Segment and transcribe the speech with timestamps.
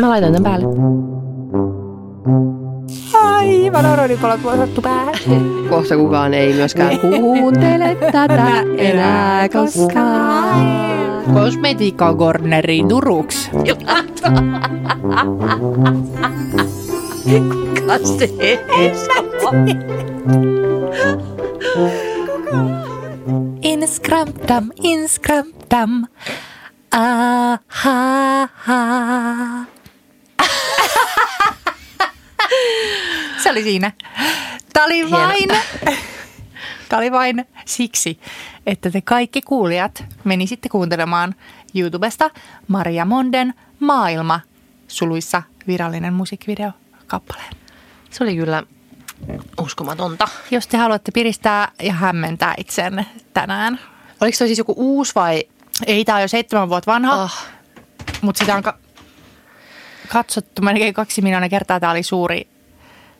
[0.00, 0.66] Mä laitan tämän päälle.
[3.14, 5.14] Aivan oronipalot vuosattu päähän.
[5.68, 11.24] Kohta kukaan ei myöskään kuuntele tätä enää koskaan.
[11.34, 13.50] Kosmetiikka Corneri Turuks.
[17.74, 18.30] Kuka se
[23.62, 26.06] Inskramtam, inskramtam.
[26.96, 27.58] Aha.
[33.42, 33.92] Se oli siinä.
[34.72, 35.48] Tämä oli vain,
[36.88, 38.20] tämä oli vain siksi,
[38.66, 41.34] että te kaikki kuulijat menisitte kuuntelemaan
[41.74, 42.30] YouTubesta
[42.68, 44.40] Maria Monden Maailma
[44.88, 46.70] suluissa virallinen musiikkivideo
[47.06, 47.52] kappaleen.
[48.10, 48.62] Se oli kyllä
[49.60, 50.28] uskomatonta.
[50.50, 53.80] Jos te haluatte piristää ja hämmentää itseänne tänään.
[54.20, 55.44] Oliko toi siis joku uusi vai?
[55.86, 57.32] Ei, tämä on jo seitsemän vuotta vanha, Oh,
[58.20, 58.78] mutta sitä on ka-
[60.08, 61.80] katsottu melkein kaksi miljoonaa kertaa.
[61.80, 62.48] Tämä oli suuri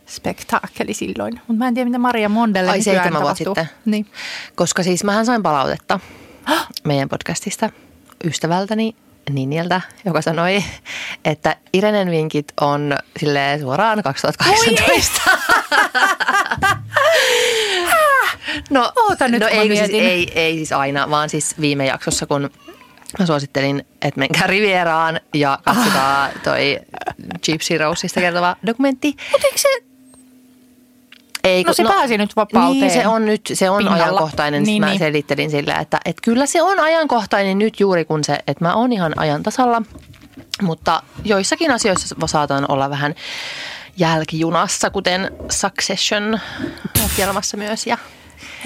[0.06, 1.34] spektaakkeli silloin.
[1.34, 3.70] Mutta mä en tiedä, mitä Maria Mondelle Ai, seitsemän vuotta sitten.
[3.84, 4.06] Niin.
[4.54, 6.00] koska siis mähän sain palautetta
[6.84, 7.70] meidän podcastista
[8.24, 8.96] ystävältäni
[9.30, 10.64] Niniltä, joka sanoi,
[11.24, 15.20] että Irenen vinkit on silleen suoraan 2018.
[18.70, 20.00] no, Oota nyt, no kun ei, siis, mietin.
[20.08, 22.50] ei, ei siis aina, vaan siis viime jaksossa, kun
[23.18, 26.78] mä suosittelin, että menkää Rivieraan ja katsotaan toi
[27.46, 29.16] Gypsy Roseista kertova dokumentti.
[29.32, 29.68] Mutta eikö se,
[31.44, 34.04] Ei, no se pääsi nyt vapauteen Niin, se on nyt, se on pinnalla.
[34.04, 34.62] ajankohtainen.
[34.62, 34.98] Niin, Niin, mä niin.
[34.98, 38.92] selittelin sillä, että, että kyllä se on ajankohtainen nyt juuri kun se, että mä oon
[38.92, 39.82] ihan ajan tasalla.
[40.62, 43.14] Mutta joissakin asioissa saatan olla vähän
[43.96, 47.86] jälkijunassa, kuten Succession-ohjelmassa myös.
[47.86, 47.98] Ja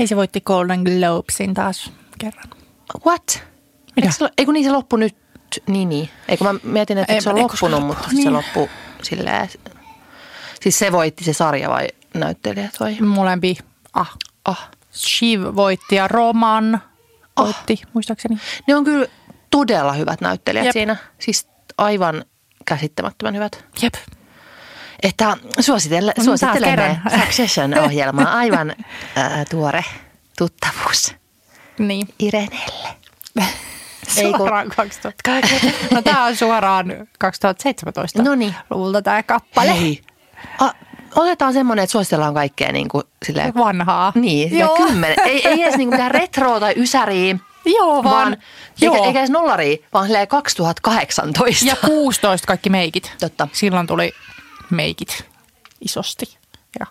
[0.00, 2.44] Hei, se voitti Golden Globesin taas kerran.
[3.06, 3.42] what?
[3.96, 5.16] Eikö se, eikö niin se loppu nyt?
[5.66, 6.08] Niin, niin.
[6.28, 8.22] Eikö mä mietin, että Ei, se on loppunut, koska- mutta niin.
[8.22, 8.68] se loppu
[9.02, 9.48] silleen...
[10.60, 13.00] Siis se voitti se sarja vai näyttelijät vai?
[13.00, 13.58] Molempi.
[13.92, 14.16] Ah.
[14.44, 14.70] Ah.
[14.94, 16.82] Shiv voitti ja Roman
[17.38, 18.38] voitti, muistaakseni.
[18.66, 19.06] Ne on kyllä
[19.50, 20.72] todella hyvät näyttelijät Jep.
[20.72, 20.96] siinä.
[21.18, 21.48] Siis
[21.78, 22.24] aivan
[22.64, 23.64] käsittämättömän hyvät.
[23.82, 23.94] Jep.
[25.02, 27.20] Että suositelle, No, suosittelemme taas kerran.
[27.26, 28.32] Succession-ohjelmaa.
[28.38, 28.74] Aivan
[29.16, 29.84] ää, tuore
[30.38, 31.14] tuttavuus
[31.78, 32.08] Niin.
[32.18, 32.88] Irenelle.
[34.16, 35.30] Ei kun- Suoraan 2000.
[35.94, 36.86] No tää on suoraan
[37.18, 38.54] 2017 Noniin.
[38.70, 39.80] luvulta tää kappale.
[39.80, 40.00] Hei.
[40.58, 40.70] A,
[41.16, 44.12] otetaan semmoinen, että suositellaan kaikkea niin kuin silleen, Vanhaa.
[44.14, 44.76] niin, Joo.
[44.76, 45.16] Kymmenen.
[45.24, 48.36] Ei, ei edes niin kuin mitään retroa tai ysäriä, Joo, vaan, vaan
[48.80, 48.94] joo.
[48.94, 51.66] eikä, eikä edes nollaria, vaan silleen 2018.
[51.68, 53.12] Ja 16 kaikki meikit.
[53.20, 53.48] Totta.
[53.52, 54.12] Silloin tuli
[54.70, 55.24] meikit
[55.80, 56.38] isosti.
[56.80, 56.86] Ja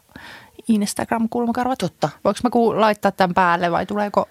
[0.67, 1.78] Instagram-kulmakarvat.
[1.78, 2.09] Totta.
[2.23, 4.29] Voinko mä ku- laittaa tämän päälle vai tuleeko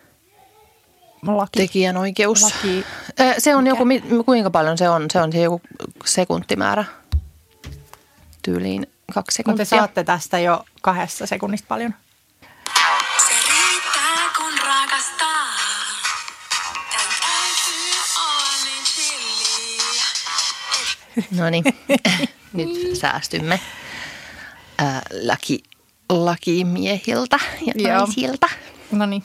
[1.27, 1.59] laki?
[1.61, 2.43] Tekijänoikeus.
[2.43, 2.85] Laki.
[3.39, 5.07] Se on joku, mi- kuinka paljon se on?
[5.13, 5.61] Se on se joku
[6.05, 6.85] sekuntimäärä.
[8.43, 9.65] Tyyliin kaksi Mutta sekuntia.
[9.65, 11.95] te saatte tästä jo kahdessa sekunnista paljon.
[21.37, 21.65] No niin,
[22.53, 23.61] nyt säästymme
[24.79, 25.63] ää, laki,
[26.09, 28.49] lakimiehiltä ja naisilta.
[28.93, 29.25] No niin.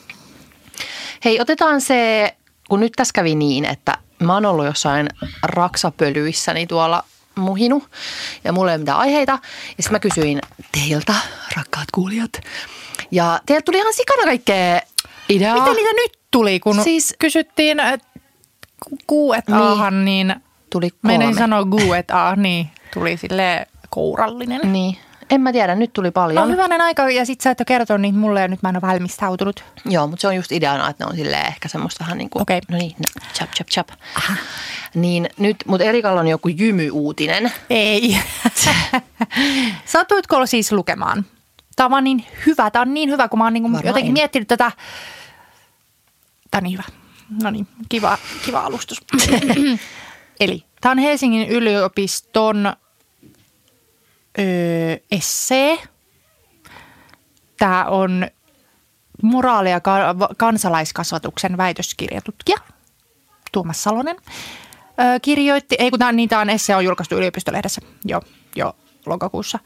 [1.24, 2.34] Hei, otetaan se,
[2.68, 5.08] kun nyt tässä kävi niin, että mä oon ollut jossain
[5.42, 7.84] raksapölyissäni tuolla muhinu
[8.44, 9.32] ja mulla ei ole mitään aiheita.
[9.32, 10.40] Ja sitten mä kysyin
[10.72, 11.14] teiltä,
[11.56, 12.32] rakkaat kuulijat.
[13.10, 14.80] Ja teiltä tuli ihan sikana kaikkea
[15.28, 15.54] ideaa.
[15.60, 18.06] Miten niitä nyt tuli, kun Siis- siis, kysyttiin että
[19.06, 19.56] kuuet Niin.
[19.56, 20.34] aahan, niin
[20.74, 21.34] Tuli kolme.
[21.34, 24.60] sanoa guet a, niin tuli sille kourallinen.
[24.72, 24.96] Niin,
[25.30, 26.48] en mä tiedä, nyt tuli paljon.
[26.48, 28.76] No hyvänen aika, ja sit sä et ole kertonut niitä mulle, ja nyt mä en
[28.76, 29.64] ole valmistautunut.
[29.84, 32.42] Joo, mutta se on just ideana, että ne on silleen ehkä semmoista vähän niin kuin,
[32.42, 32.60] Okei.
[32.68, 33.88] no niin, no, chap, chap, chap.
[34.94, 37.52] Niin nyt, mutta Erikalla on joku jymyuutinen.
[37.70, 38.18] Ei.
[39.84, 41.24] Satuitko siis lukemaan?
[41.76, 42.70] Tämä on vaan niin hyvä.
[42.70, 44.14] Tämä on niin hyvä, kun mä oon niin Varmaan jotenkin en.
[44.14, 44.72] miettinyt tätä.
[46.50, 46.84] Tämä on niin hyvä.
[47.42, 49.00] No niin, kiva, kiva alustus.
[50.40, 52.66] Eli tämä on Helsingin yliopiston
[54.38, 55.78] öö, essee.
[57.58, 58.26] Tämä on
[59.22, 62.58] moraali- ja ka- kansalaiskasvatuksen väitöskirjatutkija
[63.52, 64.16] Tuomas Salonen
[65.00, 68.20] öö, kirjoitti, ei kun tämä, niin tämä on esse on julkaistu yliopistolehdessä jo,
[68.56, 68.76] jo
[69.06, 69.58] lokakuussa.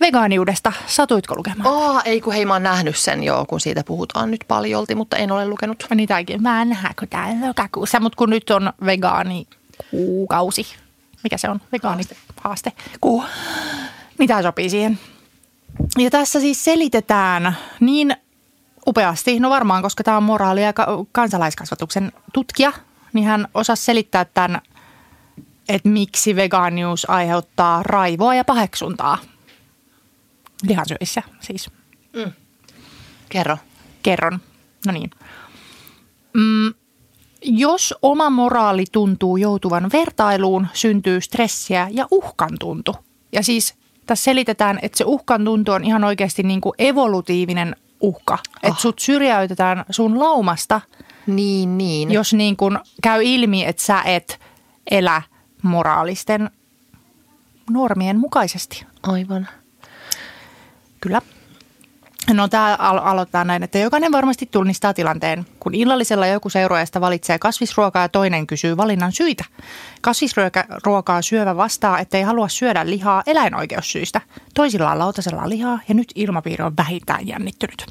[0.00, 1.74] Vegaaniudesta, satuitko lukemaan?
[1.74, 2.02] Oh.
[2.04, 5.32] Ei kun hei, mä oon nähnyt sen joo, kun siitä puhutaan nyt paljolti, mutta en
[5.32, 5.86] ole lukenut.
[5.94, 9.46] Niitäkin, mä en nähdä, kun tämä on lokakuussa, mutta kun nyt on vegaani
[9.90, 10.66] kuukausi.
[11.24, 11.60] Mikä se on?
[11.72, 12.02] Vegaani
[12.40, 12.72] haaste.
[13.00, 13.24] Kuu.
[14.26, 14.98] Tämä sopii siihen.
[15.98, 18.16] Ja tässä siis selitetään niin
[18.86, 22.72] upeasti, no varmaan, koska tämä on moraali- ja ka- kansalaiskasvatuksen tutkija,
[23.12, 24.60] niin hän osasi selittää tämän,
[25.68, 29.18] että miksi vegaanius aiheuttaa raivoa ja paheksuntaa
[30.62, 31.70] lihansyöissä siis.
[33.28, 33.58] Kerro.
[34.02, 34.40] Kerron.
[34.86, 35.10] No niin.
[36.34, 36.74] Mm,
[37.42, 42.96] jos oma moraali tuntuu joutuvan vertailuun, syntyy stressiä ja uhkan tuntu.
[43.32, 43.74] Ja siis
[44.06, 48.34] tässä selitetään, että se uhkan tuntu on ihan oikeasti niin kuin evolutiivinen uhka.
[48.34, 48.40] Oh.
[48.70, 50.80] Että sut syrjäytetään sun laumasta,
[51.26, 52.12] Niin, niin.
[52.12, 54.40] jos niin kuin käy ilmi, että sä et
[54.90, 55.22] elä
[55.62, 56.50] moraalisten
[57.70, 58.86] normien mukaisesti.
[59.02, 59.48] Aivan.
[61.00, 61.22] Kyllä.
[62.32, 67.38] No tämä alo- aloittaa näin, että jokainen varmasti tunnistaa tilanteen, kun illallisella joku seuraajasta valitsee
[67.38, 69.44] kasvisruokaa ja toinen kysyy valinnan syitä.
[70.00, 74.20] Kasvisruokaa syövä vastaa, että ei halua syödä lihaa eläinoikeussyistä.
[74.54, 77.86] Toisilla on lautasella lihaa ja nyt ilmapiiri on vähintään jännittynyt.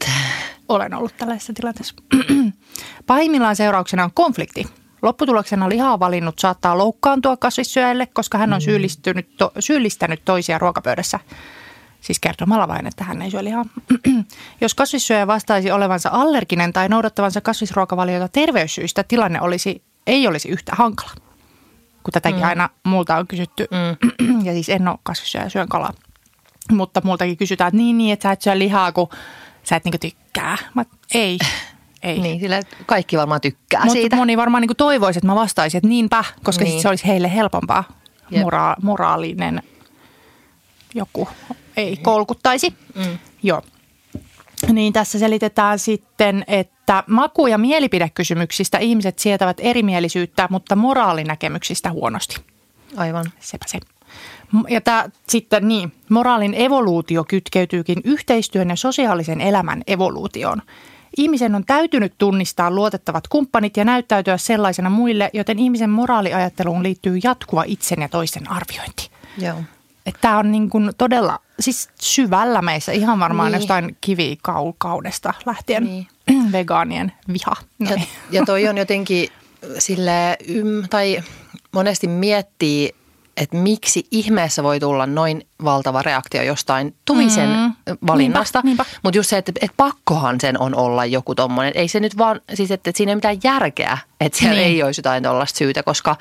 [0.69, 1.95] Olen ollut tällaisessa tilanteessa.
[3.07, 4.65] Pahimmillaan seurauksena on konflikti.
[5.01, 11.19] Lopputuloksena lihaa valinnut saattaa loukkaantua kasvissyöjälle, koska hän on syyllistynyt to- syyllistänyt toisia ruokapöydässä.
[12.07, 13.65] Siis kertomalla vain, että hän ei syö lihaa.
[14.61, 21.11] Jos kasvissyöjä vastaisi olevansa allerginen tai noudattavansa kasvisruokavaliota terveyssyistä, tilanne olisi, ei olisi yhtä hankala.
[22.03, 22.47] Kun tätäkin mm.
[22.47, 23.67] aina multa on kysytty.
[23.71, 24.45] Mm.
[24.45, 25.93] ja siis en ole kasvissyöjä, syön kalaa.
[26.71, 29.09] Mutta multakin kysytään, että niin, niin, että sä et syö lihaa, kun
[29.63, 30.57] sä et niinku tykkää.
[30.73, 31.37] Mä, ei,
[32.03, 32.19] ei.
[32.19, 34.15] Niin, sillä kaikki varmaan tykkää Mutta siitä.
[34.15, 36.71] moni varmaan niin toivoisi, että mä vastaisin, että niinpä, koska Niin.
[36.71, 36.81] niin.
[36.81, 37.83] se olisi heille helpompaa.
[38.31, 39.61] Mora- moraalinen
[40.95, 41.27] joku
[41.77, 42.73] ei kolkuttaisi.
[42.95, 43.17] Mm.
[43.43, 43.61] Joo.
[44.71, 52.35] Niin tässä selitetään sitten, että maku- ja mielipidekysymyksistä ihmiset sietävät erimielisyyttä, mutta moraalinäkemyksistä huonosti.
[52.97, 53.25] Aivan.
[53.39, 53.79] Sepä se.
[54.69, 60.61] Ja tämä sitten niin, moraalin evoluutio kytkeytyykin yhteistyön ja sosiaalisen elämän evoluutioon.
[61.17, 67.63] Ihmisen on täytynyt tunnistaa luotettavat kumppanit ja näyttäytyä sellaisena muille, joten ihmisen moraaliajatteluun liittyy jatkuva
[67.67, 69.09] itsen ja toisten arviointi.
[69.37, 69.57] Joo.
[70.21, 73.59] Tämä on niin kuin todella siis syvällä meissä, ihan varmaan Niin.
[73.59, 76.07] jostain kivikaukaudesta lähtien Niin.
[76.51, 77.55] vegaanien viha.
[77.89, 78.07] Ja, niin.
[78.31, 79.29] ja toi on jotenkin
[79.79, 81.23] sille ym, tai
[81.71, 82.95] monesti miettii,
[83.37, 87.73] että miksi ihmeessä voi tulla noin valtava reaktio jostain toisen Mm.
[88.07, 88.61] valinnasta.
[88.63, 88.99] Niinpä, niinpä.
[89.03, 91.71] Mutta just se, että, että pakkohan sen on olla joku tommonen.
[91.75, 94.67] Ei se nyt vaan, siis että, että siinä ei mitään järkeä, että siellä Niin.
[94.67, 96.15] ei olisi jotain tuollaista syytä, koska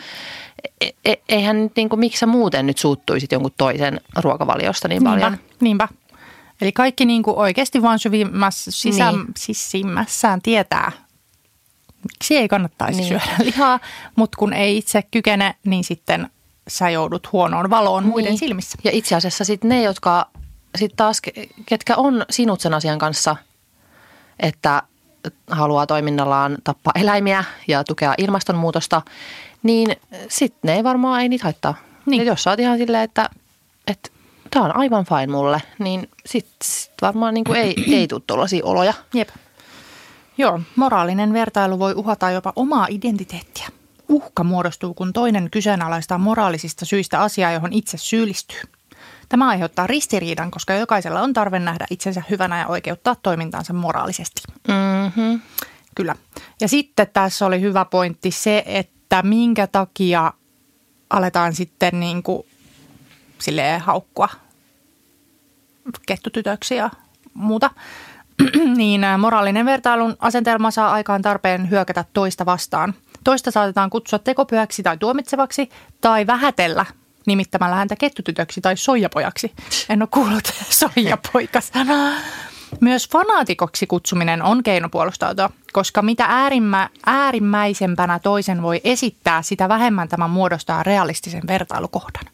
[0.80, 5.04] e, e, eihän nyt niin kuin, miksi sä muuten nyt suuttuisit jonkun toisen ruokavaliosta niin
[5.04, 5.32] paljon.
[5.32, 5.88] Niinpä, niinpä.
[6.60, 9.24] Eli kaikki niin kuin oikeasti vaan syvimmässä, sisä, Niin.
[9.36, 10.92] sisimmässään tietää,
[12.02, 13.08] miksi ei kannattaisi Niin.
[13.08, 13.80] syödä lihaa,
[14.16, 16.30] mutta kun ei itse kykene, niin sitten
[16.68, 18.38] sä joudut huonoon valoon muiden Niin.
[18.38, 18.78] silmissä.
[18.84, 20.26] Ja itse asiassa sitten ne, jotka
[20.78, 23.36] sitten taas, ke- ketkä on sinut sen asian kanssa,
[24.40, 24.82] että
[25.50, 29.02] haluaa toiminnallaan tappaa eläimiä ja tukea ilmastonmuutosta,
[29.62, 29.96] niin
[30.28, 31.74] sitten ne ei varmaan ei niitä haittaa.
[32.06, 32.20] Niin.
[32.20, 33.30] Ja jos sä oot ihan silleen, että,
[33.86, 34.10] että
[34.50, 38.64] tämä on aivan fine mulle, niin sitten sit varmaan niin kuin ei, ei tule tuollaisia
[38.64, 38.94] oloja.
[39.14, 39.28] Jep.
[40.38, 43.68] Joo, moraalinen vertailu voi uhata jopa omaa identiteettiä.
[44.08, 48.60] Uhka muodostuu, kun toinen kyseenalaistaa moraalisista syistä asiaa, johon itse syyllistyy.
[49.28, 54.42] Tämä aiheuttaa ristiriidan, koska jokaisella on tarve nähdä itsensä hyvänä ja oikeuttaa toimintaansa moraalisesti.
[54.68, 55.40] Mm-hmm.
[55.94, 56.14] Kyllä.
[56.60, 60.32] Ja sitten tässä oli hyvä pointti se, että minkä takia
[61.10, 62.46] aletaan sitten niin kuin
[63.38, 64.28] silleen haukkua
[66.06, 66.90] kettutytöksi ja
[67.34, 67.70] muuta.
[68.76, 72.94] niin moraalinen vertailun asentelma saa aikaan tarpeen hyökätä toista vastaan.
[73.24, 75.68] Toista saatetaan kutsua tekopyhäksi tai tuomitsevaksi
[76.00, 76.86] tai vähätellä
[77.26, 79.52] nimittämällä häntä kettutytöksi tai soijapojaksi.
[79.88, 80.44] En ole kuullut
[80.80, 82.12] soijapoika-sanaa.
[82.80, 90.08] Myös fanaatikoksi kutsuminen on keino puolustautua, koska mitä äärimmä, äärimmäisempänä toisen voi esittää, sitä vähemmän
[90.08, 92.24] tämä muodostaa realistisen vertailukohdan.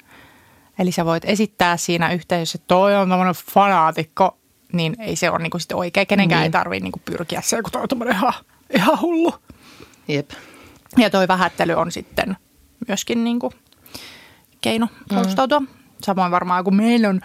[0.79, 4.39] Eli sä voit esittää siinä yhteisössä, että toi on tämmöinen fanaatikko,
[4.73, 6.07] niin ei se ole niinku sitten oikein.
[6.07, 6.45] Kenenkään Niin.
[6.45, 8.33] ei tarvitse niinku pyrkiä se, kun toi on tämmöinen ihan,
[8.77, 9.35] ihan hullu.
[10.09, 10.31] Jep.
[10.99, 12.37] Ja toi vähättely on sitten
[12.89, 13.53] myöskin niinku
[14.61, 15.61] keino puolustautua.
[15.61, 15.67] Mm.
[16.05, 17.21] Samoin varmaan kun meillä on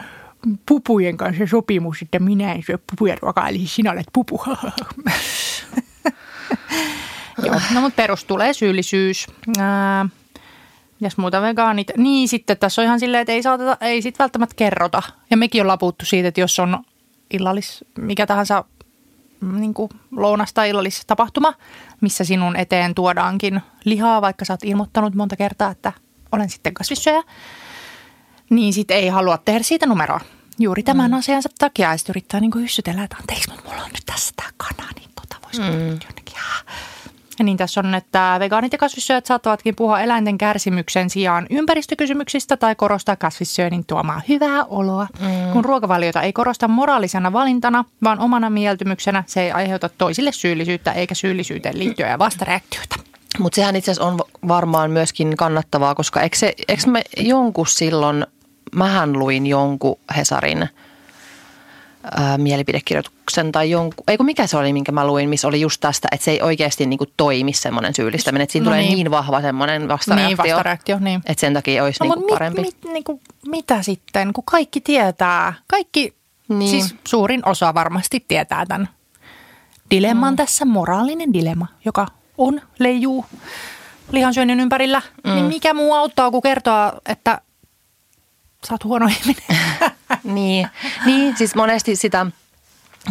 [0.65, 4.41] pupujen kanssa sopimus, että minä en syö pupuja ruokaa, eli sinä olet pupu.
[7.45, 9.27] Joo, no mutta perus tulee syyllisyys.
[9.59, 10.05] Ää,
[11.17, 11.91] muuta vegaanit?
[11.97, 15.01] Niin sitten tässä on ihan silleen, että ei, saateta, ei sit välttämättä kerrota.
[15.29, 16.83] Ja mekin ollaan puhuttu siitä, että jos on
[17.31, 18.63] illallis, mikä tahansa
[19.41, 21.53] niin kuin lounas- tai illallistapahtuma,
[22.01, 25.93] missä sinun eteen tuodaankin lihaa, vaikka sä oot ilmoittanut monta kertaa, että
[26.31, 27.23] olen sitten kasvissyöjä,
[28.49, 30.19] niin sitten ei halua tehdä siitä numeroa.
[30.59, 31.17] Juuri tämän mm.
[31.17, 34.49] asiansa takia ja sitten yrittää niin hyssytellä, että anteeksi, mutta mulla on nyt tässä tämä
[34.57, 35.79] kana, niin tota voisiko mm.
[35.79, 36.37] jonnekin.
[36.37, 36.65] Ah.
[37.43, 43.15] Niin tässä on, että vegaanit ja kasvissyöjät saattavatkin puhua eläinten kärsimyksen sijaan ympäristökysymyksistä tai korostaa
[43.15, 45.07] kasvissyönnin tuomaa hyvää oloa.
[45.19, 45.51] Mm.
[45.53, 51.15] Kun ruokavaliota ei korosta moraalisena valintana, vaan omana mieltymyksenä, se ei aiheuta toisille syyllisyyttä eikä
[51.15, 52.95] syyllisyyteen liittyviä vastareaktioita.
[53.39, 58.25] Mutta sehän itse asiassa on varmaan myöskin kannattavaa, koska eikö, se, eikö me jonkun silloin,
[58.75, 60.69] mähän luin jonkun Hesarin
[62.17, 66.07] ää, mielipidekirjoituksen tai jonkun, eikö mikä se oli, minkä mä luin, missä oli just tästä,
[66.11, 68.93] että se ei oikeasti niinku toimi semmoinen syyllistäminen, että siinä No tulee niin.
[68.95, 71.21] niin vahva semmoinen vastareaktio, Niin, vastareaktio, niin.
[71.25, 72.61] että sen takia olisi No, niinku mutta parempi.
[72.61, 76.13] mit, mit, niinku, mitä sitten, kun kaikki tietää, kaikki,
[76.49, 76.59] Niin.
[76.59, 76.69] niin.
[76.69, 78.89] siis suurin osa varmasti tietää tämän
[79.91, 80.37] dilemman mm.
[80.37, 82.07] tässä, moraalinen dilemma, joka
[82.37, 83.25] on, leijuu
[84.11, 85.01] lihansyönnin ympärillä.
[85.23, 85.31] Mm.
[85.33, 87.41] Niin mikä muu auttaa kuin kertoa, että
[88.67, 89.43] sä oot huono ihminen.
[90.23, 90.67] Niin,
[91.05, 92.25] niin, siis monesti sitä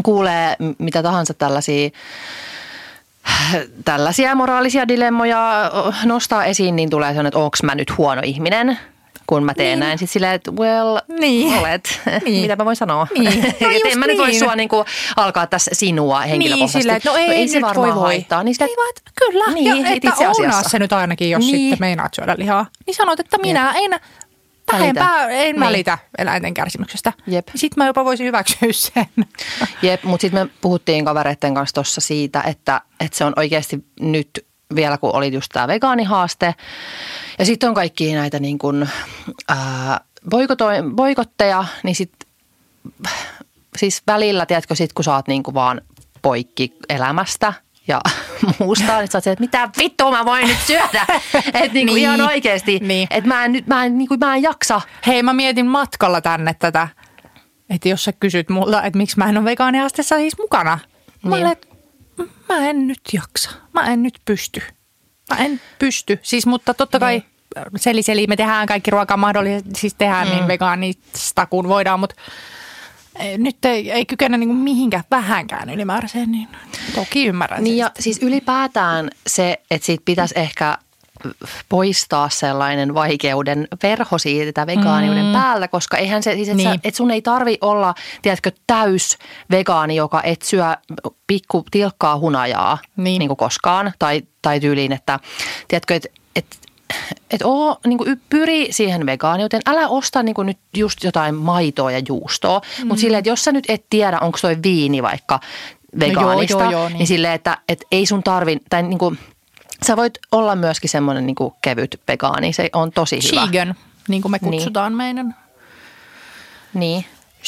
[0.03, 1.91] kuulee mitä tahansa tällaisia
[3.85, 5.71] tällaisia moraalisia dilemmoja
[6.05, 8.79] nostaa esiin, niin tulee sellainen, että onko mä nyt huono ihminen,
[9.27, 9.81] kun mä teen niin.
[9.81, 9.99] näin.
[9.99, 11.59] Sitten silleen, että well, Niin.
[11.59, 12.01] olet.
[12.25, 12.43] Niin.
[12.43, 13.07] Mitä mä voin sanoa?
[13.19, 13.43] Niin.
[13.43, 14.39] No Et just en mä nyt voi niin.
[14.39, 14.85] sua niinku
[15.17, 16.79] alkaa tässä sinua henkilökohtaisesti.
[16.79, 18.03] Niin, silleen, että no ei, se varmaan voi voi.
[18.05, 18.43] haittaa.
[18.43, 19.45] Niin sitä, Ei vaan, että kyllä.
[19.55, 20.69] Niin, ja, et että itse asiassa.
[20.69, 21.57] se nyt ainakin, jos Niin.
[21.59, 22.67] sitten meinaat syödä lihaa.
[22.87, 24.01] Niin sanot, että minä en
[24.73, 25.61] vähempää en Niin.
[25.61, 27.13] välitä eläinten kärsimyksestä.
[27.27, 27.49] Jep.
[27.55, 29.07] Sitten mä jopa voisin hyväksyä sen.
[29.83, 34.47] Jep, mutta sitten me puhuttiin kavereiden kanssa tuossa siitä, että, että se on oikeasti nyt
[34.75, 36.55] vielä kun oli just tämä vegaanihaaste.
[37.39, 38.89] Ja sitten on kaikki näitä niin kuin,
[39.49, 42.29] ää, boikotoi- boikotteja, niin sitten
[43.77, 45.81] siis välillä, tiedätkö, sit kun sä oot niin kuin vaan
[46.23, 47.53] poikki elämästä
[47.89, 48.01] ja
[48.59, 51.07] muusta, niin sä oot että mitä vittua mä voin nyt syödä.
[51.35, 51.99] Että niin kuin Niin.
[51.99, 53.09] ihan oikeasti, Niin.
[53.11, 54.81] että mä en, nyt, mä en, niin kuin, mä en jaksa.
[55.07, 56.89] Hei, mä mietin matkalla tänne tätä,
[57.71, 60.79] että jos sä kysyt multa, että miksi mä en ole vegaaniastessa siis mukana.
[61.23, 61.47] Mä, Niin.
[61.47, 61.67] olen, että
[62.49, 63.51] mä en nyt jaksa.
[63.73, 64.63] Mä en nyt pysty.
[65.31, 66.19] Mä en pysty.
[66.23, 67.23] Siis, mutta totta kai
[67.77, 70.35] seli seli, me tehdään kaikki ruokaa mahdollisesti, siis tehdään mm.
[70.35, 72.15] niin vegaanista kuin voidaan, mutta
[73.19, 76.49] ei- nyt ei, ei kykene niin mihinkään vähänkään ylimääräiseen, niin
[76.95, 80.79] toki ymmärrän Niin ja siis ylipäätään se, että siitä pitäisi ehkä
[81.69, 85.33] poistaa sellainen vaikeuden verho siitä vegaaniuden mm.
[85.33, 86.71] päältä, koska eihän se, siis et, niin.
[86.71, 86.81] Niin.
[86.85, 89.19] et sun ei tarvi olla, tiedätkö, täys
[89.51, 90.65] vegaani, joka et syö
[91.27, 93.19] pikku tilkkaa hunajaa niin.
[93.19, 93.37] Niin.
[93.37, 95.21] koskaan, tai, tai tyyliin, että
[95.69, 96.47] tiedätkö, että et,
[97.31, 99.63] et oo, niin kuin pyri siihen vegaaniuteen.
[99.67, 102.87] Älä osta niin kuin nyt just jotain maitoa ja juustoa, mm.
[102.87, 105.41] mutta silleen, että jos sä nyt et tiedä, onko toi viini vaikka
[106.01, 106.89] vegaanista, joo, joo, niin.
[106.89, 106.99] niin.
[106.99, 109.19] niin silleen, että, että ei sun tarvi, tai niin kuin,
[109.87, 113.47] sä voit olla myöskin semmoinen niin kuin kevyt vegaani, se on tosi hyvä.
[113.47, 113.75] Vegan,
[114.09, 114.53] niin kuin me Niin.
[114.53, 114.97] kutsutaan niin.
[114.97, 115.37] meidän
[116.75, 117.05] Niin,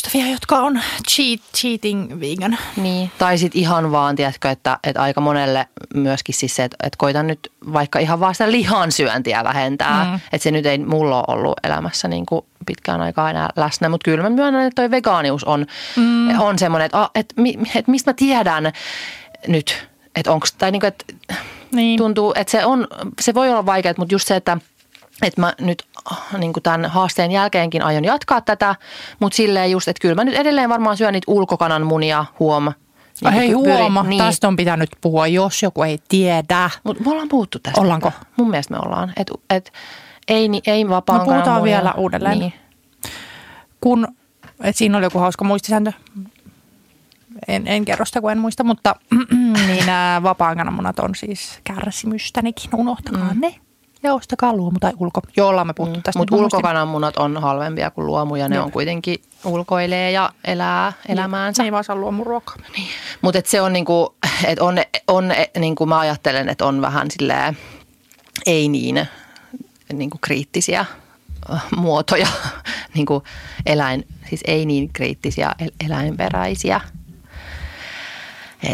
[0.07, 2.59] ystäviä, jotka on cheat, cheating vegan.
[2.77, 3.11] niin.
[3.19, 7.27] Tai sitten ihan vaan, tiedätkö, että, että aika monelle myöskin siis se, että, että koitan
[7.27, 10.05] nyt vaikka ihan vaan sitä lihansyöntiä vähentää.
[10.05, 10.15] Mm.
[10.15, 14.05] Että se nyt ei mulla ole ollut elämässä niin kuin pitkään aikaa enää läsnä, mutta
[14.05, 16.41] kyllä mä myönnän, että toi vegaanius on, mm.
[16.41, 17.35] on semmoinen, että, ah, että,
[17.75, 18.73] että mistä mä tiedän
[19.47, 21.05] nyt, että onko, tai niin kuin, että
[21.73, 21.99] Niin.
[21.99, 22.89] tuntuu, että se, on,
[23.21, 24.59] se voi olla vaikeaa, mutta just se, että,
[25.23, 25.85] että mä nyt
[26.39, 28.75] niin kuin tämän haasteen jälkeenkin aion jatkaa tätä,
[29.21, 32.73] mutta silleen just, että kyllä mä nyt edelleen varmaan syön niitä ulkokanan munia huom.
[33.23, 34.19] Niin Hei kuin pyrin- huoma, niin.
[34.25, 36.71] tästä on pitänyt puhua, jos joku ei tiedä.
[36.85, 37.81] Mutta me ollaan puhuttu tästä.
[37.81, 38.13] Ollaanko?
[38.37, 39.13] Mun mielestä me ollaan.
[39.17, 39.73] Että et,
[40.29, 41.77] ei, ni- ei vapaan No puhutaan munia.
[41.77, 42.39] vielä uudelleen.
[42.39, 42.53] Niin.
[43.81, 44.09] Kun,
[44.63, 45.93] et siinä oli joku hauska muistisääntö,
[47.49, 48.95] en, en kerro sitä, kun en muista, mutta
[49.67, 53.41] niin nämä vapaan kananmunat on siis kärsimystänikin, unohtakaa mm.
[53.41, 53.55] ne.
[54.03, 55.21] Ja ostakaa luomu tai ulko.
[55.37, 56.19] Joo, ollaan me puhuttu tästä.
[56.19, 58.49] Mutta ulkokananmunat on halvempia kuin luomuja.
[58.49, 58.65] Ne Joo.
[58.65, 61.57] on kuitenkin ulkoilee ja elää elämäänsä.
[61.57, 62.57] Se ei vaan saa luomuruokaa.
[62.77, 62.89] Niin.
[63.23, 64.15] Mutta se on niinku,
[64.45, 64.77] että on,
[65.09, 67.59] on niinku mä ajattelen, että on vähän silleen
[68.47, 69.09] ei niin
[69.93, 70.81] niinku kriittisiä
[71.53, 72.29] äh, muotoja,
[72.95, 73.23] niinku
[73.67, 76.81] eläin, siis ei niin kriittisiä el- eläinperäisiä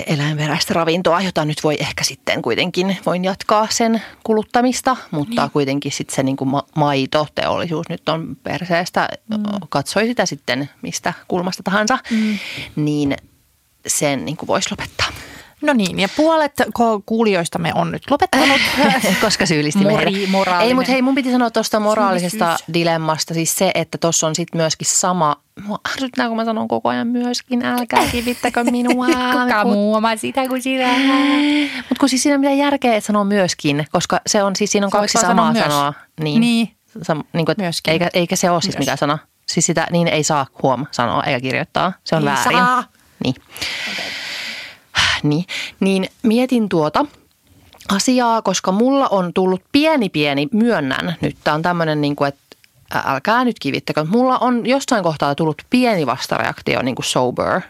[0.06, 5.50] eläinperäistä ravintoa, jota nyt voi ehkä sitten kuitenkin, voin jatkaa sen kuluttamista, mutta niin.
[5.50, 9.44] kuitenkin sitten se niinku ma- maitoteollisuus nyt on perseestä, mm.
[9.68, 12.38] katsoi sitä sitten mistä kulmasta tahansa, mm.
[12.76, 13.16] niin
[13.86, 15.08] sen niinku voisi lopettaa.
[15.64, 16.52] No niin, ja puolet
[17.06, 18.60] kuulijoistamme on nyt lopettanut.
[19.20, 20.68] Koska syyllisti Mori- moraalinen.
[20.68, 22.74] Ei, mutta hei, mun piti sanoa tuosta moraalisesta Syyllisyys.
[22.74, 23.34] dilemmasta.
[23.34, 25.36] Siis se, että tuossa on sitten myöskin sama.
[25.66, 27.64] Mua ärsyttää, kun mä sanon koko ajan myöskin.
[27.64, 29.06] Älkää kivittäkö minua.
[29.06, 30.88] Kuka muu oma sitä kuin sinä.
[31.88, 34.86] Mutta kun siis siinä ei mitään järkeä, että sanoo myöskin, koska se on siis siinä
[34.86, 35.92] on kaksi samaa sanoa.
[36.20, 36.40] Niin.
[36.40, 36.68] Niin.
[37.02, 37.92] Sam, niin kuin, Myöskin.
[37.92, 39.18] eikä, eikä se ole siis mikään sana.
[39.46, 41.92] Siis sitä niin ei saa huom sanoa eikä kirjoittaa.
[42.04, 42.58] Se on Ei väärin.
[42.58, 42.84] saa.
[43.24, 43.34] Niin.
[45.22, 45.44] Niin.
[45.80, 47.06] Niin mietin tuota,
[47.88, 52.44] asiaa, koska mulla on tullut pieni pieni, myönnän nyt, tämä on tämmöinen niin kuin, että
[53.04, 57.60] älkää nyt kivittäkö, mutta mulla on jossain kohtaa tullut pieni vastareaktio niin kuin sober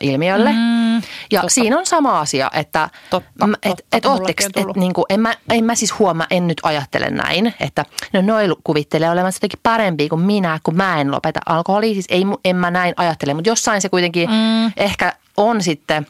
[0.00, 0.52] ilmiölle.
[0.52, 1.48] Mm, ja totta.
[1.48, 5.64] siinä on sama asia, että Totta, et, totta, et et, niin kuin, en, mä, en
[5.64, 10.20] mä siis huomaa, en nyt ajattele näin, että no noi kuvittelee olevansa jotenkin parempia kuin
[10.20, 11.92] minä, kun mä en lopeta alkoholia.
[11.92, 14.72] Siis ei, en mä näin ajattele, mutta jossain se kuitenkin mm.
[14.76, 16.06] ehkä on sitten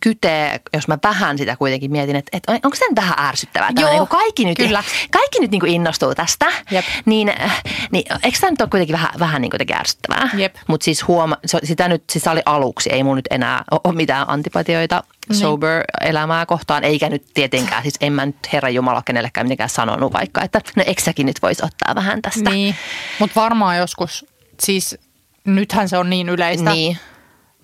[0.00, 3.70] kytee, jos mä vähän sitä kuitenkin mietin, että, että onko se nyt vähän ärsyttävää.
[3.80, 4.84] Joo, Joo, kaikki nyt, kyllä.
[5.10, 6.84] kaikki nyt niin kuin innostuu tästä, Jep.
[7.04, 7.62] niin, äh,
[7.92, 10.30] niin eikö tämä nyt ole kuitenkin vähän, vähän niin kuin ärsyttävää?
[10.66, 15.02] Mutta siis huoma, sitä nyt, siis oli aluksi, ei mun nyt enää ole mitään antipatioita
[15.28, 15.38] Niin.
[15.40, 20.42] sober-elämää kohtaan, eikä nyt tietenkään, siis en mä nyt Herra Jumala kenellekään mitenkään sanonut vaikka,
[20.42, 22.50] että no eikö säkin nyt voisi ottaa vähän tästä.
[22.50, 22.74] Niin,
[23.18, 24.26] mutta varmaan joskus,
[24.62, 24.98] siis
[25.44, 26.98] nythän se on niin yleistä, Niin.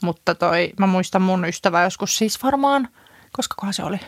[0.02, 2.88] Mutta toi, mä muistan mun ystävä joskus siis varmaan,
[3.32, 4.00] koska kohan se oli,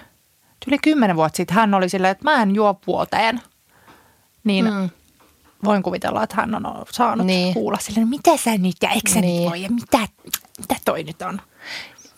[0.66, 3.40] yli kymmenen vuotta sitten hän oli silleen, että mä en juo vuoteen.
[4.44, 4.90] Niin mm.
[5.64, 7.54] voin kuvitella, että hän on saanut Niin.
[7.54, 9.42] kuulla silleen, mitä sä nyt ja eikö sä Niin.
[9.42, 9.98] nyt voi ja mitä,
[10.58, 11.40] mitä toi nyt on.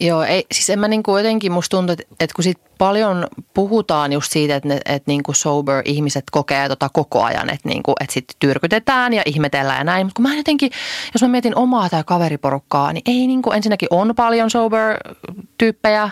[0.06, 4.12] Joo, ei, siis en mä niinku jotenkin musta tuntuu, että, että kun sit paljon puhutaan
[4.12, 8.12] just siitä, että, ne, että niinku sober ihmiset kokee tota koko ajan, että, niinku, että
[8.12, 10.06] sit tyrkytetään ja ihmetellään ja näin.
[10.06, 10.70] Mutta kun mä jotenkin,
[11.14, 16.10] jos mä mietin omaa tai kaveriporukkaa, niin ei niinku, ensinnäkin on paljon sober-tyyppejä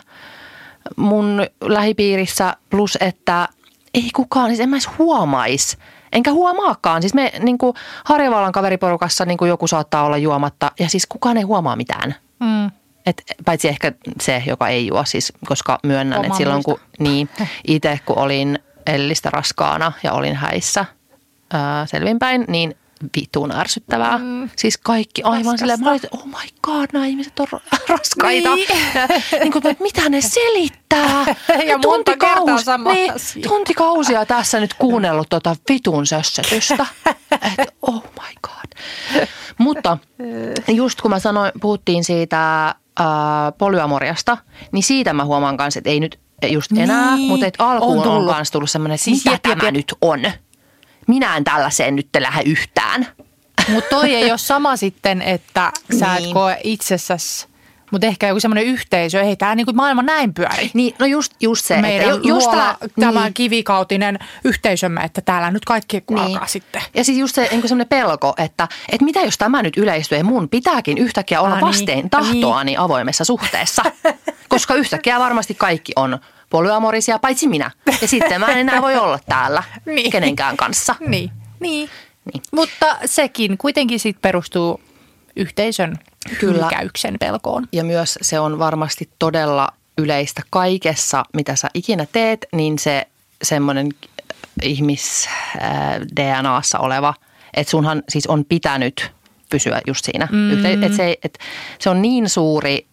[0.96, 3.48] mun lähipiirissä, plus että
[3.94, 5.78] ei kukaan, siis en mä edes huomais.
[6.12, 7.02] Enkä huomaakaan.
[7.02, 11.36] Siis me niin kuin Harjavallan kaveriporukassa niin kuin joku saattaa olla juomatta ja siis kukaan
[11.36, 12.14] ei huomaa mitään.
[12.40, 12.70] Mm.
[13.06, 17.28] Et, paitsi ehkä se, joka ei juo, siis, koska myönnän, Oma että silloin kun niin,
[17.66, 20.84] itse kun olin Ellistä raskaana ja olin häissä
[21.52, 22.74] ää, selvinpäin, niin
[23.16, 24.18] vittuun ärsyttävää.
[24.18, 24.50] Mm.
[24.56, 25.58] Siis kaikki aivan Raskasta.
[25.58, 28.54] silleen, mä olin, oh my god, nämä ihmiset on ra- raskaita.
[28.54, 28.68] Niin.
[28.94, 29.08] Ja,
[29.40, 31.24] niin kuin, mitä ne selittää?
[31.68, 33.12] Ja monta kertaa sama niin,
[33.48, 36.86] tuntikausia tässä nyt kuunnellut tota vitun sössetystä.
[37.32, 38.51] että oh my god.
[39.58, 39.98] Mutta
[40.68, 43.06] just kun mä sanoin, puhuttiin siitä äh,
[43.58, 44.38] polyamoriasta,
[44.72, 46.18] niin siitä mä huomaan kanssa, että ei nyt
[46.48, 48.28] just enää, Niin, mutta että alkuun on tullut.
[48.28, 49.74] on kanssa tullut semmoinen, että Siis mitä jep, tämä jep.
[49.74, 50.20] nyt on.
[51.06, 53.06] Minä en tällaiseen nyt lähde yhtään.
[53.68, 56.34] Mutta toi ei ole sama sitten, että sä et Niin.
[56.34, 57.46] koe itsessäsi,
[57.92, 60.70] mutta ehkä joku semmoinen yhteisö, ei tämä niinku maailma näin pyöri.
[60.74, 63.34] Niin, no just, just se, Meidän että ju- just luola, tämä niin.
[63.34, 66.82] kivikautinen yhteisömme, että täällä nyt kaikki alkaa sitten.
[66.94, 70.24] Ja siis just se niin semmoinen pelko, että, että mitä jos tämä nyt yleistyy ja
[70.24, 71.66] mun pitääkin yhtäkkiä olla Ah, niin.
[71.68, 73.82] vastein tahtoani avoimessa suhteessa.
[74.48, 76.18] Koska yhtäkkiä varmasti kaikki on
[76.50, 77.70] polyamorisia, paitsi minä.
[78.02, 80.10] Ja sitten mä en enää voi olla täällä Niin.
[80.10, 80.94] kenenkään kanssa.
[81.00, 81.90] Niin, niin.
[82.32, 82.42] Niin.
[82.52, 84.80] Mutta sekin kuitenkin sit perustuu
[85.36, 85.96] yhteisön
[86.40, 86.64] Kyllä.
[86.64, 87.68] hylkäyksen pelkoon.
[87.72, 89.68] Ja myös se on varmasti todella
[89.98, 93.06] yleistä kaikessa, mitä sä ikinä teet, niin se
[93.42, 93.88] semmoinen
[94.62, 95.28] ihmis
[95.62, 97.14] äh, oleva,
[97.54, 99.10] että sunhan siis on pitänyt
[99.50, 100.28] pysyä just siinä.
[100.32, 100.64] Mm.
[100.64, 101.38] Että se, et
[101.78, 102.86] se on niin suuri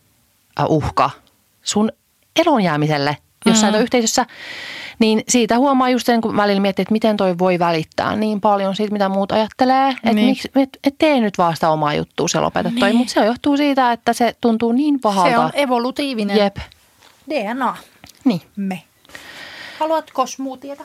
[0.60, 1.10] äh, uhka
[1.63, 1.91] sun
[2.36, 3.82] elon jäämiselle jossain mm.
[3.82, 4.25] yhteisössä,
[4.99, 8.75] niin siitä huomaa just sen, kun välillä miettii, että miten toi voi välittää niin paljon
[8.75, 9.89] siitä, mitä muut ajattelee.
[9.89, 10.27] Että Niin.
[10.29, 12.93] miksi, et, et tee nyt vaan sitä omaa juttua, se lopeta toi.
[12.93, 15.29] Mutta se johtuu siitä, että se tuntuu niin pahalta.
[15.31, 16.57] Se on evolutiivinen Jep,
[17.29, 17.75] DNA.
[18.25, 18.83] niin, Me.
[19.79, 20.83] Haluatko smoothieta?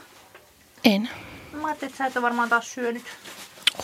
[0.85, 1.09] en.
[1.53, 3.03] Mä ajattelin, että sä et ole varmaan taas syönyt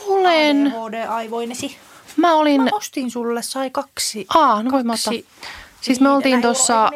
[0.08, 0.66] Olen.
[0.76, 1.76] ADHD-aivoinesi.
[2.16, 4.26] Mä olin, Mä ostin sulle, sai kaksi.
[4.34, 5.12] Aa, no voin mä ottaa.
[5.12, 5.26] kaksi
[5.80, 6.90] Siis me oltiin tuossa.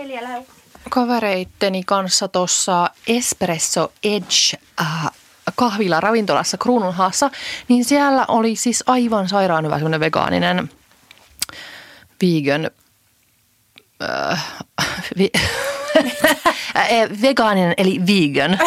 [0.91, 5.11] Kavereitteni kanssa tuossa Espresso Edge äh,
[5.55, 7.31] kahvila ravintolassa Kruununhaassa,
[7.69, 10.71] niin siellä oli siis aivan sairaan hyvä semmoinen vegaaninen
[12.23, 12.71] vegan
[14.03, 14.45] äh,
[15.19, 15.31] vi,
[16.77, 18.51] äh, vegaaninen eli vegan.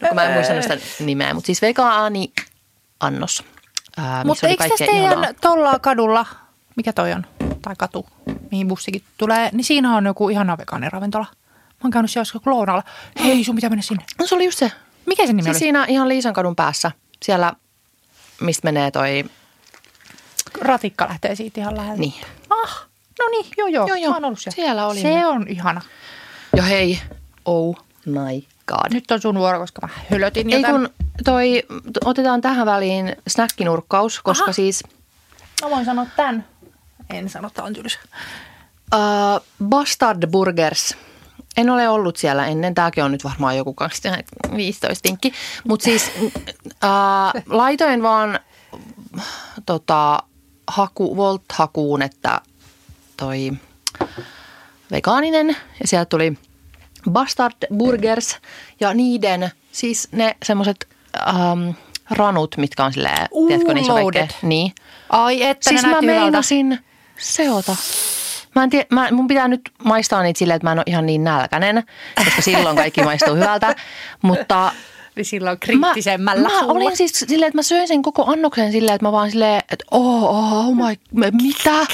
[0.00, 2.32] no, mä en muista sitä nimeä, mutta siis vegaani
[3.00, 3.44] annos.
[3.98, 6.26] Äh, Mutta eikö tässä teidän tuolla kadulla,
[6.76, 7.26] mikä toi on,
[7.62, 8.06] tai katu,
[8.56, 11.26] mihin bussikin tulee, niin siinä on joku ihana vegaaniravintola.
[11.30, 12.82] Mä oon käynyt siellä joskus lounalla.
[13.24, 14.04] Hei, sun pitää mennä sinne.
[14.18, 14.72] No se oli just se.
[15.06, 15.58] Mikä se nimi Siis oli?
[15.58, 16.90] siinä ihan Liisan kadun päässä.
[17.22, 17.52] Siellä,
[18.40, 19.24] mistä menee toi,
[20.60, 22.00] Ratikka lähtee siitä ihan läheltä.
[22.00, 22.14] niin.
[22.50, 22.86] Ah,
[23.18, 23.86] no niin, joo joo.
[23.86, 24.10] Joo, joo.
[24.10, 24.54] Mä oon ollut siellä.
[24.54, 25.10] Siellä olimme.
[25.12, 25.80] Se on ihana.
[26.56, 27.00] Ja hei,
[27.44, 28.92] oh my god.
[28.92, 30.74] Nyt on sun vuoro, koska mä hölötin Ei jotain.
[30.80, 30.88] kun
[31.24, 31.62] toi,
[32.04, 34.52] otetaan tähän väliin snäkkinurkkaus, koska Aha.
[34.52, 34.84] siis
[35.62, 36.46] Mä voin sanoa tän.
[37.10, 37.98] En sano, että on tylsä.
[38.94, 40.96] uh, Bastard Burgers.
[41.56, 42.74] En ole ollut siellä ennen.
[42.74, 43.76] Tämäkin on nyt varmaan joku
[44.56, 45.32] 15 tinkki.
[45.64, 48.40] Mutta siis uh, laitoin vaan
[49.66, 50.22] tota,
[50.66, 52.40] haku, Volt-hakuun, että
[53.16, 53.52] toi
[54.90, 55.48] vegaaninen
[55.80, 56.38] ja sieltä tuli
[57.10, 58.36] Bastard Burgers
[58.80, 60.88] ja niiden, siis ne semmoiset
[61.28, 61.70] ähm,
[62.10, 64.12] ranut, mitkä on silleen, tiedätkö, niissä on.
[64.42, 64.72] Niin.
[65.10, 66.42] Ai että Siis ne mä näytti hyvältä.
[67.18, 67.76] Seota.
[68.54, 71.06] Mä en tiedä, mä, mun pitää nyt maistaa niitä silleen, että mä en ole ihan
[71.06, 71.82] niin nälkäinen,
[72.24, 73.74] koska silloin kaikki maistuu hyvältä.
[74.22, 74.72] Mutta
[75.16, 76.72] Niin silloin mä, kriittisemmällä mä sulla.
[76.72, 79.84] olin siis silleen, että mä söin sen koko annoksen silleen, että mä vaan silleen, että
[79.90, 81.86] oh, oh, oh my, me, mitä?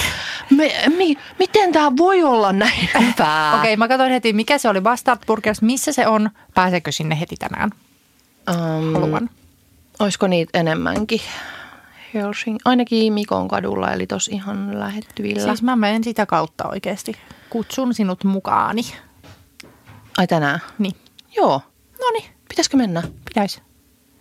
[0.49, 3.53] Me, mi, miten tää voi olla näin hyvää?
[3.59, 7.35] Okei, mä katsoin heti, mikä se oli Bastard Burgers, missä se on, pääseekö sinne heti
[7.35, 7.69] tänään?
[8.51, 9.29] Um, Haluan.
[9.99, 11.21] olisiko niitä enemmänkin?
[12.13, 15.43] Helsing, ainakin Mikon kadulla, eli tos ihan lähettyvillä.
[15.43, 17.13] Siis mä menen sitä kautta oikeasti.
[17.49, 18.81] Kutsun sinut mukaani.
[20.17, 20.59] Ai tänään?
[20.79, 20.95] Niin.
[21.35, 21.61] Joo.
[21.99, 23.03] No niin, Pitäisikö mennä?
[23.25, 23.61] pitäisi.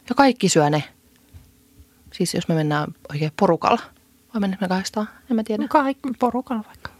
[0.09, 0.85] Ja kaikki syö ne.
[2.13, 3.83] Siis jos me mennään oikein porukalla.
[4.35, 5.09] Vai mennä me kahdestaan?
[5.31, 5.63] En mä tiedä.
[5.63, 6.91] No kaikki porukalla vaikka.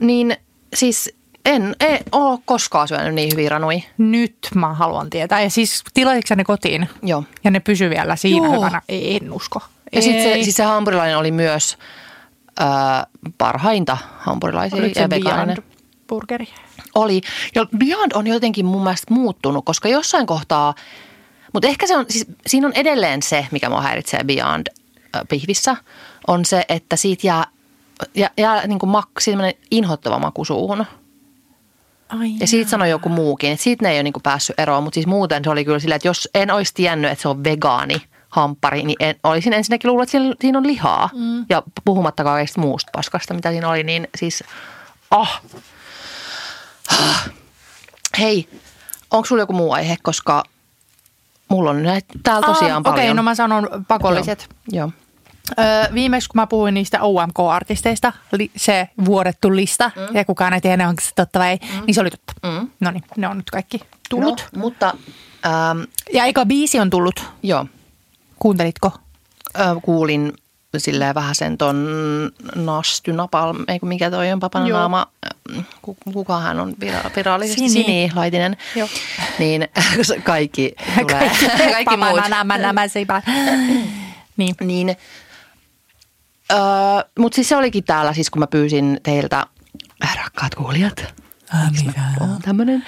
[0.00, 0.36] Niin
[0.74, 3.82] siis en, en ole koskaan syönyt niin hyviä ranui.
[3.98, 5.42] Nyt mä haluan tietää.
[5.42, 6.88] Ja siis tilaitko sä ne kotiin?
[7.02, 7.24] Joo.
[7.44, 8.56] Ja ne pysy vielä siinä Joo.
[8.56, 8.82] hyvänä?
[8.88, 9.60] En usko.
[9.96, 11.78] Ja sitten se, siis se hampurilainen oli myös
[12.60, 13.06] äh,
[13.38, 15.56] parhainta hampurilaisia Oliko ja vegaaninen.
[16.08, 16.48] Burgeri?
[16.94, 17.20] Oli.
[17.54, 20.74] Ja Beyond on jotenkin mun mielestä muuttunut, koska jossain kohtaa,
[21.52, 24.66] mutta ehkä se on, siis siinä on edelleen se, mikä mua häiritsee Beyond
[25.16, 25.76] äh, pihvissä,
[26.26, 27.44] on se, että siitä jää,
[28.14, 29.08] jää, jää niin kuin mak,
[29.70, 30.86] inhottava maku suuhun.
[32.08, 34.82] Ai Ja siitä sanoi joku muukin, että siitä ne ei ole niin kuin päässyt eroon,
[34.82, 37.44] mutta siis muuten se oli kyllä silleen, että jos en olisi tiennyt, että se on
[37.44, 38.02] vegaani
[38.36, 41.10] hamppari, niin en, olisin ensinnäkin luullut, että siinä, siinä on lihaa.
[41.14, 41.44] Mm.
[41.48, 44.44] Ja puhumattakaan kaikesta muusta paskasta, mitä siinä oli, niin siis,
[45.10, 45.42] ah.
[47.00, 47.30] Ah.
[48.18, 48.48] Hei,
[49.10, 50.44] onko sulla joku muu aihe, koska
[51.48, 52.94] mulla on näitä täällä tosiaan Ah, paljon.
[53.04, 54.48] Okei, no mä sanon pakolliset.
[54.68, 54.90] Joo.
[55.58, 60.16] Öö, viimeksi kun mä puhuin niistä OMK-artisteista, li, se vuodettu lista, mm.
[60.16, 61.86] ja kukaan ei tiedä, onko se totta vai ei, mm.
[61.86, 62.32] niin se oli totta.
[62.42, 62.70] Mm.
[62.80, 64.48] No niin, ne on nyt kaikki tullut.
[64.52, 64.94] No, mutta,
[65.46, 65.80] ähm,
[66.12, 67.24] Ja eikä biisi on tullut.
[67.42, 67.66] joo,
[68.38, 68.92] Kuuntelitko?
[69.58, 70.32] Ö, kuulin
[70.78, 71.88] silleen vähän sen ton
[72.54, 74.78] Nasty Napalm, ei kun mikä toi on papana Joo.
[74.78, 75.06] naama,
[75.82, 77.84] Ku- kuka hän on vira- virallisesti, Sini.
[77.84, 78.88] Sini, Laitinen, Joo.
[79.38, 79.68] niin
[80.24, 81.30] kaikki tulee,
[81.72, 82.20] kaikki muut.
[82.28, 83.22] Nämä, nämä, seipä.
[84.36, 84.54] Niin.
[84.60, 84.96] Niin,
[86.52, 86.58] öö,
[87.18, 89.46] mutta siis se olikin täällä, siis kun mä pyysin teiltä,
[90.16, 91.14] rakkaat kuulijat,
[92.20, 92.84] on tämmönen,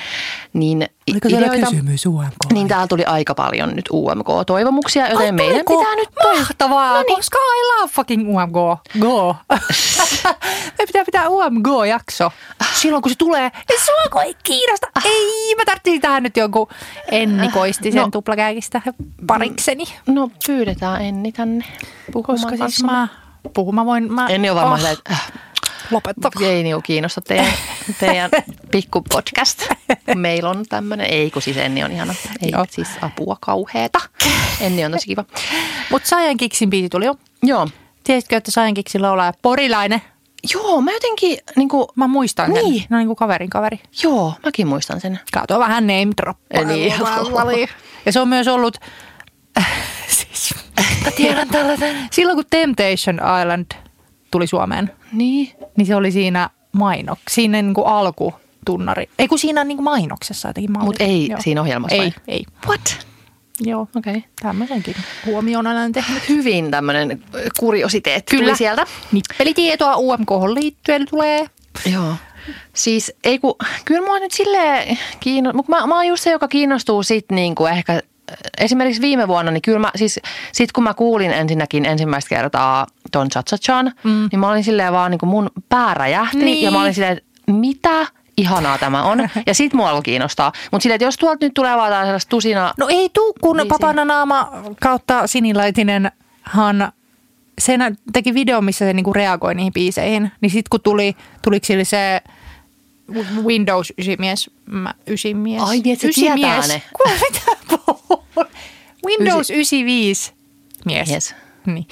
[0.53, 2.53] niin Oliko siellä ideoita, kysymys UMK?
[2.53, 7.17] niin täällä tuli aika paljon nyt UMK-toivomuksia, joten meidän pitää nyt Mahtavaa, no niin.
[7.17, 8.81] koska I love fucking UMK.
[9.01, 9.37] Go.
[10.79, 12.33] Me pitää pitää UMK-jakso.
[12.75, 14.87] Silloin kun se tulee, niin sua ei kiinnosta.
[15.05, 16.69] Ei, mä tarvitsin tähän nyt jonkun
[17.11, 18.09] Enni Koistisen no.
[18.11, 18.83] Tuplakääkistä
[19.27, 19.85] parikseni.
[20.07, 21.65] No pyydetään Enni tänne
[22.13, 23.09] puhumaan Koska siis mä
[23.55, 24.13] puhumaan voin.
[24.13, 24.93] Mä, Enni on varmaan oh, oh.
[24.93, 25.33] että äh,
[25.91, 26.49] Lopettakaa.
[26.49, 27.53] ei niinku kiinnosta teidän,
[28.01, 28.31] teidän
[28.71, 29.67] pikku podcast.
[30.15, 32.15] Meillä on tämmöinen, ei kun siis Enni on ihana.
[32.43, 32.65] Ei Joo.
[32.71, 33.99] siis apua kauheeta.
[34.61, 35.25] Enni on tosi kiva.
[35.91, 37.15] Mutta Saijan Kiksin biisi tuli jo.
[37.43, 37.69] Joo.
[38.05, 40.03] Tiesitkö, että Saijan Kiksin laulaa porilainen?
[40.55, 42.65] Joo, mä jotenkin, niinku, Mä muistan sen.
[42.65, 42.85] Niin.
[42.91, 43.81] No niin kuin kaverin kaveri.
[44.03, 45.21] joo, mäkin muistan sen.
[45.33, 46.65] Kato vähän name droppaa.
[46.65, 46.95] Niin.
[48.07, 48.79] Ja se on myös ollut,
[50.09, 50.55] siis,
[51.05, 51.97] mä tiedän tällaisen.
[52.11, 53.67] Silloin kun Temptation Island
[54.31, 55.51] tuli Suomeen, Niin.
[55.77, 59.09] niin se oli siinä mainok, siinä niin kuin alkutunnari.
[59.19, 60.73] Ei kun siinä niin kuin mainoksessa jotenkin.
[60.73, 61.41] mä Mut olin- ei Joo.
[61.43, 62.11] siinä ohjelmassa Ei, vai?
[62.29, 62.45] ei.
[62.67, 62.97] What?
[63.61, 64.17] Joo, Okei.
[64.17, 64.23] Okay.
[64.43, 64.95] tämmöisenkin
[65.27, 66.29] huomioon olen tehnyt.
[66.29, 67.23] Hyvin tämmöinen
[67.61, 68.45] kuriositeetti Kyllä.
[68.49, 68.87] tuli sieltä.
[69.13, 71.47] Nippelitietoa UMK liittyen tulee.
[71.93, 72.15] Joo.
[72.75, 76.49] Siis ei kun, kyllä mua nyt silleen kiinnostaa, mutta mä, mä oon just se, joka
[76.49, 78.03] kiinnostuu sit niin kuin ehkä,
[78.59, 80.21] esimerkiksi viime vuonna, niin kyllä mä, siis
[80.53, 84.29] sit kun mä kuulin ensinnäkin ensimmäistä kertaa ton Chatsachan, mm.
[84.33, 86.63] niin mä olin silleen vaan niin kuin mun pää räjähti Niin.
[86.65, 89.29] ja mä olin silleen, että mitä ihanaa tämä on.
[89.47, 90.53] Ja sit mua alkoi kiinnostaa.
[90.73, 93.69] Mutta silleen, että jos tuolta nyt tulee vaan sellaista tusina, No ei tuu, kun Biisi.
[93.69, 96.93] Papana Naama kautta Sinilaitinen hän
[97.61, 100.33] sen teki video, missä se niinku reagoi niihin biiseihin.
[100.41, 102.21] Niin sitten kun tuli, tuliko sille se
[103.45, 105.63] Windows 9 mies, mä, 9 mies.
[105.63, 106.69] Ai niin, että se Ysi tietää mies.
[106.69, 106.83] ne.
[107.03, 107.41] Kuule, mitä
[107.87, 108.47] puhun?
[109.07, 110.33] Windows 95
[110.85, 111.09] mies.
[111.09, 111.35] Mies.
[111.67, 111.87] Niin,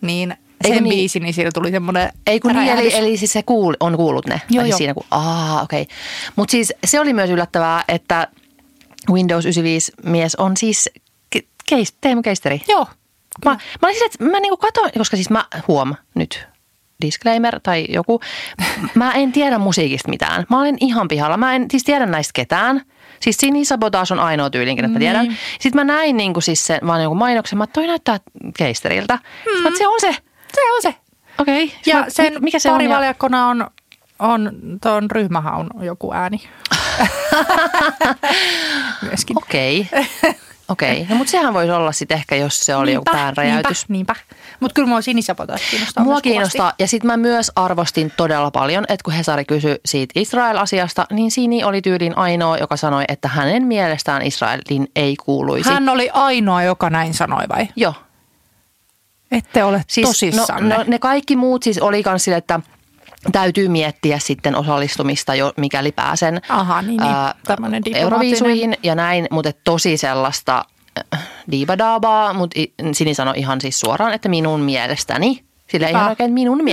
[0.00, 0.94] niin Eikö sen niin?
[0.94, 4.26] biisi, niin siellä tuli semmoinen Ei kun niin, eli, eli siis se kuul, on kuullut
[4.26, 4.40] ne.
[4.50, 4.78] Joo, joo.
[4.78, 5.82] Siinä, kun, aa, okei.
[5.82, 5.94] Okay.
[6.36, 8.28] Mutta siis se oli myös yllättävää, että
[9.10, 10.90] Windows 95 mies on siis
[11.36, 12.62] ke- keis, Teemu Keisteri.
[12.68, 12.86] Joo.
[13.44, 16.46] Mä, mä olin siis, että mä niinku katoin, koska siis mä huom nyt,
[17.02, 18.20] disclaimer tai joku,
[18.94, 20.46] mä en tiedä musiikista mitään.
[20.50, 21.36] Mä olin ihan pihalla.
[21.36, 22.82] Mä en siis tiedä näistä ketään.
[23.20, 25.24] Siis Sini Sabotage on ainoa tyylinkin, että mä tiedän.
[25.24, 25.38] Niin.
[25.60, 27.58] Sitten mä näin niinku siis sen, vaan jonkun mainoksen.
[27.58, 28.20] Mä toi näyttää
[28.56, 29.18] keisteriltä.
[29.44, 29.62] Hmm.
[29.62, 30.16] Mä, se on se.
[30.54, 30.94] Se on se.
[31.38, 31.64] Okei.
[31.64, 31.76] Okay.
[31.86, 32.72] Ja sen mikä se on?
[32.72, 33.66] Ja- parivaljakkona on
[34.22, 36.40] on tuon ryhmähaun joku ääni.
[39.02, 39.38] Myöskin.
[39.38, 39.88] Okei.
[40.68, 43.88] Okei, no, mutta sehän voisi olla sitten ehkä, jos se oli joku päänräjäytys.
[43.88, 44.36] Niinpä, niinpä.
[44.60, 49.04] Mutta kyllä mua sinisapotaisi kiinnostaa Mua kiinnostaa, ja sitten mä myös arvostin todella paljon, että
[49.04, 54.22] kun Hesari kysyi siitä Israel-asiasta, niin Sini oli tyylin ainoa, joka sanoi, että hänen mielestään
[54.22, 55.70] Israelin ei kuuluisi.
[55.70, 57.68] Hän oli ainoa, joka näin sanoi vai?
[57.76, 57.94] Joo.
[59.32, 60.74] Ette ole Siis, tosissanne.
[60.74, 62.60] no, no, ne kaikki muut siis oli kans sille, että
[63.32, 67.10] täytyy miettiä sitten osallistumista, jo, mikäli pääsen Aha, niin, niin.
[67.48, 68.02] Diplomaattinen.
[68.02, 70.64] Euroviisuihin ja näin, mutta tosi sellaista
[71.14, 76.32] äh, diibadaabaa, mutta i- Sini sanoi ihan siis suoraan, että minun mielestäni, sillä ihan oikein
[76.32, 76.68] minun Hyvä.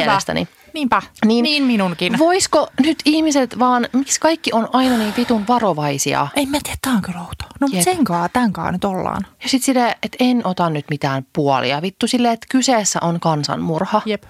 [0.80, 2.20] Niinpä, niin, niin minunkin.
[2.20, 6.28] Voisiko nyt ihmiset vaan, miksi kaikki on aina niin vitun varovaisia?
[6.36, 7.46] Ei mä tiedä, tää on kyllä outo.
[7.60, 9.26] No mutta sen kaa, nyt ollaan.
[9.44, 11.82] Ja sitten silleen, että en ota nyt mitään puolia.
[11.82, 14.02] Vittu silleen, että kyseessä on kansanmurha.
[14.06, 14.24] Jep.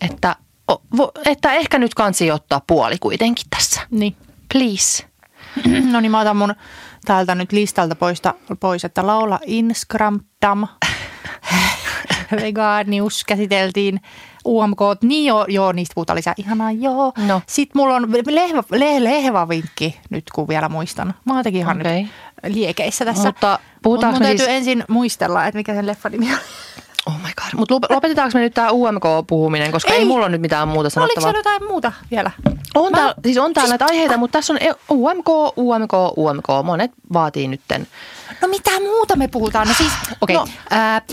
[0.00, 0.36] Että,
[0.70, 3.80] o, vo, että ehkä nyt kansi ottaa puoli kuitenkin tässä.
[3.90, 4.16] Niin.
[4.52, 5.04] Please.
[5.92, 6.54] No niin, mä otan mun
[7.04, 10.68] täältä nyt listalta poista, pois, että laula Inskramdam.
[12.42, 14.00] Veganius käsiteltiin.
[14.46, 16.34] UMK, niin joo, joo, niistä puhutaan lisää.
[16.36, 17.12] Ihanaa, joo.
[17.26, 17.42] No.
[17.46, 21.06] Sitten mulla on lehvä, le, lehvavinkki nyt, kun vielä muistan.
[21.24, 22.02] Mä oon jotenkin ihan Okei.
[22.02, 22.10] nyt
[22.54, 23.28] liekeissä tässä.
[23.28, 26.40] Mutta puhutaanko Mut mun täytyy siis- ensin muistella, että mikä sen leffan nimi oli.
[27.06, 27.58] Oh my god.
[27.58, 29.98] Mutta lopetetaanko me nyt tämä UMK-puhuminen, koska ei.
[29.98, 30.04] Ei.
[30.04, 31.22] mulla ole nyt mitään muuta No, oliko sanottavaa.
[31.32, 32.30] siellä jotain muuta vielä?
[32.74, 36.46] On Mä- täällä, siis on täällä näitä aiheita, mutta tässä on e- UMK, UMK, UMK.
[36.64, 37.86] Monet vaatii nytten.
[38.42, 39.68] No mitä muuta me puhutaan?
[39.68, 40.36] No siis, okei.
[40.36, 40.46] No,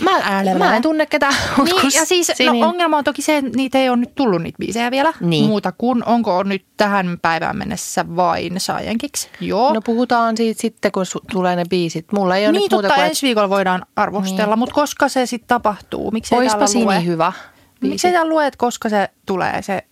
[0.02, 1.36] Mä, mä en tunne ketään.
[1.64, 4.42] Niin, ja siis Sinin- no, ongelma on toki se, että niitä ei ole nyt tullut
[4.42, 5.14] niitä biisejä vielä.
[5.20, 5.46] Niin.
[5.46, 9.30] Muuta kuin, onko nyt tähän päivään mennessä vain Saajankiksi?
[9.42, 9.74] Joo.
[9.74, 12.12] No puhutaan siitä sitten, kun su- tulee ne biisit.
[12.12, 14.60] Mulla ei ole niin, nyt muuta totta, kuin, ensi viikolla voidaan arvostella, niin.
[14.60, 16.12] mutta koska se sitten tapahtuu?
[16.12, 17.06] Miksi Oispa Sini lue?
[17.06, 17.34] hyvä.
[17.82, 19.62] Miksi täällä lue, että koska se tulee?
[19.62, 19.84] Se,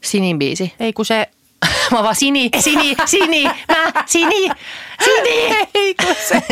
[0.00, 0.72] Sinin biisi.
[0.80, 1.30] ei kun se...
[1.92, 4.48] Mä vaan Sini, Sini, Sini, mä, Sini,
[5.04, 5.56] Sini.
[5.74, 6.42] ei kun se...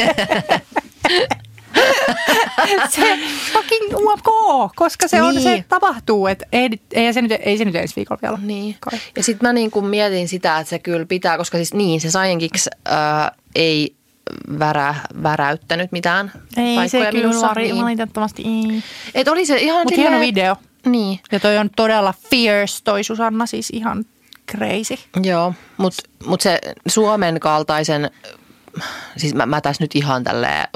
[2.91, 3.19] se
[3.53, 4.27] fucking UMK,
[4.77, 5.43] koska se, on, Niin.
[5.43, 6.27] se tapahtuu.
[6.27, 8.39] Et ei, ei, se nyt, ei se nyt ensi viikolla vielä.
[8.43, 8.77] Niin.
[8.81, 8.99] Kai.
[9.17, 12.11] Ja sitten mä niin kuin mietin sitä, että se kyllä pitää, koska siis niin, se
[12.11, 13.95] Science äh, ei
[14.59, 17.49] värä, väräyttänyt mitään Ei paikkoja se kyllä minussa.
[17.49, 17.85] vari, Niin.
[17.85, 18.83] valitettavasti ei.
[19.15, 20.57] Et oli se ihan Mutta silleen- hieno video.
[20.87, 24.05] Niin, Ja toi on todella fierce toi Susanna, siis ihan
[24.57, 24.95] crazy.
[25.23, 25.55] joo.
[25.77, 28.11] Mutta mut se Suomen kaltaisen,
[29.17, 30.69] siis mä, mä tässä nyt ihan tälleen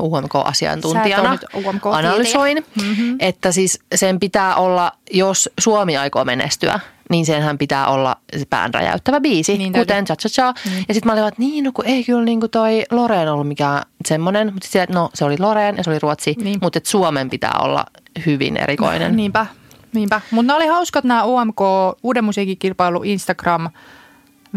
[0.00, 1.98] UMK-asiantuntijana UMK-tietäjä.
[1.98, 3.16] analysoin, mm-hmm.
[3.20, 8.74] että siis sen pitää olla, jos Suomi aikoo menestyä, niin senhän pitää olla se pään
[8.74, 10.54] räjäyttävä biisi, Niin kuten cha cha cha.
[10.88, 13.48] Ja sitten mä olin, että niin, no kun ei kyllä niin kuin toi Loreen ollut
[13.48, 16.58] mikään semmoinen, mutta sitten no se oli Loreen ja se oli Ruotsi, Niin.
[16.62, 17.84] mutta että Suomen pitää olla
[18.26, 19.16] hyvin erikoinen.
[19.16, 19.46] Niinpä,
[19.94, 20.20] niinpä.
[20.30, 21.58] Mutta oli hauskat nämä UMK
[22.02, 23.70] Uuden musiikkikilpailu Instagram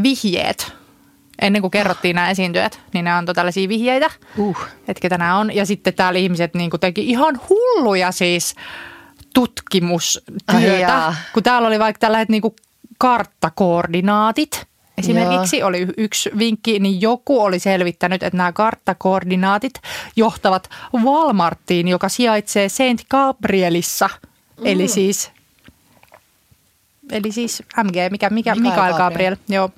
[0.03, 0.73] vihjeet.
[1.41, 4.57] Ennen kuin kerrottiin nämä esiintyjät, niin ne antoi tällaisia vihjeitä, Uh.
[4.87, 5.55] että ketä nämä on.
[5.55, 8.63] Ja sitten täällä ihmiset niin teki ihan hulluja siis Ai
[9.33, 10.79] tutkimustyötä.
[10.79, 11.15] jaa.
[11.33, 12.41] kun täällä oli vaikka tällaiset niin
[12.97, 14.65] karttakoordinaatit.
[14.97, 19.73] Esimerkiksi oli y- yksi vinkki, niin joku oli selvittänyt, että nämä karttakoordinaatit
[20.15, 24.09] johtavat Walmartiin, joka sijaitsee Saint Gabrielissa.
[24.57, 24.65] Mm.
[24.65, 25.31] Eli siis,
[27.11, 29.35] eli siis MG, mikä, mikä, Mikael Mikael Gabriel.
[29.35, 29.37] Gabriel.
[29.49, 29.69] Joo,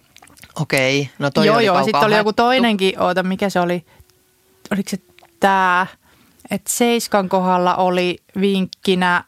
[0.61, 1.83] Okei, no toi joo, oli joo.
[1.83, 3.85] Sitten oli joku toinenkin, oota mikä se oli,
[4.71, 4.97] oliko se
[5.39, 5.87] tämä,
[6.51, 9.23] että Seiskan kohdalla oli vinkkinä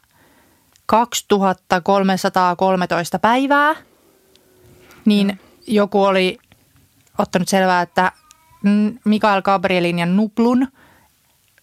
[0.86, 3.74] 2313 päivää,
[5.04, 6.38] niin joku oli
[7.18, 8.12] ottanut selvää, että
[8.64, 10.68] mm, Mikael Gabrielin ja Nuplun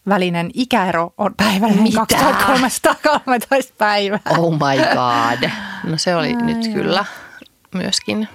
[0.09, 2.05] välinen ikäero on päivälleen Mitä?
[2.09, 4.19] 2313 päivää.
[4.37, 5.49] Oh my god.
[5.83, 6.73] No se oli Ai nyt joo.
[6.73, 7.05] kyllä
[7.75, 8.27] myöskin.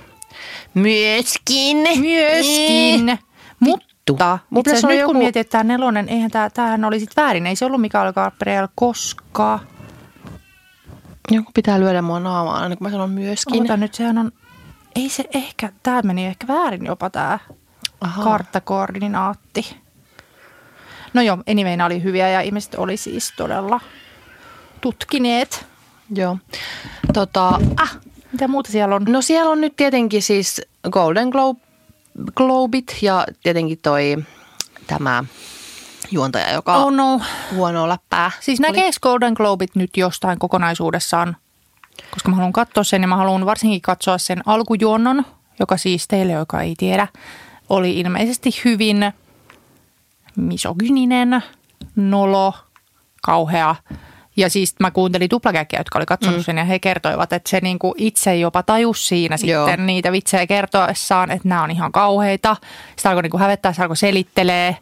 [0.74, 1.76] Myöskin.
[2.00, 3.18] Myöskin.
[3.60, 7.00] Mutta Mun itse asiassa nyt kun joku- mietin, että tämä nelonen, eihän tämä, tämähän oli
[7.00, 7.46] sitten väärin.
[7.46, 9.58] Ei se ollut Mikael Gabriel, koska...
[11.30, 13.62] Joku pitää lyödä mua naamaan aina kun mä sanon myöskin.
[13.62, 14.32] Ota nyt, sehän on...
[14.96, 17.38] Ei se ehkä, tämä meni ehkä väärin jopa tämä
[18.24, 19.81] karttakoordinaatti.
[21.14, 23.80] No joo, anyway, oli hyviä ja ihmiset oli siis todella
[24.80, 25.66] tutkineet.
[26.14, 26.38] Joo.
[27.12, 27.98] Tota, Ah,
[28.32, 29.04] mitä muuta siellä on?
[29.08, 31.60] no siellä on nyt tietenkin siis Golden Globe,
[32.36, 34.16] Globit ja tietenkin toi
[34.86, 35.24] tämä
[36.10, 37.20] juontaja, joka Oh no.
[37.54, 38.30] huonoa läppää.
[38.40, 41.36] Siis näkeekö Golden Globit nyt jostain kokonaisuudessaan?
[42.10, 45.24] Koska mä haluan katsoa sen ja mä haluan varsinkin katsoa sen alkujuonnon,
[45.60, 47.08] joka siis teille, joka ei tiedä,
[47.68, 49.12] oli ilmeisesti hyvin
[50.36, 51.42] misogyninen,
[51.96, 52.54] nolo,
[53.22, 53.74] kauhea
[54.36, 56.44] Ja siis mä kuuntelin tuplakäkkiä, jotka oli katsonut mm.
[56.44, 59.66] sen ja he kertoivat, että se niinku itse jopa tajus siinä Joo.
[59.66, 62.56] sitten niitä vitsejä kertoessaan, että nämä on ihan kauheita.
[62.96, 64.76] Sitä alkoi niinku hävettää, se alkoi selittelee.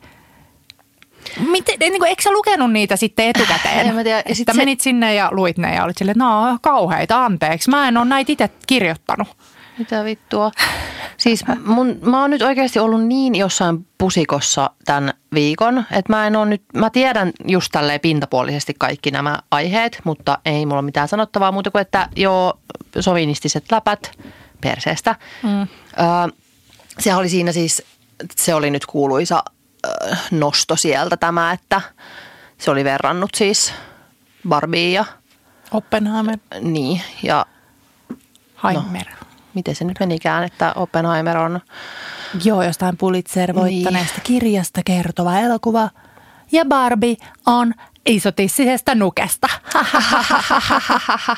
[1.50, 3.86] Miten, niinku, eikö sä lukenut niitä sitten etukäteen?
[3.88, 4.22] En mä tiedä.
[4.28, 7.70] Ja sit se- menit sinne ja luit ne ja olit silleen, on kauheita, anteeksi.
[7.70, 9.28] Mä en ole näitä itse kirjoittanut.
[9.80, 10.50] Mitä vittua?
[11.16, 16.36] Siis mun, mä oon nyt oikeasti ollut niin jossain pusikossa tämän viikon, että mä en
[16.36, 21.52] ole nyt, mä tiedän just tälleen pintapuolisesti kaikki nämä aiheet, mutta ei mulla mitään sanottavaa
[21.52, 22.58] muuta kuin, että joo,
[23.00, 24.10] sovinistiset läpät
[24.60, 25.14] perseestä.
[25.42, 25.60] Mm.
[25.60, 25.66] Öö,
[26.98, 27.82] se oli siinä siis,
[28.36, 29.44] se oli nyt kuuluisa
[29.86, 31.80] öö, nosto sieltä tämä, että
[32.58, 33.72] se oli verrannut siis
[34.48, 35.04] Barbie ja
[35.70, 37.46] Oppenheimer, niin, ja
[38.64, 39.06] Heimer.
[39.54, 41.60] Miten se nyt menikään, että Oppenheimer on
[42.44, 44.24] Joo, jostain Pulitzer voittaneesta niin.
[44.24, 45.90] kirjasta kertova elokuva.
[46.52, 47.74] Ja Barbie on
[48.06, 49.48] isotissisesta nukesta.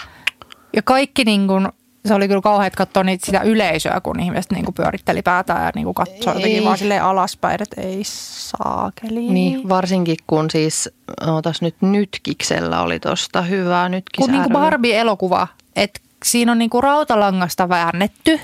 [0.77, 1.69] ja kaikki niin kuin,
[2.07, 5.73] se oli kyllä kauheat katsoa niitä sitä yleisöä, kun ihmiset niin kuin pyöritteli päätään ja
[5.75, 9.21] niin kuin katsoi jotenkin vaan silleen alaspäin, että ei saakeli.
[9.21, 10.91] Niin, varsinkin kun siis,
[11.27, 14.53] ootas nyt Nytkiksellä oli tosta hyvää Nytkis kun niin kuin.
[14.53, 18.41] Barbie-elokuva, että siinä on niin kuin rautalangasta väännetty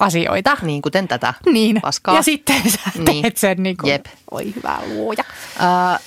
[0.00, 0.56] asioita.
[0.62, 1.80] Niin, kuten tätä Niin.
[1.80, 2.14] paskaa.
[2.16, 3.32] Ja sitten sä teet Niin.
[3.36, 4.06] sen niin kuin, Jep.
[4.30, 5.24] oi hyvä luoja.
[5.58, 5.98] Ää,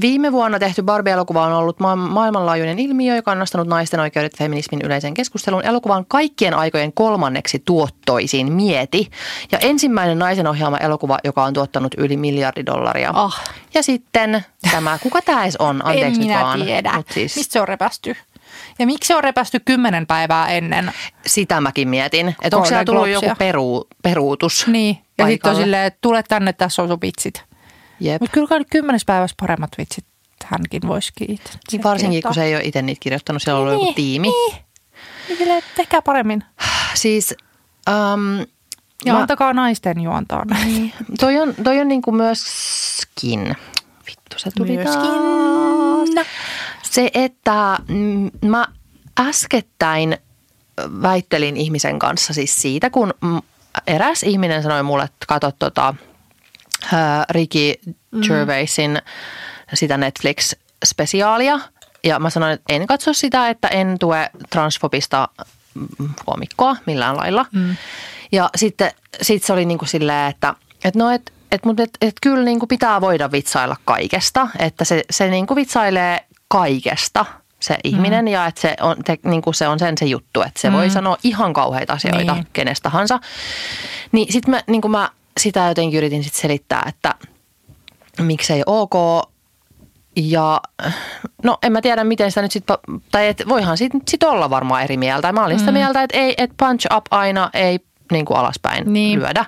[0.00, 4.80] Viime vuonna tehty Barbie-elokuva on ollut ma- maailmanlaajuinen ilmiö, joka on nostanut naisten oikeudet feminismin
[4.82, 5.64] yleisen keskustelun.
[5.64, 9.10] Elokuva on kaikkien aikojen kolmanneksi tuottoisin mieti
[9.52, 13.10] ja ensimmäinen naisen ohjaama elokuva, joka on tuottanut yli miljardi dollaria.
[13.14, 13.40] Ah.
[13.74, 15.80] Ja sitten tämä, kuka tämä on?
[15.86, 16.62] Anteeksi en minä vaan.
[16.62, 16.92] tiedä.
[16.96, 18.16] Mut siis, Mistä se on repästy?
[18.78, 20.92] Ja miksi se on repästy kymmenen päivää ennen?
[21.26, 22.36] Sitä mäkin mietin.
[22.42, 24.98] Että onko siellä tullut joku peru, peruutus Niin.
[25.18, 27.42] Ja sitten on silleen, että tule tänne, tässä on sun vitsit.
[28.00, 28.20] Jep.
[28.20, 30.04] Mutta kyllä nyt kymmenes päivässä paremmat vitsit
[30.44, 31.52] hänkin voisi kiittää.
[31.72, 34.28] Niin varsinkin, kun se ei ole itse niitä kirjoittanut, siellä on ollut joku tiimi.
[34.28, 34.56] Niin.
[35.38, 36.44] Niin tehkää paremmin.
[36.94, 37.34] Siis
[38.14, 38.46] um,
[39.04, 40.92] Ja mä- antakaa naisten juontaa näin.
[41.20, 43.56] toi on, toi on niinku myöskin,
[44.06, 45.00] vittu se tuli Myöskin.
[45.00, 46.26] taas.
[46.84, 48.66] Se, että mm, mä
[49.20, 50.18] äskettäin
[51.02, 53.40] väittelin ihmisen kanssa siis siitä, kun mm,
[53.86, 55.94] eräs ihminen sanoi mulle, että katso tota,
[57.30, 57.74] Ricky
[58.22, 59.02] Gervaisin
[59.74, 61.60] sitä Netflix-spesiaalia.
[62.04, 65.28] Ja mä sanoin, että en katso sitä, että en tue transfobista
[65.74, 67.46] mm, komikkoa millään lailla.
[67.52, 67.76] Mm.
[68.32, 68.90] Ja sitten
[69.22, 72.44] sit se oli niin kuin silleen, että et no et, et, mut et, et kyllä
[72.44, 74.48] niin kuin pitää voida vitsailla kaikesta.
[74.58, 77.24] Että se, se niin kuin vitsailee kaikesta
[77.60, 78.28] se ihminen mm.
[78.28, 80.76] ja että se on, te, niin kuin se on sen se juttu, että se mm.
[80.76, 82.46] voi sanoa ihan kauheita asioita Niin.
[82.52, 83.20] kenestä tahansa.
[84.12, 87.14] Niin sitten mä, niin mä sitä jotenkin yritin sit selittää, että
[88.20, 88.94] miksei ok.
[90.16, 90.60] Ja
[91.42, 92.76] no en mä tiedä, miten sitä nyt sitten,
[93.12, 95.32] tai et voihan sit, sit olla varmaan eri mieltä.
[95.32, 95.78] Mä olin sitä Mm.
[95.78, 97.80] mieltä, että ei, et punch up aina ei
[98.12, 99.18] niin kuin alaspäin Niin.
[99.18, 99.46] lyödä.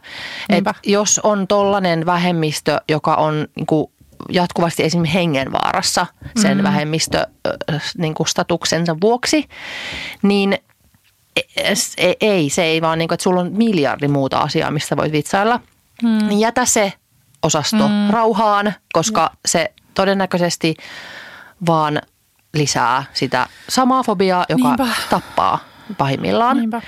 [0.49, 0.71] Niinpä.
[0.71, 3.87] Et jos on tollainen vähemmistö, joka on niin kuin
[4.31, 6.07] jatkuvasti esimerkiksi hengenvaarassa
[6.43, 6.63] sen mm.
[6.63, 8.15] vähemmistö ö, niin
[9.01, 9.49] vuoksi,
[10.23, 10.59] niin
[11.37, 14.97] e- e- ei, se ei vaan niin kuin, että sulla on miljardi muuta asiaa, mistä
[14.97, 15.61] voit vitsailla.
[16.03, 16.29] Mm.
[16.29, 16.93] Niin jätä se
[17.43, 18.11] osasto mm.
[18.11, 19.37] rauhaan, koska mm.
[19.47, 20.75] se todennäköisesti
[21.67, 22.03] vaan
[22.55, 24.87] lisää sitä samaa fobiaa, joka Niinpä.
[25.11, 25.59] tappaa
[25.99, 26.57] pahimmillaan.
[26.57, 26.83] Niinpä.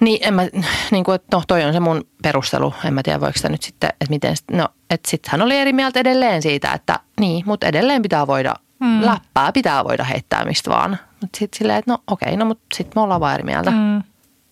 [0.00, 0.42] Niin, en mä,
[0.90, 2.74] niin kuin, no toi on se mun perustelu.
[2.84, 5.72] En mä tiedä, voiko sitä nyt sitten, että miten, no, että sitten hän oli eri
[5.72, 9.04] mieltä edelleen siitä, että niin, mutta edelleen pitää voida, mm.
[9.04, 10.98] läppää pitää voida heittää mistä vaan.
[11.20, 14.02] Mutta sitten silleen, että no okei, no mutta sitten me ollaan vaan eri mieltä mm.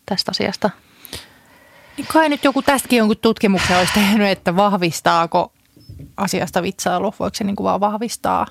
[0.07, 0.71] tästä asiasta.
[1.97, 5.53] Niin kai nyt joku tästäkin jonkun tutkimuksen olisi tehnyt, että vahvistaako
[6.17, 7.15] asiasta vitsailu.
[7.19, 8.47] Voiko se niin kuin vaan vahvistaa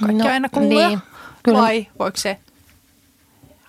[0.00, 0.88] kaikki No, aina kuulia?
[0.88, 0.98] niin,
[1.42, 1.58] kyllä.
[1.58, 2.38] Vai voiko se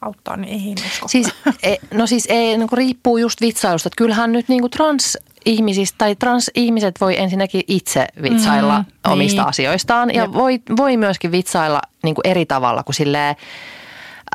[0.01, 1.07] auttaa, niin ei usko.
[1.07, 1.33] Siis,
[1.63, 3.87] e, no siis ei, niin riippuu just vitsailusta.
[3.87, 9.41] Että kyllähän nyt niin kuin transihmisistä tai transihmiset voi ensinnäkin itse vitsailla Mm, mm, omista
[9.41, 9.49] niin.
[9.49, 10.13] asioistaan.
[10.13, 10.33] Ja Jep.
[10.33, 13.35] voi, voi myöskin vitsailla niin kuin eri tavalla kuin silleen,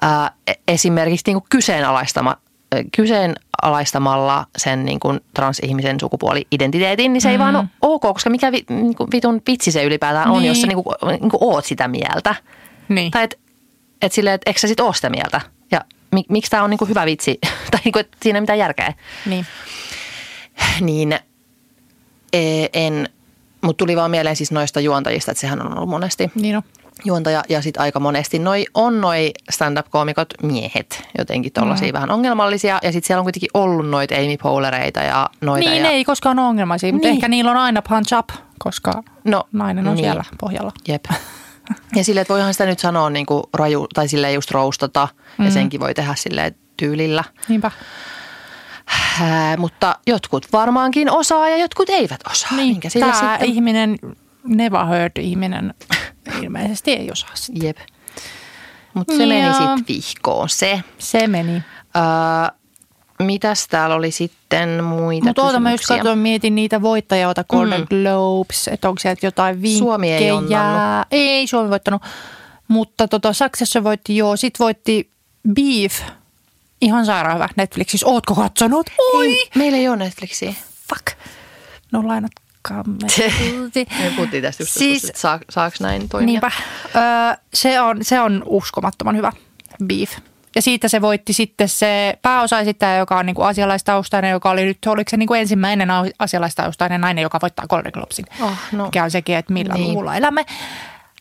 [0.03, 2.37] ää, e- esimerkiksi niin kuin kyseenalaistama,
[2.75, 8.53] ö, kyseenalaistamalla sen niin kuin transihmisen sukupuoli-identiteetin, niin se ei vaan ole ok, koska mikä
[8.53, 10.49] vi, niin kuin vitun vitsi se ylipäätään on, Niin.
[10.49, 12.35] jos sä niin kuin, niin kuin oot sitä mieltä.
[12.89, 13.11] Niin.
[13.11, 13.37] Tai että
[14.03, 15.41] et silleen, että eikö sä sit oo sitä mieltä?
[16.15, 17.39] Ja mi, miksi tämä on niinku hyvä vitsi?
[17.71, 18.93] tai niinku, että siinä ei mitään järkeä.
[19.27, 19.47] niin.
[20.81, 21.13] Niin
[22.33, 23.09] e, en,
[23.63, 26.63] mutta tuli vaan mieleen siis noista juontajista, että sehän on ollut monesti Niin on.
[27.05, 27.43] juontaja.
[27.49, 31.93] Ja sitten aika monesti noi, on noi stand-up-koomikot miehet jotenkin tollaisia mm.
[31.93, 32.79] vähän ongelmallisia.
[32.83, 35.71] Ja sitten siellä on kuitenkin ollut noita Amy Poehlereita ja noita.
[35.71, 37.15] Niin, ja, ne ei koskaan ole ongelmaisia, mutta Niin.
[37.15, 40.05] ehkä niillä on aina punch up, koska No, nainen on niin.
[40.05, 40.73] siellä pohjalla.
[40.89, 41.05] Jep.
[41.97, 45.09] Ja silleen, että voihan sitä nyt sanoa niin kuin raju, tai silleen just roustata,
[45.39, 45.45] Mm.
[45.45, 47.25] ja senkin voi tehdä silleen tyylillä.
[47.49, 47.71] Niinpä.
[49.23, 52.53] Ää, mutta jotkut varmaankin osaa ja jotkut eivät osaa.
[52.57, 53.49] Minkä sille Tämä sitten...
[53.49, 53.99] ihminen,
[54.45, 55.75] never heard ihminen,
[56.43, 57.67] ilmeisesti ei osaa sitä.
[57.67, 57.77] Jep.
[58.95, 59.53] Mutta se meni Joo.
[59.53, 60.83] sitten vihkoon se.
[60.99, 61.53] Se meni.
[61.97, 62.03] Öö,
[63.23, 67.87] mitäs täällä oli sitten muita Mutta oota, mä just katsoin, mietin niitä voittajia, Golden Mm.
[67.89, 69.79] Globes, että onko sieltä jotain vinkkejä.
[69.79, 71.07] Suomi ei onnannut.
[71.11, 72.03] Ei Suomi voittanut,
[72.69, 74.37] mutta tota, Saksassa voitti joo.
[74.37, 75.11] Sitten voitti
[75.55, 76.01] Beef,
[76.81, 78.07] ihan sairaan hyvä Netflixissä.
[78.07, 78.87] Ootko katsonut?
[79.15, 79.27] Oi!
[79.29, 80.55] Ei, meillä ei ole Netflixiä.
[80.89, 81.19] Fuck.
[81.93, 82.97] No lainatkaamme.
[84.01, 86.27] Me puhuttiin tästä just Siis- että saa, saako näin toimia.
[86.27, 86.51] Niinpä.
[86.97, 87.03] Öö,
[87.55, 89.33] se, on, se on uskomattoman hyvä
[89.85, 90.11] beef.
[90.55, 95.09] Ja siitä se voitti sitten se pääosaesittäjä, joka on niinku asialaistaustainen, joka oli nyt, oliko
[95.11, 98.27] se niinku ensimmäinen au- asialaistaustainen nainen, joka voittaa Golden Globesin.
[98.43, 98.85] Oh, no.
[98.85, 99.89] Mikä on sekin, että millä Niin.
[99.89, 100.45] luvulla elämme.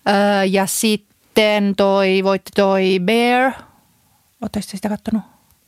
[0.10, 3.52] Öö, ja sitten toi, voitti toi Bear.
[4.42, 5.22] Oletteko te sitä kattonut?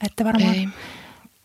[0.06, 0.54] Ette varmaan.
[0.54, 0.68] Ei.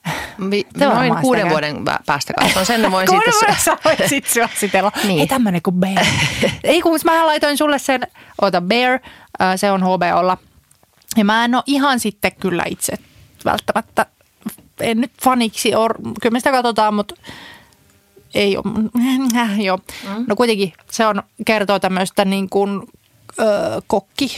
[0.50, 3.76] Vi, Te noin kuuden sitä vuoden päästä katson sen, voin sitten...
[3.84, 4.92] voit sit suositella.
[5.04, 5.20] Niin.
[5.20, 6.04] Ei tämmönen kuin Bear.
[6.64, 8.00] Ei kun mä laitoin sulle sen,
[8.42, 8.98] ota Bear,
[9.56, 10.38] se on HBOlla.
[11.16, 12.92] Ja mä en ole ihan sitten kyllä itse
[13.44, 14.06] välttämättä,
[14.80, 17.14] en nyt faniksi ole, kyllä me sitä katsotaan, mutta
[18.34, 18.64] ei ole,
[19.42, 19.78] äh, joo.
[20.08, 20.24] Mm.
[20.28, 22.82] No kuitenkin se on, kertoo tämmöistä niin kuin
[23.40, 23.44] ö,
[23.86, 24.36] kokki,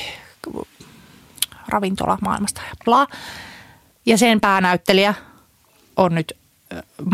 [1.68, 3.06] ravintola maailmasta ja bla.
[4.06, 5.14] Ja sen päänäyttelijä
[5.96, 6.32] on nyt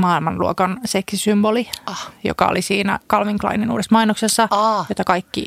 [0.01, 2.11] maailmanluokan seksisymboli, Ah.
[2.25, 4.87] joka oli siinä Calvin Kleinin uudessa mainoksessa, Ah.
[4.89, 5.47] jota kaikki,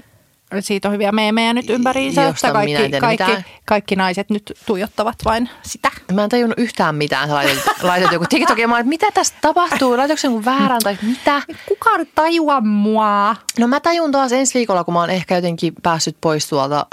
[0.59, 3.45] siitä on hyviä meemejä nyt ympäriinsä, että kaikki, kaikki, mitään.
[3.65, 5.91] kaikki naiset nyt tuijottavat vain sitä.
[6.13, 7.27] Mä en tajunnut yhtään mitään.
[7.27, 8.69] Sä laitat, laitat joku TikTokin.
[8.69, 9.97] Mä olin, että mitä tässä tapahtuu?
[9.97, 11.41] Laitatko se jonkun väärän tai mitä?
[11.67, 13.35] Kuka nyt tajua mua?
[13.59, 16.85] No mä tajun taas ensi viikolla, kun mä oon ehkä jotenkin päässyt pois tuolta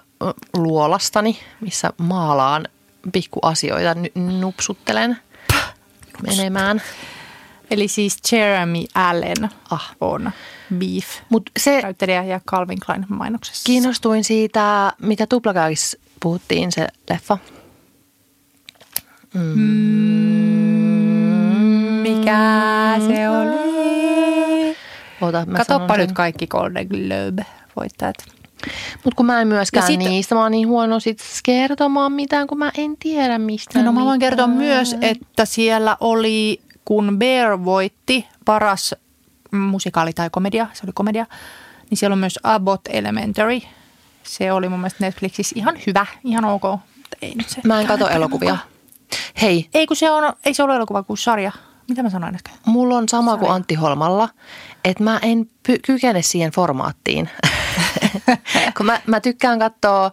[0.56, 2.68] luolastani, missä maalaan
[3.12, 5.18] pikkuasioita, nupsuttelen
[6.26, 6.82] menemään.
[7.70, 9.96] Eli siis Jeremy Allen Ah.
[10.00, 10.30] on
[10.74, 13.62] Beef Mutta se näyttelijä ja Calvin Klein mainoksessa.
[13.66, 17.38] kiinnostuin siitä, mitä Tuplakaakissa puhuttiin, se leffa.
[22.02, 22.38] Mikä
[23.06, 24.76] se oli?
[25.20, 27.46] Ota, mä Katoppa sanon nyt kaikki Golden Globe
[27.76, 28.16] voittajat.
[29.04, 32.58] Mut kun mä en myöskään sit- niistä, mä oon niin huono sit kertomaan mitään, kun
[32.58, 38.26] mä en tiedä mistä No mä voin kertoa myös, että siellä oli, kun Bear voitti
[38.44, 38.94] paras
[39.50, 41.26] musikaali tai komedia, se oli komedia,
[41.90, 43.60] niin siellä on myös Abbott Elementary.
[44.22, 46.62] Se oli mun mielestä Netflixissä ihan hyvä, ihan ok.
[46.62, 47.60] Mutta ei nyt se.
[47.64, 48.50] Mä en kato elokuvia.
[48.50, 48.68] mukaan.
[49.42, 51.52] Hei, Ei kun se on, ei se ole elokuva kuin sarja.
[51.88, 52.54] Mitä mä sanoin äsken?
[52.66, 53.54] mulla on sama kuin Sarja.
[53.54, 54.28] Antti Holmalla,
[54.84, 57.30] että mä en py- kykene siihen formaattiin.
[58.76, 60.10] kun mä, mä tykkään katsoa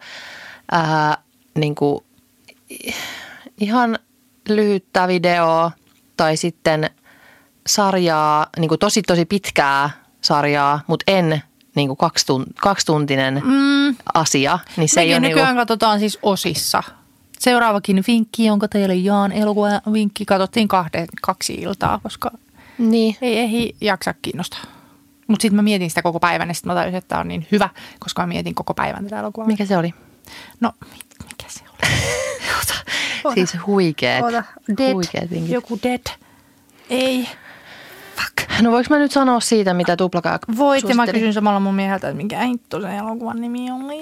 [0.71, 1.17] ää,
[1.55, 2.05] niin kuin,
[3.57, 3.99] ihan
[4.49, 5.71] lyhyttä videoa
[6.17, 6.89] tai sitten
[7.67, 9.89] sarjaa, niin kuin tosi tosi pitkää
[10.21, 11.41] sarjaa, mutta en
[11.75, 13.95] niin kuin kaksi tun- kaksituntinen mm.
[14.13, 14.59] asia.
[14.77, 16.83] Niin se ei Mekin ole nykyään niinku, katsotaan siis osissa.
[17.39, 22.31] Seuraavakin vinkki, jonka teille jaan, elokuva vinkki, katsottiin kahden, kaksi iltaa, koska
[22.77, 23.17] niin.
[23.21, 24.61] ei ehdi jaksa kiinnostaa.
[25.27, 27.47] Mutta sitten mä mietin sitä koko päivän ja sitten mä tajusin, että tämä on niin
[27.51, 29.47] hyvä, koska mä mietin koko päivän tätä elokuvaa.
[29.47, 29.93] Mikä se oli?
[30.59, 30.71] No,
[31.23, 31.91] mikä se oli?
[33.27, 34.23] Ota, ota, Siis huikeet.
[34.25, 34.43] ota.
[34.77, 34.93] Dead.
[34.93, 35.51] Huikeet vinkit.
[35.53, 36.01] Joku dead.
[36.89, 37.27] Ei.
[38.15, 38.61] Fuck.
[38.61, 42.07] No voiko mä nyt sanoa siitä, mitä Tuplakaak Voit, ja mä kysyn samalla mun mieheltä,
[42.09, 43.99] että mikä hitto sen elokuvan nimi oli.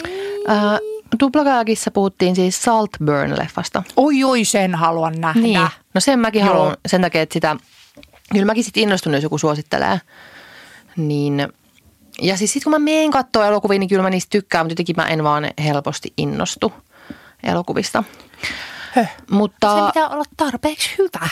[0.49, 0.79] Äh,
[1.19, 3.83] Tuplakaakissa puhuttiin siis Saltburn-leffasta.
[3.97, 5.41] Oi, oi, sen haluan nähdä.
[5.41, 5.59] Niin.
[5.93, 6.53] No sen mäkin Joo.
[6.53, 7.55] haluan sen takia, että sitä,
[8.31, 10.01] kyllä mäkin sit innostun, jos joku suosittelee.
[10.97, 11.47] Niin,
[12.21, 14.95] ja siis sit kun mä meen katsoa elokuvia, niin kyllä mä niistä tykkään, mutta jotenkin
[14.95, 16.73] mä en vaan helposti innostu
[17.43, 18.03] elokuvista.
[18.95, 19.09] Höh.
[19.31, 21.29] Mutta, Se pitää olla tarpeeksi hyvä.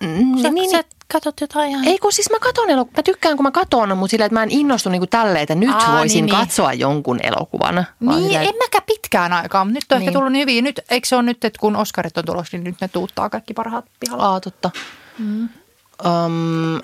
[0.00, 1.84] Mm, Sä, niin, sä katot jotain ihan...
[1.84, 4.42] Ei kun siis mä katon elokuvia, mä tykkään kun mä katon, mutta sillä, että mä
[4.42, 6.46] en innostu niinku tälleen, että nyt Aa, voisin niin, niin.
[6.46, 7.86] katsoa jonkun elokuvan.
[8.00, 10.02] Niin, sillä, en mäkään pitkään aikaa, mutta nyt on niin.
[10.02, 10.14] ehkä Niin.
[10.14, 10.62] tullut niin hyviä.
[10.62, 13.54] Nyt, eikö se ole nyt, että kun Oscarit on tulossa, niin nyt ne tuuttaa kaikki
[13.54, 14.26] parhaat pihalla?
[14.26, 14.70] Aa, totta.
[15.18, 15.48] Mm.
[16.06, 16.80] Um,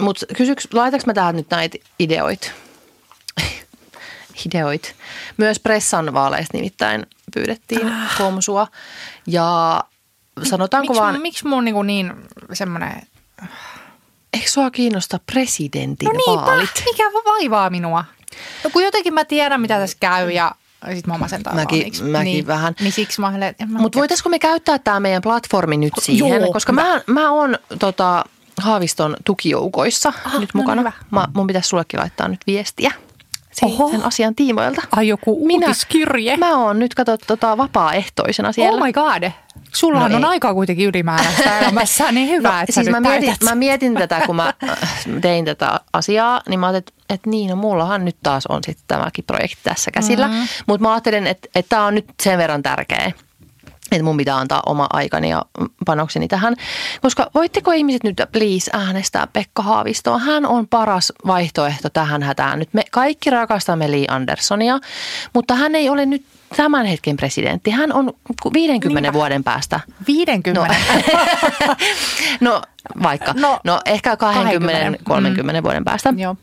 [0.00, 2.50] Mutta kysyks, laitaks mä tähän nyt näitä ideoita?
[4.46, 4.94] Ideoit.
[5.36, 8.16] Myös pressan vaaleista nimittäin pyydettiin ah.
[8.18, 8.66] komsua.
[9.26, 9.80] Ja
[10.42, 12.12] sanotaanko Miksi, vaan, miksi mun niin, niin
[12.52, 13.02] semmoinen...
[14.32, 16.82] eikö sua kiinnosta presidentin No niinpä, vaalit?
[16.84, 18.04] mikä vaivaa minua?
[18.64, 20.52] No kun jotenkin mä tiedän, mitä tässä käy ja
[20.94, 22.74] sit mä masentaa Mäkin- vaan, mäkin niin, vähän.
[22.80, 23.42] Niin siksi mä olen...
[23.42, 26.40] en mä Mutta voitaisiko me käyttää tämä meidän platformi nyt siihen?
[26.42, 28.24] Joo, koska mä, mä oon tota,
[28.58, 30.80] Haaviston tukijoukoissa Aha, nyt no niin, mukana.
[30.80, 30.92] hyvä.
[31.10, 32.92] mä, mun pitäisi sullekin laittaa nyt viestiä.
[33.54, 33.90] Si- Oho.
[33.90, 34.82] sen asian tiimoilta.
[34.96, 36.36] Ai joku Minä- uutiskirje.
[36.36, 38.76] Mä oon nyt kato tota, vapaaehtoisena siellä.
[38.80, 39.30] Oh my god.
[39.72, 40.28] Sullahan No on ei.
[40.30, 43.42] aikaa kuitenkin ylimääräistä elämässä, niin hyvä, no, että siis mä mietin, täytät.
[43.44, 44.78] mä mietin tätä, kun mä äh,
[45.20, 48.84] tein tätä asiaa, niin mä ajattelin, että, että niin, no mullahan nyt taas on sitten
[48.88, 50.28] tämäkin projekti tässä käsillä.
[50.28, 50.48] Mm-hmm.
[50.66, 53.12] Mutta mä ajattelin, että, että tämä on nyt sen verran tärkeä,
[53.92, 55.42] että mun pitää antaa oma aikani ja
[55.86, 56.56] panokseni tähän.
[57.02, 60.18] Koska voitteko ihmiset nyt please äänestää Pekka Haavistoa?
[60.18, 62.58] Hän on paras vaihtoehto tähän hätään.
[62.58, 64.78] Nyt me kaikki rakastamme Lee Andersonia,
[65.34, 66.24] mutta hän ei ole nyt
[66.56, 67.70] tämän hetken presidentti.
[67.70, 68.12] Hän on
[68.52, 69.12] 50 Niinpä.
[69.18, 69.80] vuoden päästä.
[70.06, 70.74] 50.
[72.40, 72.62] No
[73.02, 73.32] vaikka.
[73.32, 76.14] No, No, no ehkä 20-30 vuoden päästä.
[76.16, 76.36] Joo.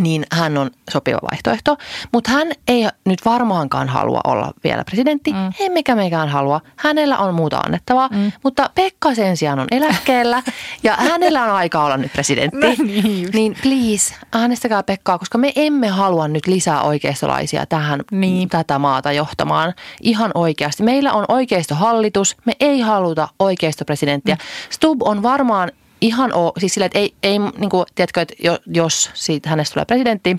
[0.00, 1.76] Niin hän on sopiva vaihtoehto,
[2.12, 5.52] mutta hän ei nyt varmaankaan halua olla vielä presidentti, mm.
[5.60, 6.60] emmekä mekään halua.
[6.76, 8.32] Hänellä on muuta annettavaa, mm.
[8.44, 10.42] mutta Pekka sen sijaan on eläkkeellä
[10.82, 12.66] ja hänellä on aika olla nyt presidentti.
[12.66, 13.34] No niin just.
[13.34, 18.48] niin please, äänestäkää Pekkaa, koska me emme halua nyt lisää oikeistolaisia tähän Niin.
[18.48, 20.82] tätä maata johtamaan ihan oikeasti.
[20.82, 24.36] Meillä on oikeistohallitus, me ei haluta oikeistopresidenttiä.
[24.70, 25.70] Stub on varmaan
[26.00, 29.74] ihan o, siis sillä, että ei, ei niin kuin, tiedätkö, että jo- jos siitä hänestä
[29.74, 30.36] tulee presidentti,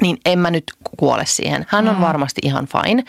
[0.00, 0.64] niin en mä nyt
[0.98, 1.66] kuole siihen.
[1.68, 3.04] Hän on varmasti ihan fine,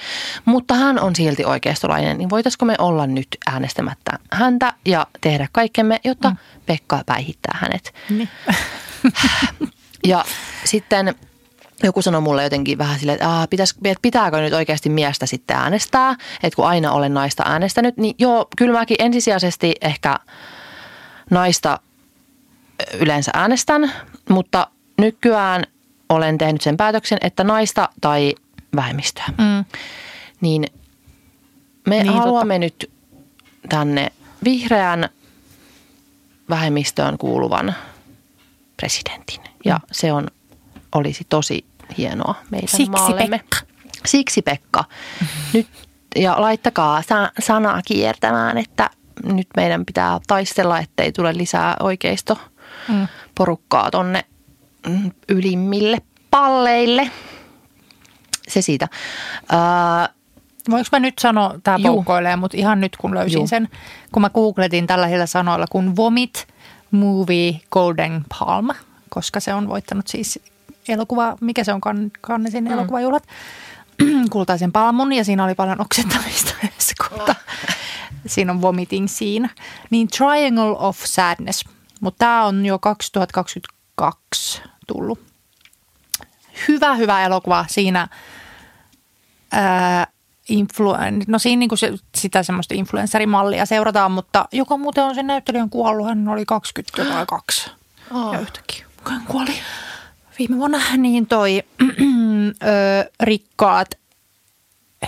[0.45, 5.99] mutta hän on silti oikeistolainen, niin voitaisiko me olla nyt äänestämättä häntä ja tehdä kaikkemme,
[6.03, 6.35] jotta mm.
[6.65, 7.93] Pekka päihittää hänet.
[8.09, 8.29] Niin.
[10.07, 10.25] Ja
[10.63, 11.15] sitten
[11.83, 16.15] joku sanoi mulle jotenkin vähän silleen, että "Aa, pitäis, pitääkö nyt oikeasti miestä sitten äänestää,
[16.43, 20.15] että kun aina olen naista äänestänyt, niin joo, kyllä mäkin ensisijaisesti ehkä
[21.29, 21.79] naista
[22.99, 23.91] yleensä äänestän,
[24.29, 24.67] mutta
[24.97, 25.63] nykyään
[26.09, 28.35] olen tehnyt sen päätöksen, että naista tai
[28.75, 29.25] vähemmistöä.
[29.37, 29.65] Mm.
[30.41, 30.65] Niin
[31.87, 32.91] me Niin, haluamme nyt
[33.69, 34.11] tänne
[34.43, 35.09] vihreän
[36.49, 37.75] vähemmistöön kuuluvan
[38.77, 39.41] presidentin.
[39.65, 40.27] Ja se on,
[40.95, 41.65] olisi tosi
[41.97, 43.37] hienoa meidän Siksi maallemme.
[43.39, 43.57] Pekka.
[44.05, 44.83] Siksi Pekka.
[45.53, 45.67] Nyt,
[46.15, 48.89] ja laittakaa sa- sanaa kiertämään, että
[49.25, 52.37] nyt meidän pitää taistella, ettei tule lisää oikeisto
[52.87, 53.07] Mm.
[53.35, 54.25] porukkaa tonne
[54.87, 55.97] mm, ylimmille
[56.31, 57.11] palleille.
[58.47, 58.87] Se siitä.
[59.49, 60.09] Ää,
[60.69, 63.47] Voinko mä nyt sanoa, tämä poukkoilee, mutta ihan nyt kun löysin Juu.
[63.47, 63.69] sen,
[64.11, 66.47] kun mä googletin tällaisilla sanoilla kuin Vomit
[66.91, 68.67] Movie Golden Palm,
[69.09, 70.39] koska se on voittanut siis
[70.87, 72.71] elokuva, mikä se on, kan, Cannesin mm.
[72.71, 73.23] elokuvajuhlat,
[74.31, 77.35] kultaisen palmun ja siinä oli paljon oksentamista yhdessä kohtaa.
[78.25, 79.49] Siinä on vomiting scene.
[79.89, 81.65] Niin Triangle of Sadness,
[82.01, 85.19] mutta tämä on jo 2022 tullut.
[86.67, 87.65] Hyvä, hyvä elokuva.
[87.69, 88.07] Siinä
[89.51, 90.07] ää,
[90.49, 95.69] influen, no siinä niinku se, sitä semmoista influenssarimallia seurataan, mutta joka muuten on sen näyttelijän
[95.69, 97.71] kuollut, hän oli 20 tai 2
[98.11, 98.33] Oh.
[98.33, 99.53] ja yhtäkkiä hän kuoli
[100.39, 101.63] viime vuonna, niin toi
[102.63, 103.87] ö, rikkaat,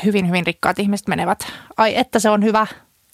[0.06, 1.48] hyvin hyvin rikkaat ihmiset menevät,
[1.78, 2.68] ai että se on hyvä,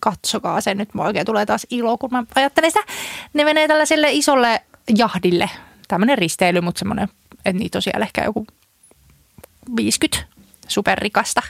[0.04, 2.84] katsokaa se nyt, mulla oikein tulee taas ilo, kun mä ajattelen sitä,
[3.34, 4.62] ne menee tällaiselle isolle
[4.98, 5.50] jahdille,
[5.88, 7.10] tämmöinen risteily, mutta semmoinen,
[7.46, 8.48] että niitä on siellä ehkä joku
[9.76, 10.24] 50
[10.68, 11.42] superrikasta.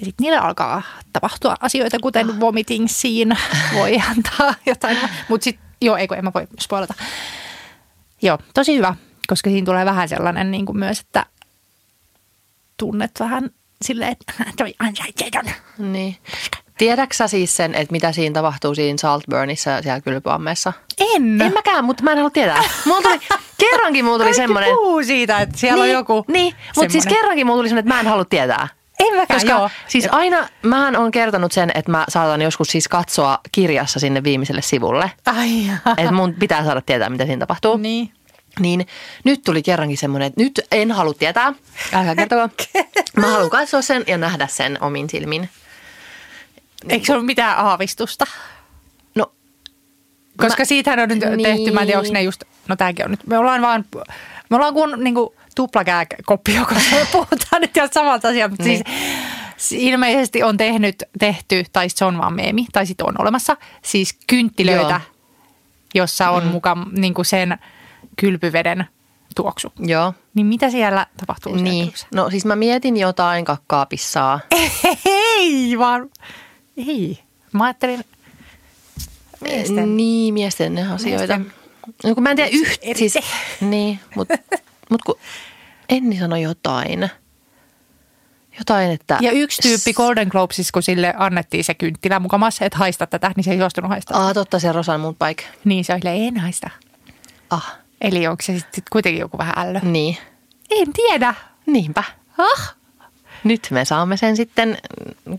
[0.00, 0.82] Ja sitten niillä alkaa
[1.12, 3.36] tapahtua asioita, kuten vomiting scene
[3.74, 4.98] voi antaa jotain.
[5.28, 6.94] Mutta sitten, joo, ei kun en mä voi spoilata.
[8.22, 8.94] Joo, tosi hyvä,
[9.26, 11.26] koska siinä tulee vähän sellainen niin kuin myös, että
[12.76, 13.50] tunnet vähän
[13.84, 15.44] silleen, että toi ansaitseeton.
[15.78, 16.16] Niin.
[16.80, 20.72] Tiedätkö sä siis sen, että mitä siinä tapahtuu siinä Saltburnissa siellä kylpyammeessa?
[20.98, 21.40] En.
[21.42, 22.62] En mäkään, mutta mä en halua tietää.
[22.84, 23.18] Mulla tuli,
[23.58, 24.76] kerrankin mulla tuli semmoinen...
[24.76, 27.94] puhuu siitä, että siellä niin, on joku Niin, mutta siis kerrankin mulla tuli semmoinen, että
[27.94, 28.68] mä en halua tietää.
[29.00, 29.70] En mäkään, Koska joo.
[29.88, 34.62] siis aina, mähän on kertonut sen, että mä saatan joskus siis katsoa kirjassa sinne viimeiselle
[34.62, 35.10] sivulle.
[35.26, 37.76] Ai Että mun pitää saada tietää, mitä siinä tapahtuu.
[37.76, 38.12] Niin.
[38.60, 38.86] Niin
[39.24, 41.52] nyt tuli kerrankin semmoinen, että nyt en halua tietää.
[41.92, 42.48] Älkää kertokaa.
[43.16, 45.48] Mä haluan katsoa sen ja nähdä sen omin silmin.
[46.88, 48.24] Eikö se ole mitään aavistusta?
[49.14, 49.32] No,
[50.36, 51.42] Koska Mä- siitähän on nyt Niin.
[51.42, 53.84] tehty, mä en tiedä, onko ne just, no tämäkin on nyt, me ollaan vaan,
[54.50, 58.84] me ollaan kuin niinku tuplakääkoppi, joka me puhutaan nyt ihan samalta asialta, mutta Niin.
[59.56, 64.18] siis ilmeisesti on tehnyt, tehty, tai se on vaan meemi, tai sitten on olemassa, siis
[64.26, 65.14] kynttilöitä, Joo.
[65.94, 66.48] jossa on mm.
[66.50, 67.58] mukaan niinku sen
[68.20, 68.86] kylpyveden
[69.36, 69.72] tuoksu.
[69.78, 70.14] joo.
[70.34, 71.52] Niin mitä siellä tapahtuu?
[71.52, 71.84] siellä Niin.
[71.84, 72.06] kylpyssä?
[72.14, 74.40] No siis mä mietin jotain kakkaa-pissaa.
[75.04, 76.08] Ei vaan,
[76.88, 77.18] ei.
[77.52, 78.04] Mä ajattelin
[79.40, 79.96] miesten.
[79.96, 81.34] Niin, miesten asioita.
[81.36, 81.52] Miesten-
[82.04, 82.86] No kun mä en tiedä yhtä.
[82.96, 83.14] Siis,
[83.60, 84.34] niin, mutta
[84.90, 85.14] mut kun
[85.88, 87.10] Enni sanoi jotain.
[88.58, 89.18] Jotain, että...
[89.20, 93.44] Ja yksi tyyppi Golden Globesissa, kun sille annettiin se kynttilä mukamas, että haista tätä, niin
[93.44, 94.26] se ei suostunut haistaa.
[94.26, 95.44] Ah, totta, se Rosan Moonbike.
[95.64, 96.70] Niin se silleen, en haista.
[97.50, 99.80] Ah, Eli onko se sitten kuitenkin joku vähän ällö?
[99.82, 100.16] niin.
[100.70, 101.34] En tiedä.
[101.66, 102.02] Niinpä.
[102.38, 102.76] Ah,
[103.44, 104.78] Nyt me saamme sen sitten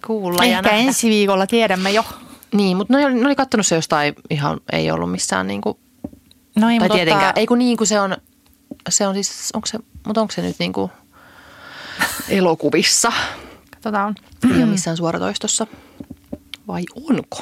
[0.07, 0.77] kuulla ja ehkä nähdä.
[0.87, 2.03] ensi viikolla tiedämme jo.
[2.53, 5.79] Niin, mutta ne oli, ne oli kattonut se jostain ihan, ei ollut missään niinku,
[6.55, 8.17] No ei, tai mutta tietenkään, ottaa- ei kun niin kuin se on,
[8.89, 10.91] se on siis, onko se, mutta onko se nyt niinku
[12.29, 13.11] elokuvissa,
[13.73, 14.15] Katsotaan.
[14.51, 15.67] ei ole missään suoratoistossa,
[16.67, 17.37] vai onko?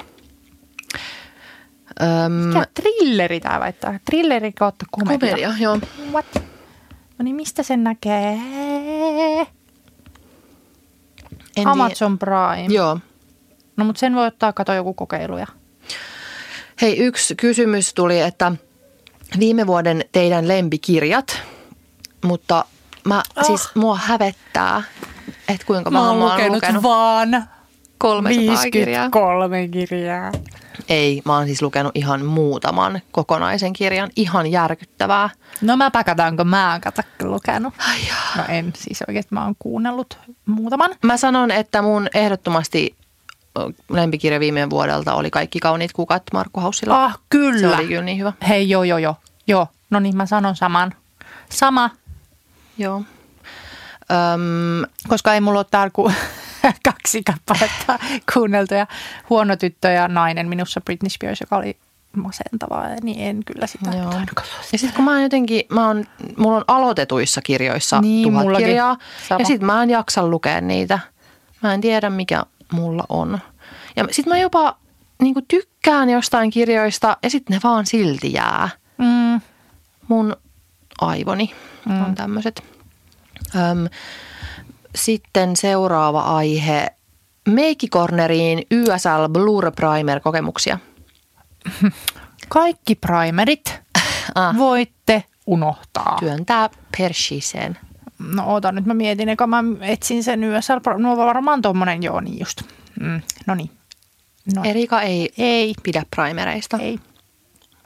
[2.02, 4.00] Öm, Mikä trilleri tämä väittää?
[4.06, 5.30] Trilleri kautta komedia.
[5.30, 5.80] komedia, joo.
[6.12, 6.26] What?
[7.18, 8.40] No niin, mistä sen näkee?
[11.62, 12.66] En Amazon Prime.
[12.74, 13.00] Joo.
[13.78, 15.48] No mutta sen voi ottaa kato joku kokeiluja.
[16.82, 18.52] Hei, yksi kysymys tuli, että
[19.40, 21.42] viime vuoden teidän lempikirjat,
[22.26, 22.66] mutta
[23.06, 23.46] mä, Oh.
[23.46, 24.84] siis mua hävettää,
[25.48, 27.50] että kuinka mä, mä oon lukenut vaan
[28.00, 29.02] 300 kirjaa.
[29.02, 30.32] 53 kirjaa.
[30.90, 34.10] Ei, mä oon siis lukenut ihan muutaman kokonaisen kirjan.
[34.16, 35.30] Ihan järkyttävää.
[35.62, 37.74] No mä päkätään, kun mä oon kato lukenut.
[38.38, 40.96] No en siis oikeasti, mä oon kuunnellut muutaman.
[41.04, 42.96] Mä sanon, että mun ehdottomasti
[43.90, 47.06] lempikirja viime vuodelta oli Kaikki kauniit kukat Markku Haussila.
[47.06, 47.60] Ah, kyllä.
[47.60, 48.34] Se oli kyllä niin hyvä.
[48.48, 49.16] Hei, joo, joo, joo.
[49.48, 50.94] Joo, no niin, mä sanon saman.
[51.50, 51.90] Sama,
[52.78, 53.04] Joo.
[54.12, 56.16] Öm, koska ei mulla ole kuin
[56.92, 58.00] kaksi kappaletta
[58.34, 58.88] kuunneltuja.
[59.30, 61.78] Huono tyttö ja nainen minussa Britney Spears, joka oli
[62.16, 64.14] masentavaa, niin en kyllä sitä Joo.
[64.72, 66.06] Ja sitten kun mä oon jotenkin, mä oon,
[66.38, 68.68] mulla on aloitetuissa kirjoissa Niin, tuhat mullakin.
[68.68, 68.98] kirjaa.
[69.30, 69.40] Sama.
[69.42, 71.00] Ja sitten mä en jaksa lukea niitä.
[71.64, 73.40] Mä en tiedä mikä mulla on.
[73.96, 74.78] Ja sitten mä jopa
[75.22, 78.70] niin tykkään jostain kirjoista ja sitten ne vaan silti jää.
[78.98, 79.42] Mm,
[80.08, 80.36] Mun
[81.02, 81.54] aivoni
[81.86, 82.06] mm.
[82.06, 82.64] on tämmöiset.
[83.56, 83.88] Öm,
[84.96, 86.88] sitten seuraava aihe.
[87.50, 90.80] Meikikorneriin YSL Blur Primer kokemuksia.
[92.50, 93.74] kaikki primerit
[94.36, 94.58] Ah.
[94.58, 96.18] voitte unohtaa.
[96.20, 97.78] Työntää persiseen.
[98.36, 100.74] No oota nyt, mä mietin, eka mä etsin sen YSL.
[100.98, 102.62] No varmaan tommonen, joo niin just.
[103.00, 103.70] Mm, no niin.
[104.56, 106.78] No, Erika ei, ei, pidä primereista.
[106.78, 107.00] ei.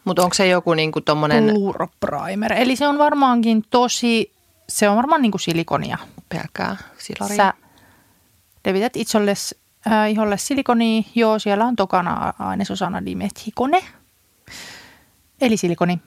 [0.05, 2.53] Mutta onko se joku niinku tommonen Blur primer.
[2.53, 4.31] Eli se on varmaankin tosi,
[4.69, 5.97] se on varmaan niinku silikonia.
[6.29, 7.37] Pelkkää silaria?
[7.37, 7.53] Sä
[8.65, 9.57] levität itsellesi
[9.91, 11.03] äh, iholle silikonia.
[11.15, 13.83] Joo, siellä on tokana ainesosana dimethikone.
[15.41, 15.99] Eli silikoni.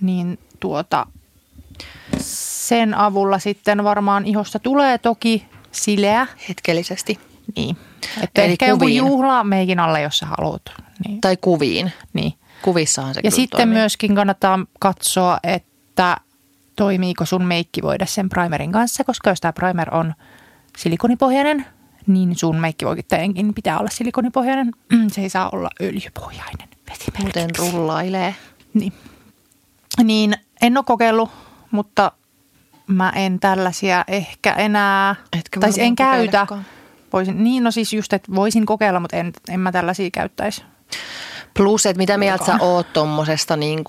[0.00, 1.06] Niin tuota,
[2.18, 6.26] sen avulla sitten varmaan ihosta tulee toki sileä.
[6.48, 7.18] Hetkellisesti.
[7.56, 7.76] Niin.
[8.22, 8.96] Että Eli ehkä joku kuviin.
[8.96, 10.62] juhla meikin alle, jos sä haluat.
[11.08, 11.20] Niin.
[11.20, 11.92] Tai kuviin.
[12.12, 12.32] niin.
[12.62, 13.74] Kuvissahan se Ja sitten toimii.
[13.78, 16.16] myöskin kannattaa katsoa, että
[16.76, 20.14] toimiiko sun meikki voida sen primerin kanssa, koska jos tämä primer on
[20.78, 21.66] silikonipohjainen,
[22.06, 24.72] niin sun meikkivoikittajankin pitää olla silikonipohjainen.
[24.92, 26.68] Mm, Se ei saa olla öljypohjainen.
[27.22, 28.34] Muuten rullailee.
[28.74, 28.92] Niin.
[30.04, 31.30] niin en ole kokeillut,
[31.70, 32.12] mutta
[32.86, 36.46] mä en tällaisia ehkä enää, Etkä tai siis en käytä.
[37.12, 40.64] Voisin, niin, no siis just, että voisin kokeilla, mutta en, en mä tällaisia käyttäisi.
[41.56, 43.84] Plus, että mitä mieltä sä oot tommosesta, niin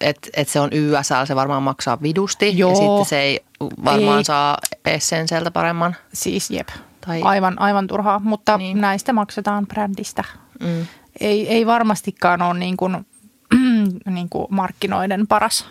[0.00, 2.58] että et se on YSL, se varmaan maksaa vidusti.
[2.58, 2.70] Joo.
[2.70, 3.40] Ja sitten se ei
[3.84, 4.24] varmaan Ei.
[4.24, 5.96] saa Essenseltä paremman.
[6.12, 6.68] Siis jep,
[7.06, 8.64] Tai- aivan, aivan turhaa, mutta Niin.
[8.74, 8.80] niin.
[8.80, 10.24] näistä maksetaan brändistä.
[10.60, 10.86] Mm.
[11.20, 13.06] Ei, ei varmastikaan ole niin kuin,
[14.14, 15.66] niin kuin markkinoiden paras.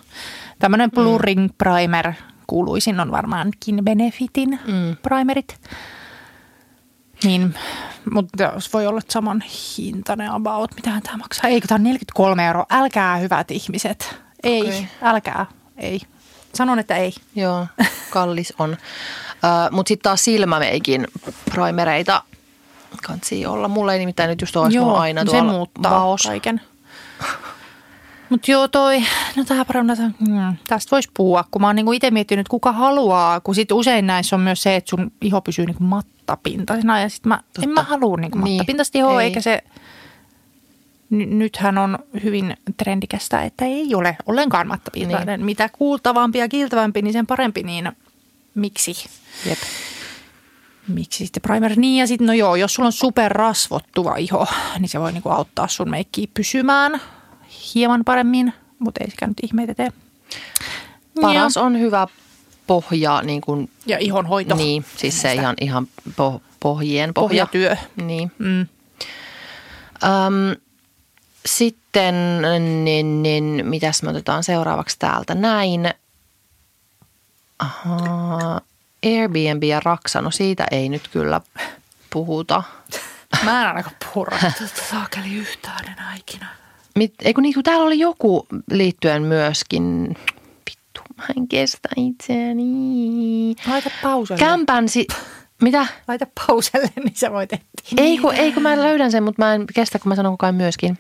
[0.60, 2.14] Tämmöinen blurring primer
[2.48, 4.96] kuuluisin on varmaankin Benefitin Mm.
[5.02, 5.60] primerit.
[7.24, 7.56] Niin,
[8.12, 9.42] mutta voi olla saman
[9.78, 11.50] hintainen about, mitähän tämä maksaa.
[11.50, 12.66] Eikö tämä on 43 euroa?
[12.70, 14.16] Älkää hyvät ihmiset.
[14.44, 14.84] Ei, okay.
[15.02, 15.46] älkää,
[15.78, 16.02] ei.
[16.54, 17.14] Sanon, että ei.
[17.36, 17.68] Joo,
[18.10, 18.72] kallis on.
[18.72, 21.08] Uh, Mutta sitten taas silmämeikin
[21.52, 22.24] primereita
[23.08, 23.68] kansi olla.
[23.68, 26.24] Mulla ei nimittäin nyt just ole, mulla aina se tuolla muuttaa vaos.
[26.28, 26.62] kaiken.
[28.30, 29.04] Mutta joo toi,
[29.36, 32.72] no tää parannata, hmm, tästä voisi puhua, kun mä oon niinku itse miettinyt, että kuka
[32.72, 37.10] haluaa, kun sit usein näissä on myös se, että sun iho pysyy niinku mattapintaisena ja
[37.10, 39.28] sit mä, en mä halua niinku Niin, mattapintaista ihoa, ei.
[39.28, 39.62] eikä se,
[41.10, 45.40] N- nythän on hyvin trendikästä, että ei ole ollenkaan mattapintainen.
[45.40, 45.46] Niin.
[45.46, 47.92] Mitä kuultavampi ja kiiltävämpi, niin sen parempi, niin
[48.56, 48.94] miksi?
[49.46, 49.58] Jep.
[50.88, 51.74] Miksi sitten primer?
[51.76, 54.48] Niin ja sitten no joo, jos sulla on superrasvottuva iho,
[54.80, 57.02] niin se voi niinku auttaa sun meikkiä pysymään
[57.76, 59.92] hieman paremmin, mutta ei sekään nyt ihmeitä tee.
[61.22, 62.08] Paras on hyvä
[62.68, 64.56] pohja, niin kuin, Ja ihonhoito.
[64.56, 67.46] niin, siis se ihan, ihan po, pohjien pohja.
[67.46, 67.78] Pohjatyö.
[67.96, 68.32] Niin.
[68.40, 68.60] Mm.
[68.62, 68.68] Öm,
[71.46, 72.42] sitten,
[72.84, 75.94] niin, niin, mitäs me otetaan seuraavaksi täältä näin.
[77.60, 78.62] Aha,
[79.06, 81.42] Airbnb ja Raksa, no siitä ei nyt kyllä
[82.10, 82.64] puhuta.
[83.44, 84.26] Mä en ainakaan puhu
[84.92, 86.48] saakeli yhtään enää ikinä.
[86.98, 90.16] Mit, eikö niin, kun täällä oli joku liittyen myöskin,
[90.70, 93.56] vittu, mä en kestä itseäni.
[93.68, 94.40] Laita pauselle.
[94.40, 95.08] Kämpän si...
[95.62, 95.88] Mitä?
[96.08, 97.98] Laita pauselle, niin sä voit etsiä.
[97.98, 100.46] Ei kun, ei kun mä löydän sen, mutta mä en kestä, kun mä sanon koko
[100.46, 100.98] ajan myöskin.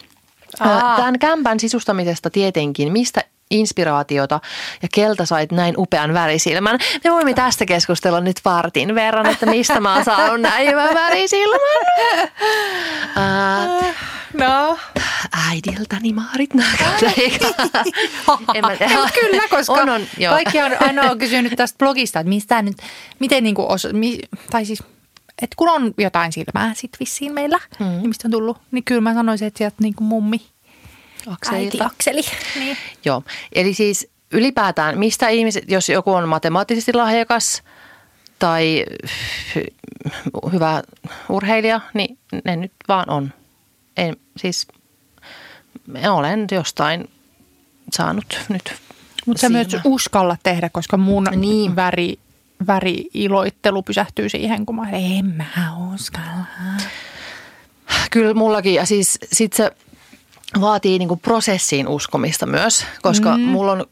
[0.59, 0.97] Aa.
[0.97, 4.39] Tämän kämpän sisustamisesta tietenkin, mistä inspiraatiota
[4.81, 6.79] ja kelta sait näin upean värisilmän.
[7.03, 11.59] Me voimme tästä keskustella nyt vartin verran, että mistä mä oon saanut näin hyvän värisilmän.
[13.15, 13.67] Ää,
[14.33, 14.77] No.
[15.49, 16.49] äidiltäni Maarit.
[18.55, 18.93] En mä tiedä.
[18.93, 20.33] No, kyllä, koska On, on, joo.
[20.33, 22.77] kaikki on aina on kysynyt tästä blogista, että mistä nyt,
[23.19, 24.19] miten niin kuin os, mi,
[24.49, 24.83] tai siis,
[25.41, 27.85] että kun on jotain silmää sit vissiin meillä, mm.
[27.85, 30.41] niin mistä on tullut, niin kyllä mä sanoisin, että sieltä niin kuin mummi,
[31.27, 31.85] Akselilta.
[31.85, 32.21] Akseli.
[32.55, 32.77] Niin.
[33.05, 33.23] Joo,
[33.53, 37.63] eli siis ylipäätään, mistä ihmiset, jos joku on matemaattisesti lahjakas
[38.39, 38.85] tai
[39.55, 40.83] hy- hyvä
[41.29, 43.33] urheilija, niin ne nyt vaan on.
[43.97, 44.67] En, siis
[46.09, 47.09] olen jostain
[47.93, 48.73] saanut nyt
[49.25, 51.41] Mutta sä myös uskalla tehdä, koska mun Niin.
[51.41, 51.75] niin.
[51.75, 52.19] väri,
[52.67, 56.45] väri-iloittelu pysähtyy siihen, kun mä en mä uskalla.
[58.11, 59.71] Kyllä mullakin, ja siis sit se
[60.61, 63.43] vaatii niinku prosessiin uskomista myös, koska mm.
[63.43, 63.85] mulla on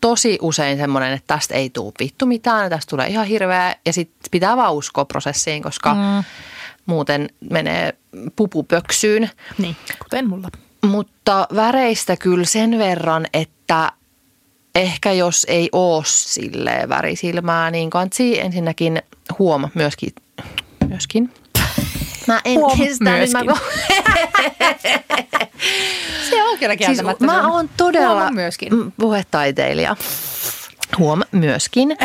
[0.00, 4.30] tosi usein semmoinen, että tästä ei tule vittu mitään, tästä tulee ihan hirveä, ja sitten
[4.30, 6.24] pitää vaan uskoa prosessiin, koska mm.
[6.86, 7.94] muuten menee
[8.36, 9.30] pupupöksyyn.
[9.58, 10.48] Niin, kuten mulla.
[10.86, 13.92] Mutta väreistä kyllä sen verran, että
[14.74, 19.02] ehkä jos ei ole sille värisilmää, niin kansi ensinnäkin
[19.38, 20.12] huoma myöskin.
[20.88, 21.32] myöskin.
[22.34, 23.32] Mä en Huom kestä nyt.
[23.32, 23.40] Mä,
[26.30, 27.24] Se on kyllä siis kieltämättä.
[27.24, 27.50] mä se on.
[27.50, 28.92] oon todella Huoma myöskin.
[29.00, 29.96] puhetaiteilija.
[30.98, 31.96] Huom myöskin.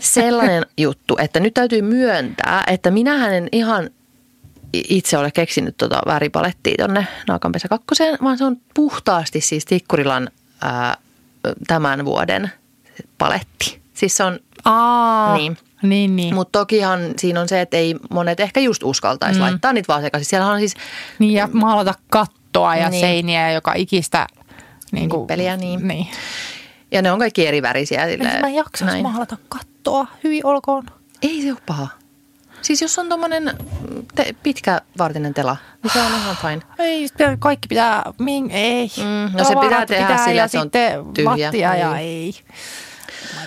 [0.00, 3.90] Sellainen juttu, että nyt täytyy myöntää, että minähän en ihan
[4.74, 10.28] itse ole keksinyt tuota väripalettia tonne Naakanpesä kakkoseen, vaan se on puhtaasti siis Tikkurilan
[10.62, 10.96] ää,
[11.66, 12.52] tämän vuoden
[13.18, 13.80] paletti.
[13.94, 15.58] Siis se on, Aa, Niin.
[15.82, 16.16] Niin.
[16.16, 19.42] niin, mutta tokihan siinä on se, että ei monet ehkä just uskaltaisi mm.
[19.44, 20.28] laittaa niitä vaan sekaisin.
[20.30, 20.74] Siellä on siis
[21.18, 23.00] Niin ja maalata kattoa ja Niin.
[23.00, 24.26] seiniä joka ikistä
[24.92, 25.88] niin kuin, Nippeliä, niin.
[25.88, 26.06] niin.
[26.90, 28.08] Ja ne on kaikki eri värisiä.
[28.08, 30.06] Silleen, Ensin mä jaksaisi maalata kattoa.
[30.24, 30.84] Hyvin olkoon.
[31.22, 31.88] Ei se ole paha.
[32.62, 33.54] Siis jos on tommonen
[34.14, 36.62] te, pitkä vartinen tela, niin se on ihan fine.
[36.88, 37.08] Ei,
[37.38, 38.90] kaikki pitää, min, ei.
[38.96, 41.30] Mm, no se pitää tehdä sillä, ja että se on tyhjä.
[41.30, 41.98] lattia ja Niin.
[42.06, 42.34] ei.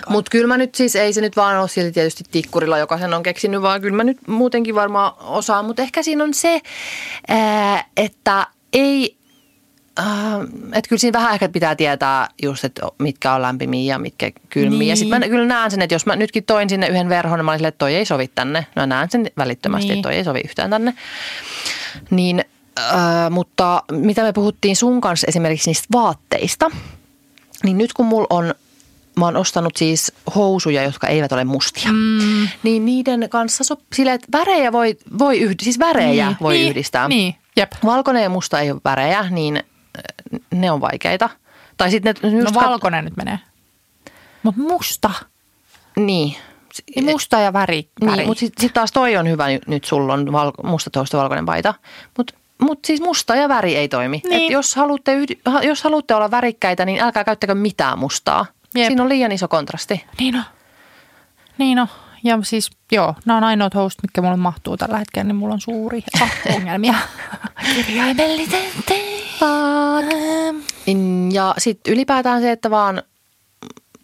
[0.08, 3.14] Mutta kyllä mä nyt siis, ei se nyt vaan ole silti tietysti tikkurilla, joka sen
[3.14, 5.64] on keksinyt, vaan kyllä mä nyt muutenkin varmaan osaan.
[5.64, 6.60] Mutta ehkä siinä on se,
[7.28, 9.16] ää, että ei,
[9.98, 10.06] äh,
[10.72, 14.78] että kyllä siinä vähän ehkä pitää tietää just, että mitkä on lämpimiä ja mitkä kylmiä.
[14.78, 14.88] Niin.
[14.88, 17.44] Ja sitten mä kyllä näen sen, että jos mä nytkin toin sinne yhden verhon, niin
[17.44, 18.66] mä olin silleen, että toi ei sovi tänne.
[18.76, 19.98] No näen sen välittömästi, niin.
[19.98, 20.94] Että toi ei sovi yhtään tänne.
[22.10, 22.44] Niin,
[22.78, 26.70] äh, mutta mitä me puhuttiin sun kanssa esimerkiksi niistä vaatteista,
[27.62, 28.54] niin nyt kun mulla on,
[29.16, 32.48] mä oon ostanut siis housuja, jotka eivät ole mustia, mm.
[32.62, 36.70] niin niiden kanssa sop, silleen, että värejä voi, voi yhdistää, siis värejä niin, voi niin,
[36.70, 37.08] yhdistää.
[37.08, 37.72] Niin, jep.
[37.84, 41.30] Valkoinen ja musta ei ole värejä, niin äh, ne on vaikeita.
[41.76, 43.38] Tai sitten ne, No just kat- valkoinen nyt menee.
[44.42, 45.10] Mutta musta.
[45.96, 46.36] Niin.
[46.96, 47.88] Niin musta ja väri.
[48.04, 48.16] väri.
[48.16, 51.46] Niin, mutta sitten sit taas toi on hyvä, nyt sulla on val, musta toista valkoinen
[51.46, 51.74] paita.
[52.18, 54.22] Mutta mut siis musta ja väri ei toimi.
[54.24, 54.42] Niin.
[54.42, 55.12] Et jos, haluatte,
[55.62, 58.46] jos haluatte olla värikkäitä, niin älkää käyttäkö mitään mustaa.
[58.74, 58.86] Jep.
[58.86, 60.04] Siinä on liian iso kontrasti.
[60.18, 60.42] Niin on.
[61.58, 61.86] Niin on.
[62.24, 65.60] Ja siis joo, nämä on ainoat housut, mitkä mulle mahtuu tällä hetkellä, niin mulla on
[65.60, 66.04] suuri
[66.56, 66.94] ongelmia.
[67.74, 68.94] Kirjaimellisesti.
[70.94, 73.02] Mm, Ja sitten ylipäätään se, että vaan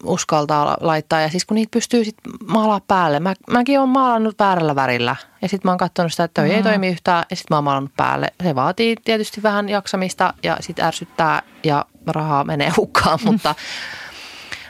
[0.05, 1.21] uskaltaa la- laittaa.
[1.21, 3.21] Ja siis kun niitä pystyy sitten maalaa päälle.
[3.21, 5.17] Mä, mäkin oon maalannut väärällä värillä.
[5.43, 7.25] Ja sitten mä oon katsonut sitä, että toi ei toimi yhtään.
[7.31, 8.33] Ja sitten mä oon maalannut päälle.
[8.43, 13.19] Se vaatii tietysti vähän jaksamista ja sitten ärsyttää ja rahaa menee hukkaan.
[13.25, 13.55] Mutta,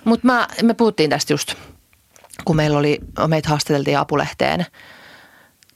[0.05, 1.55] mutta me puhuttiin tästä just,
[2.45, 4.67] kun meillä oli, meitä haastateltiin apulehteen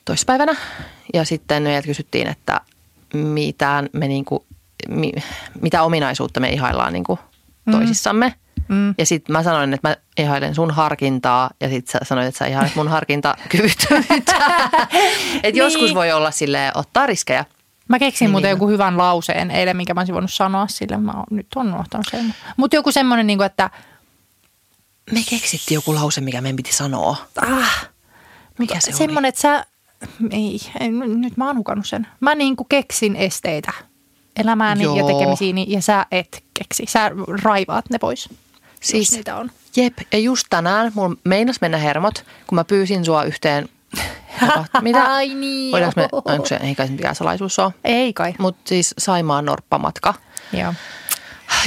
[0.04, 0.56] toissapäivänä.
[1.14, 2.60] Ja sitten meiltä kysyttiin, että
[3.14, 4.46] mitään me niinku,
[4.88, 5.12] mi,
[5.60, 7.18] mitä ominaisuutta me ihaillaan niinku
[7.70, 8.34] toisissamme.
[8.68, 8.94] Mm.
[8.98, 12.46] Ja sitten mä sanoin, että mä ihailen sun harkintaa ja sitten sä sanoit, että sä
[12.46, 14.36] ihailet mun harkintakyvyttömyyttä.
[15.34, 15.56] että niin.
[15.56, 17.44] joskus voi olla sille ottaa riskejä.
[17.88, 18.56] Mä keksin Niin, muuten niin.
[18.56, 20.96] joku hyvän lauseen eilen, minkä mä olisin voinut sanoa sille.
[20.96, 22.34] Mä oon, nyt on unohtanut sen.
[22.56, 23.70] Mutta joku semmoinen, niin että
[25.12, 27.16] Me keksittiin joku lause, mikä meidän piti sanoa.
[27.42, 27.88] ah,
[28.58, 29.66] Mikä se semmoinen, että sä,
[30.30, 32.06] ei, ei, nyt mä oon hukannut sen.
[32.20, 33.72] Mä niin kuin keksin esteitä
[34.36, 34.96] elämääni Joo.
[34.96, 36.84] ja tekemisiini ja sä et keksi.
[36.88, 37.10] Sä
[37.42, 38.28] raivaat ne pois,
[38.80, 39.50] Siis- jos niitä on.
[39.76, 43.68] Jep, ja just tänään mulla meinas mennä hermot, kun mä pyysin sua yhteen.
[44.80, 45.04] Mitä?
[45.12, 47.72] Ai niin, Voidaanko me, onko se, ei kai se mikään salaisuus ole.
[47.84, 48.34] Ei kai.
[48.38, 50.14] Mutta siis Saimaan norppamatka.
[50.52, 50.74] Joo.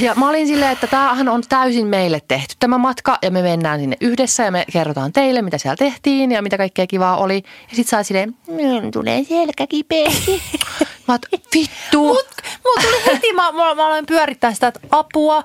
[0.00, 3.80] Ja mä olin silleen, että tämähän on täysin meille tehty tämä matka ja me mennään
[3.80, 7.42] sinne yhdessä ja me kerrotaan teille, mitä siellä tehtiin ja mitä kaikkea kivaa oli.
[7.70, 10.42] Ja sit sä oot silleen, minun tulee selkä kipeäksi.
[11.08, 11.22] Mä oot,
[11.54, 12.04] vittu.
[12.04, 12.26] Mut,
[12.64, 15.44] mulla tuli heti, mä, mä, mä aloin pyörittää sitä, että apua,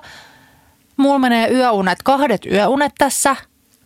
[0.96, 3.36] mulla menee yöunet, kahdet yöunet tässä.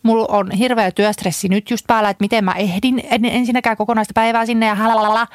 [0.03, 4.45] Mulla on hirveä työstressi nyt just päällä, että miten mä ehdin en, ensinnäkään kokonaista päivää
[4.45, 5.27] sinne ja halalala.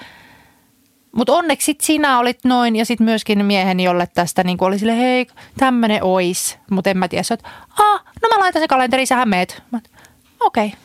[1.16, 4.96] Mutta onneksi sit sinä olit noin ja sitten myöskin mieheni, jolle tästä niin oli sille,
[4.96, 5.26] hei,
[5.58, 6.58] tämmönen ois.
[6.70, 7.42] Mutta en mä tiedä, sä oot,
[7.78, 9.62] ah, no mä laitan se kalenteri, sähän meet.
[10.40, 10.78] Okei, okay,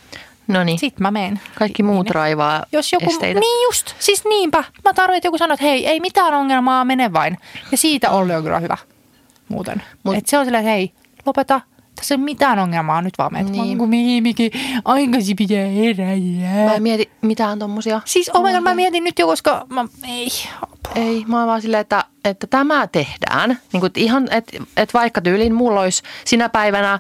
[0.48, 1.40] No niin, sit mä meen.
[1.56, 3.40] kaikki muut raivaa Jos joku, esteitä.
[3.40, 4.64] niin just, siis niinpä.
[4.86, 7.38] Mä tarvitsen, että joku sanoo, että hei, ei mitään ongelmaa, mene vain.
[7.72, 8.78] Ja siitä Olli on kyllä hyvä
[9.50, 9.78] muuten.
[9.78, 10.92] Mut- Mut, Et se on silleen, että hei,
[11.26, 11.62] lopeta,
[11.98, 13.50] tässä ei ole mitään ongelmaa, nyt vaan meet.
[13.50, 13.78] Niin.
[13.78, 14.52] Kun miimikin,
[14.86, 16.66] aikaisin pitää heräillä.
[16.66, 18.02] Mä en mieti mitään tommosia.
[18.06, 20.30] Siis oh my God, mä mietin nyt jo, koska mä, ei.
[20.96, 23.60] Ei, mä oon vaan silleen, että, että tämä tehdään.
[23.74, 27.00] Niin kuin ihan, että et vaikka tyylin mulla olisi sinä päivänä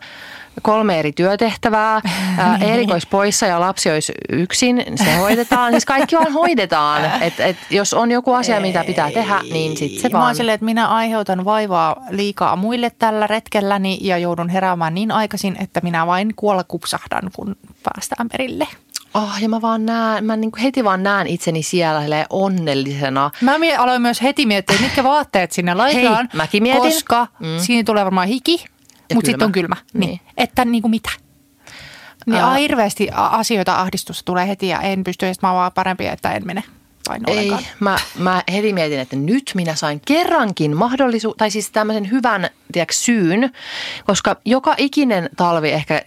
[0.62, 2.01] kolme eri työtehtävää,
[2.38, 5.72] ää, Erik olisi poissa ja lapsi olisi yksin, se hoidetaan.
[5.74, 7.22] Siis kaikki vaan hoidetaan.
[7.24, 10.36] Et, et jos on joku asia, mitä pitää tehdä, niin sitten se Mä vaan.
[10.36, 15.80] silleen, että minä aiheutan vaivaa liikaa muille tällä retkelläni ja joudun heräämään niin aikaisin, että
[15.84, 18.68] minä vain kuolla kupsahdan, kun päästään perille.
[19.14, 23.32] Oh, ja mä vaan näen, mä niin heti vaan näen itseni siellä onnellisena.
[23.41, 26.30] Mä mie- aloin myös heti miettiä, mitkä vaatteet sinne laitetaan.
[26.34, 26.82] mäkin mietin.
[26.82, 27.45] Koska Mm.
[27.58, 28.66] siinä tulee varmaan hiki,
[29.16, 29.76] mutta sitten on kylmä.
[29.93, 30.10] Niin.
[30.10, 30.20] Niin.
[30.38, 31.10] Että niin kuin mitä?
[32.26, 36.32] Niin uh, hirveästi asioita ahdistusta tulee heti ja en pysty, sit mä vaan parempi, että
[36.32, 36.64] en mene
[37.28, 42.49] Ei, mä, mä heti mietin, että nyt minä sain kerrankin mahdollisuuden, tai siis tämmöisen hyvän
[42.72, 43.51] tiedätkö, syyn,
[44.05, 46.01] koska joka ikinen talvi, ehkä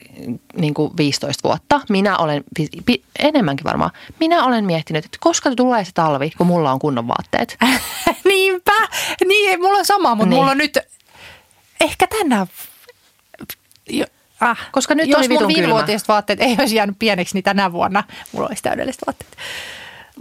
[0.59, 2.45] niin kuin 15 vuotta, minä olen,
[2.87, 3.91] pi, enemmänkin varmaan,
[4.21, 7.57] minä olen miettinyt, että koska tulee se talvi, kun mulla on kunnon vaatteet.
[8.25, 8.89] Niinpä.
[9.25, 10.39] Niin, ei, mulla on sama, mutta Niin.
[10.39, 10.79] mulla on nyt
[11.81, 12.47] ehkä tänään...
[13.89, 14.05] Jo,
[14.41, 14.59] ah.
[14.73, 15.49] Koska nyt Jos mun kylmä.
[15.49, 19.37] viimevuotiset vaatteet ei olisi jäänyt pieneksi, niin tänä vuonna mulla olisi täydelliset vaatteet.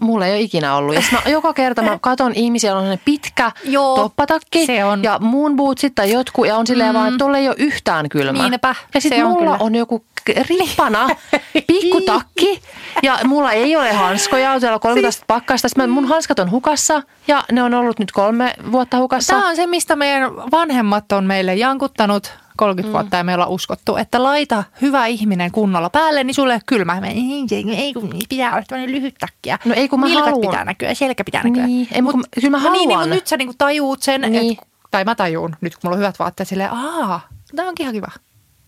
[0.01, 0.95] Mulla ei ole ikinä ollut.
[0.95, 5.03] Ja mä, joka kerta mä katon ihmisiä, on sellainen pitkä Joo, toppatakki se on.
[5.03, 6.47] ja moon bootsit tai jotkut.
[6.47, 6.93] Ja on silleen mm.
[6.93, 8.49] vaan, että tuolla ei ole yhtään kylmä.
[8.49, 9.57] Niinpä, ja sitten se on mulla kyllä.
[9.59, 10.05] on joku
[10.49, 11.09] rippana,
[11.67, 12.61] pikkutakki
[13.03, 14.51] ja mulla ei ole hanskoja.
[14.51, 15.25] On siellä 13 siis...
[15.27, 15.69] pakkasta.
[15.69, 19.33] Sitten mä- mun hanskat on hukassa ja ne on ollut nyt kolme vuotta hukassa.
[19.33, 22.93] Tämä on se, mistä meidän vanhemmat on meille jankuttanut 30 mm.
[22.93, 27.01] vuotta ja me ollaan uskottu, että laita hyvä ihminen kunnolla päälle, niin sulle kylmä.
[27.05, 27.17] Ei,
[27.51, 29.49] ei, ei, kun pitää olla tämmöinen lyhyt takki.
[29.49, 30.41] ja No ei, kun mä nilkat haluan.
[30.51, 31.65] pitää näkyä, selkä pitää näkyä.
[31.65, 33.09] Niin, ei, kun- kyllä mä no niin, niin haluan.
[33.09, 34.51] kun nyt sä niin tajuut sen, Niin.
[34.51, 37.93] että, tai mä tajuun nyt, kun mulla on hyvät vaatteet, silleen, aah, tämä onkin ihan
[37.93, 38.07] kiva.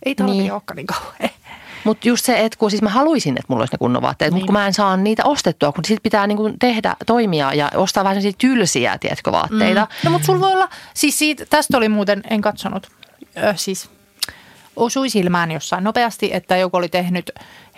[0.05, 0.51] Ei talvi niin.
[0.53, 1.29] olekaan niin kauhean.
[1.83, 4.35] Mutta just se, että kun siis mä haluaisin, että mulla olisi ne kunnon vaatteet, niin.
[4.35, 8.03] mutta kun mä en saa niitä ostettua, kun sit pitää niinku tehdä, toimia ja ostaa
[8.03, 9.81] vähän sellaisia tylsiä, tiedätkö, vaatteita.
[9.81, 9.87] Mm.
[10.05, 12.87] No mutta sulla voi olla, siis siitä, tästä oli muuten, en katsonut,
[13.37, 13.89] ö, siis
[14.75, 17.31] osui silmään jossain nopeasti, että joku oli tehnyt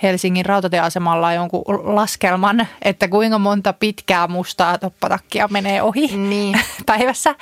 [0.03, 1.63] Helsingin rautatieasemalla jonkun
[1.95, 6.59] laskelman, että kuinka monta pitkää mustaa toppatakkia menee ohi Niin.
[6.85, 7.35] päivässä.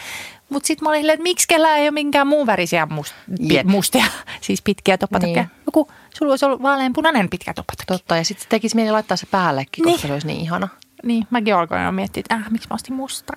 [0.49, 3.14] Mutta sitten mä olin silleen, että miksi kellään ei ole minkään muun värisiä must,
[3.47, 3.66] pi, Jep.
[3.68, 4.06] mustia,
[4.41, 5.43] siis pitkiä toppatakkeja.
[5.43, 5.52] Niin.
[5.66, 7.86] Joku, sulla olisi ollut vaaleanpunainen pitkä toppatakki.
[7.88, 10.08] Totta, ja sitten tekisi mieli laittaa se päällekin, koska Niin.
[10.08, 10.68] se olisi niin ihana.
[11.04, 13.36] Niin, mäkin alkoin jo miettiä, että äh, miksi mä ostin mustaa.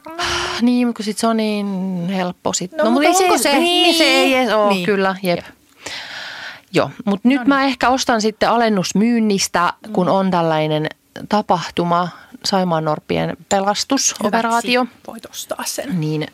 [0.62, 1.67] Niin, mutta kun sit se on niin
[2.09, 2.73] helppo sit.
[2.73, 3.53] No, mut mutta ei onko se?
[3.59, 4.87] Niin, se ei edes ole, Niin.
[4.87, 5.41] kyllä, jep.
[6.73, 10.87] Joo, mutta nyt mä ehkä ostan sitten alennusmyynnistä, kun on tällainen
[11.29, 12.09] tapahtuma,
[12.45, 14.81] Saimaan Norppien pelastusoperaatio.
[14.81, 16.01] Hyväksi Voit ostaa sen.
[16.01, 16.27] Niin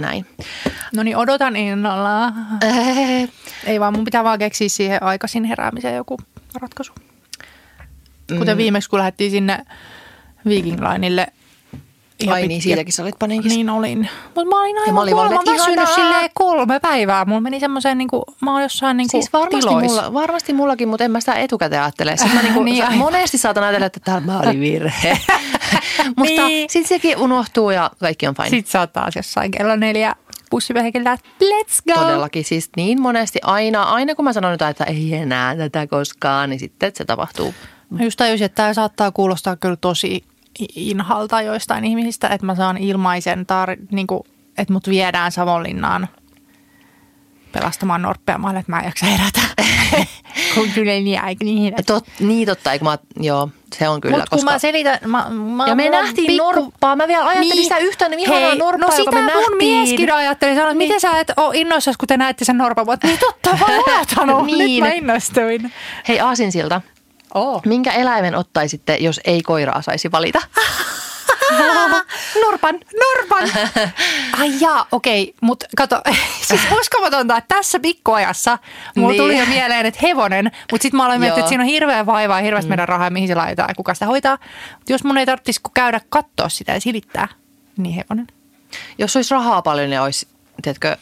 [0.00, 0.26] näin.
[0.94, 2.26] No niin, odotan innolla.
[2.26, 3.28] Äh,
[3.64, 6.16] Ei vaan, mun pitää vaan keksiä siihen aikaisin heräämiseen joku
[6.60, 6.92] ratkaisu.
[8.38, 8.58] Kuten Mm.
[8.58, 9.64] viimeksi, kun lähdettiin sinne
[10.48, 11.26] Viking Lineille.
[12.20, 13.56] ihan Ai pit- niin, siitäkin sä olit paniikissa.
[13.56, 14.08] Niin olin.
[14.24, 17.24] Mutta mä olin aivan mä olin vaan, väsynyt silleen kolme päivää.
[17.24, 20.02] Mulla meni semmoiseen, niin kuin, mä oon jossain niin kuin Siis varmasti, tiloissa.
[20.02, 22.16] mulla, varmasti mullakin, mutta en mä sitä etukäteen ajattele.
[22.16, 22.98] Sitten mä niinku, Niin, niin, aivan.
[22.98, 25.18] monesti saatan ajatella, että tämä oli virhe.
[26.16, 26.70] mutta Niin.
[26.70, 28.48] sitten sekin unohtuu ja kaikki on fine.
[28.50, 30.14] Sitten sä oot taas jossain kello neljä
[30.50, 32.00] bussipehkillä, let's go.
[32.00, 36.50] Todellakin siis niin monesti aina, aina kun mä sanon jotain, että ei enää tätä koskaan,
[36.50, 37.54] niin sitten se tapahtuu.
[37.90, 40.24] Mä just tajusin, että tämä saattaa kuulostaa kyllä tosi
[40.74, 44.20] inhalta joistain ihmisistä, että mä saan ilmaisen, tar- niin kuin,
[44.58, 46.08] että mut viedään Savonlinnaan
[47.52, 48.38] pelastamaan norppea.
[48.38, 49.40] Mä olen, että mä en jaksa herätä.
[50.54, 51.82] kun kyllä ei niin aika niin herätä.
[51.82, 54.16] Tot, niin totta, kun mä, joo, se on kyllä.
[54.16, 54.52] Mutta kun koska...
[54.52, 56.96] mä selitän, mä, mä, ja me nähtiin norppaa.
[56.96, 57.62] Mä vielä ajattelin Niin.
[57.62, 59.50] sitä yhtään niin ihanaa Hei, norppaa, no joka sitä me nähtiin.
[59.50, 60.54] mun mieskin ajatteli.
[60.54, 60.88] Sanoi, että Niin.
[60.88, 62.88] miten sä et ole innoissasi, kun te näette sen norpan.
[62.88, 64.46] Oon, niin totta, mä oon.
[64.46, 64.84] Niin.
[64.84, 65.72] Nyt mä innostuin.
[66.08, 66.80] Hei Aasinsilta,
[67.34, 67.62] Oh.
[67.66, 70.40] minkä eläimen ottaisitte, jos ei koiraa saisi valita?
[72.42, 73.50] Norpan, Norpan.
[74.40, 76.02] Ai jaa, okei, mutta kato,
[76.48, 78.58] siis uskomatonta, että tässä pikkuajassa
[78.96, 79.22] mulla Niin.
[79.22, 82.40] tuli jo mieleen, että hevonen, mutta sitten mä aloin miettiä, että siinä on hirveä vaivaa,
[82.40, 84.38] hirveästi meidän rahaa, ja mihin se laitetaan ja kuka sitä hoitaa.
[84.76, 87.28] Mutta jos mun ei tarvitsisi käydä katsoa sitä ja silittää,
[87.76, 88.26] niin hevonen.
[88.98, 90.26] Jos olisi rahaa paljon, niin olisi,
[90.62, 90.96] tiedätkö,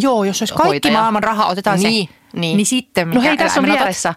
[0.00, 0.94] Joo, jos olisi kaikki Hoitaja.
[0.98, 2.14] maailman raha, otetaan niin, se.
[2.40, 2.56] Niin.
[2.56, 4.14] niin sitten No mikä hei, tässä on vieressä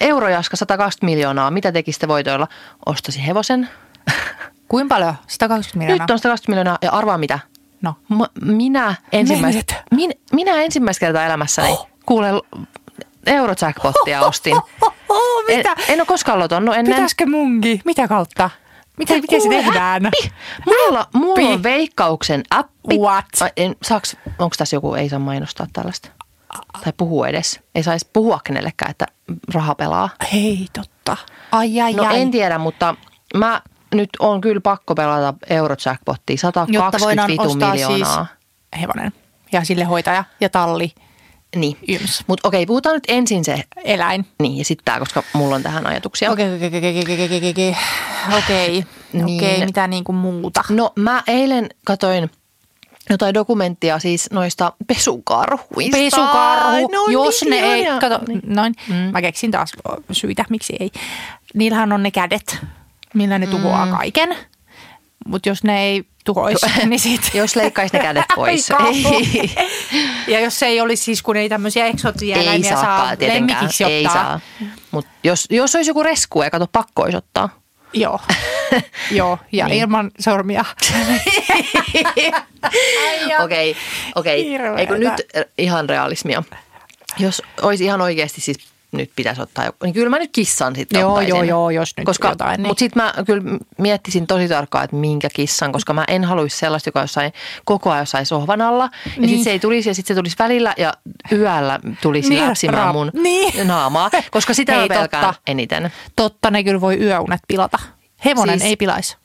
[0.00, 1.50] Eurojaska 120 miljoonaa.
[1.50, 2.48] Mitä tekisitte voitoilla?
[2.86, 3.68] Ostasi hevosen.
[4.68, 5.14] Kuinka paljon?
[5.26, 6.04] 120 miljoonaa.
[6.04, 7.38] Nyt on 120 miljoonaa ja arvaa mitä?
[7.82, 7.94] No.
[8.08, 9.84] Ma, minä, ensimmäistä, Menet.
[9.94, 11.88] min, minä ensimmäistä kertaa elämässäni Oh.
[12.06, 12.34] kuulen
[13.26, 14.56] Eurojackpottia ostin.
[15.12, 15.74] Oh, En, mitä?
[15.88, 16.94] en ole koskaan lotonnut ennen.
[16.94, 17.80] Pitäisikö munkin?
[17.84, 18.50] Mitä kautta?
[19.00, 20.06] Miten, Hei, miten se tehdään?
[20.06, 20.32] Appi.
[20.66, 22.98] Mulla, mulla on veikkauksen appi.
[22.98, 23.24] What?
[23.56, 26.08] En, saaks, onko tässä joku, ei saa mainostaa tällaista?
[26.84, 27.60] Tai puhua edes.
[27.74, 29.06] Ei saisi puhua kenellekään, että
[29.54, 30.08] raha pelaa.
[30.32, 31.16] Hei, totta.
[31.52, 32.20] Ai, ai, No ai.
[32.20, 32.94] en tiedä, mutta
[33.36, 33.62] mä
[33.94, 36.36] nyt on kyllä pakko pelata Eurojackpottia.
[36.36, 37.96] 120 vitu miljoonaa.
[37.96, 38.08] siis
[38.80, 39.12] hevonen
[39.52, 40.92] ja sille hoitaja ja talli,
[41.56, 41.76] Niin.
[41.88, 44.26] yms, Mutta okei, puhutaan nyt ensin se, eläin.
[44.42, 46.30] niin ja sitten tämä, koska mulla on tähän ajatuksia.
[46.30, 47.74] Okei, okei, okei, okei, okei, okei,
[48.38, 48.84] okei.
[49.12, 49.36] Niin.
[49.40, 50.64] okei, mitä niin kuin muuta?
[50.68, 52.30] No mä eilen katoin
[53.10, 55.96] jotain dokumenttia siis noista pesukarhuista.
[55.96, 58.00] Pesukarhu, Ne on jos niin ne ei, ihania.
[58.00, 58.40] kato, Niin.
[58.46, 58.74] noin,
[59.12, 59.72] mä keksin taas
[60.12, 60.90] syitä, miksi ei.
[61.54, 62.58] Niillähän on ne kädet,
[63.14, 63.92] millä ne tuhoaa Mm.
[63.96, 64.36] kaiken,
[65.26, 67.30] mutta jos ne ei tuhoisi, niin sit...
[67.34, 68.68] Jos leikkaisi ne kädet pois.
[68.86, 69.50] Ei,
[70.26, 71.94] Ja jos se ei olisi siis, kun ei tämmöisiä ei
[72.32, 74.22] eläimiä saa lemmikiksi Ei ottaa.
[74.22, 74.40] saa.
[74.90, 77.60] Mut jos, jos olisi joku resku, ei kato pakko olisi ottaa.
[77.92, 78.20] Joo.
[79.10, 79.80] Joo, ja Niin.
[79.82, 80.64] ilman sormia.
[83.44, 83.76] Okei,
[84.14, 84.44] okei.
[84.44, 84.80] Hirveetä.
[84.80, 86.42] Eikö nyt ihan realismia?
[87.18, 88.56] Jos olisi ihan oikeasti siis
[88.92, 91.30] nyt pitäisi ottaa joku, niin kyllä mä nyt kissan sitten Joo, ottaisin.
[91.30, 92.66] joo, joo, jos nyt koska, jotain, niin.
[92.66, 93.42] Mutta sitten mä kyllä
[93.78, 97.32] miettisin tosi tarkkaan, että minkä kissan, koska mä en haluaisi sellaista, joka jossain
[97.64, 98.84] koko ajan jossain sohvan alla.
[98.84, 99.28] Ja Niin.
[99.28, 100.94] sitten se ei tulisi ja sitten se tulisi välillä ja
[101.32, 103.66] yöllä tulisi Niin, läpsimään rap- mun niin.
[103.68, 104.10] naamaa.
[104.30, 105.40] Koska sitä Hei, mä pelkään totta.
[105.46, 105.92] eniten.
[106.16, 107.78] Totta, ne kyllä voi yöunet pilata.
[108.24, 109.16] Hevonen Siis- ei pilaisi.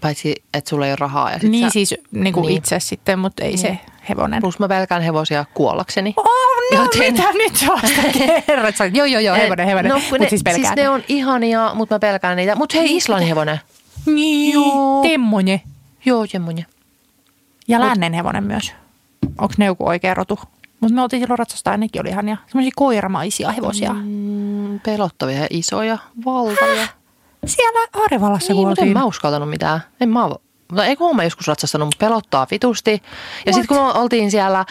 [0.00, 1.30] Paitsi, että sulla ei ole rahaa.
[1.30, 2.56] Ja sit Niin sä, siis niin kuin Niin.
[2.58, 3.78] itse sitten, mutta ei se
[4.08, 4.42] hevonen.
[4.42, 6.14] Plus mä pelkään hevosia kuollakseni.
[6.16, 6.24] Oh,
[6.78, 8.02] no Joten- mitä nyt vasta
[8.46, 8.74] kerrot?
[8.92, 9.90] Joo, joo, joo, hevonen, hevonen.
[9.90, 10.66] No, mutta ne, siis pelkään.
[10.66, 12.54] siis ne on ihania, mutta mä pelkään niitä.
[12.56, 13.60] Mutta hei, Islannin hevonen.
[14.06, 15.02] Niin, Joo.
[15.02, 15.60] temmonen.
[16.04, 16.66] Joo, semmoinen.
[17.68, 18.72] Ja lännen hevonen myös.
[19.38, 20.38] Onko ne joku oikea rotu?
[20.80, 22.36] Mutta me oltiin silloin ratsastaa ja nekin oli ihania.
[22.46, 23.92] Semmoisia koiramaisia hevosia.
[23.92, 24.80] Mm.
[24.80, 26.88] Pelottavia ja isoja, valtavia.
[27.46, 28.98] Siellä Harjavallassa niin, kun mutta en oltiin.
[28.98, 29.80] mä uskaltanut mitään.
[30.00, 30.20] En mä,
[30.72, 33.02] no, ei kun mä joskus ratsastanut, mutta pelottaa vitusti.
[33.46, 34.64] Ja sitten kun me oltiin siellä,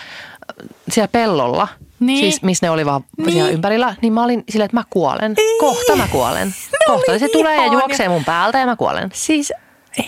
[0.90, 1.68] siellä pellolla,
[2.00, 2.20] Niin.
[2.20, 3.32] siis missä ne oli vaan Niin.
[3.32, 5.36] siellä ympärillä, niin mä olin silleen, että mä kuolen.
[5.60, 6.54] Kohta mä kuolen.
[6.88, 9.10] Kohta se tulee ja juoksee mun päältä ja mä kuolen.
[9.14, 9.54] Siis
[9.98, 10.06] ei,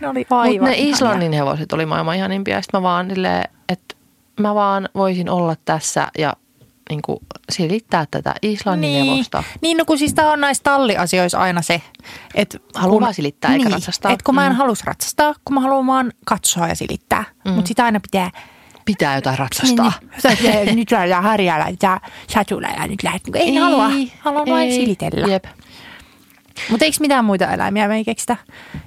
[0.00, 0.94] ne oli Mutta aivan ne ihania.
[0.94, 2.62] Islannin hevoset oli maailman ihanimpia.
[2.62, 3.94] Sitten mä vaan silleen, että
[4.40, 6.32] mä vaan voisin olla tässä ja
[6.90, 7.18] niin kuin
[7.50, 9.04] silittää tätä Islannin niin.
[9.04, 9.42] hevosta.
[9.60, 11.82] Niin, no kun siis tää on näissä talliasioissa aina se,
[12.34, 12.58] että...
[12.74, 14.12] Haluaa vaan silittää eikä niin, ratsastaa.
[14.12, 14.56] Että kun mä en Mm.
[14.58, 17.24] halus ratsastaa, kun mä haluan vaan katsoa ja silittää.
[17.44, 17.52] Mm.
[17.52, 18.30] Mutta sitä aina pitää...
[18.84, 19.92] Pitää jotain ratsastaa.
[20.24, 20.76] Niin, niin.
[20.76, 23.22] nyt lähdetään harjalla ja satulla ja nyt lähdet.
[23.34, 25.26] Ei, ei halua, haluan vain silitellä.
[25.26, 25.44] Jep.
[26.70, 28.36] Mutta eikö mitään muita eläimiä me ei keksitä?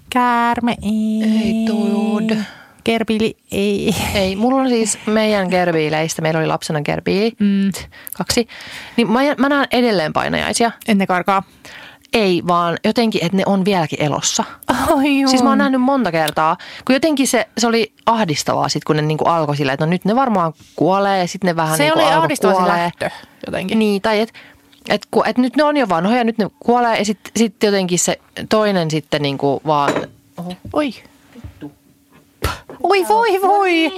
[0.10, 1.24] Käärme, ei.
[1.24, 2.38] Ei toad.
[2.88, 3.96] Kerpili, ei.
[4.14, 7.72] Ei, mulla on siis meidän gerbiileistä, meillä oli lapsena gerbiili, mm.
[8.18, 8.48] kaksi,
[8.98, 10.72] niin mä, mä näen edelleen painajaisia.
[10.88, 11.44] En ne karkaa.
[12.14, 14.44] Ei, vaan jotenkin, että ne on vieläkin elossa.
[14.68, 18.96] Ai Siis mä oon nähnyt monta kertaa, kun jotenkin se, se oli ahdistavaa sit, kun
[18.96, 21.84] ne niinku alkoi silleen, että no nyt ne varmaan kuolee ja sitten ne vähän Se
[21.84, 22.78] niinku oli ahdistava se kuolee.
[22.78, 23.10] lähtö
[23.46, 23.80] jotenkin.
[23.80, 24.40] Niin, tai että
[24.90, 28.20] et, et nyt ne on jo vanhoja, nyt ne kuolee ja sitten sit jotenkin se
[28.50, 29.94] toinen sitten niinku vaan,
[30.38, 30.94] oho, Oi.
[32.84, 33.90] Oi voi voi.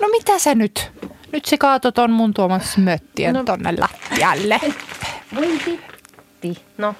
[0.00, 0.90] No mitä se nyt?
[1.32, 3.44] Nyt se kaato ton mun tuoman smöttien no.
[3.44, 4.60] Tonne lattialle.
[6.40, 6.56] Pi.
[6.78, 6.94] no.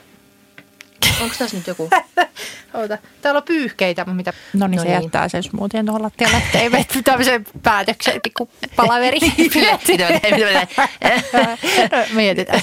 [1.22, 1.90] Onko tässä nyt joku?
[2.74, 2.98] Oota.
[3.22, 4.32] Täällä on pyyhkeitä, mutta mitä?
[4.52, 5.02] No niin, No se niin.
[5.02, 6.36] jättää sen smoothien tuohon lattialle.
[6.36, 9.18] että Ei mene tämmöisen päätöksen pikku palaveri.
[11.32, 11.56] No,
[12.14, 12.60] Mietitään.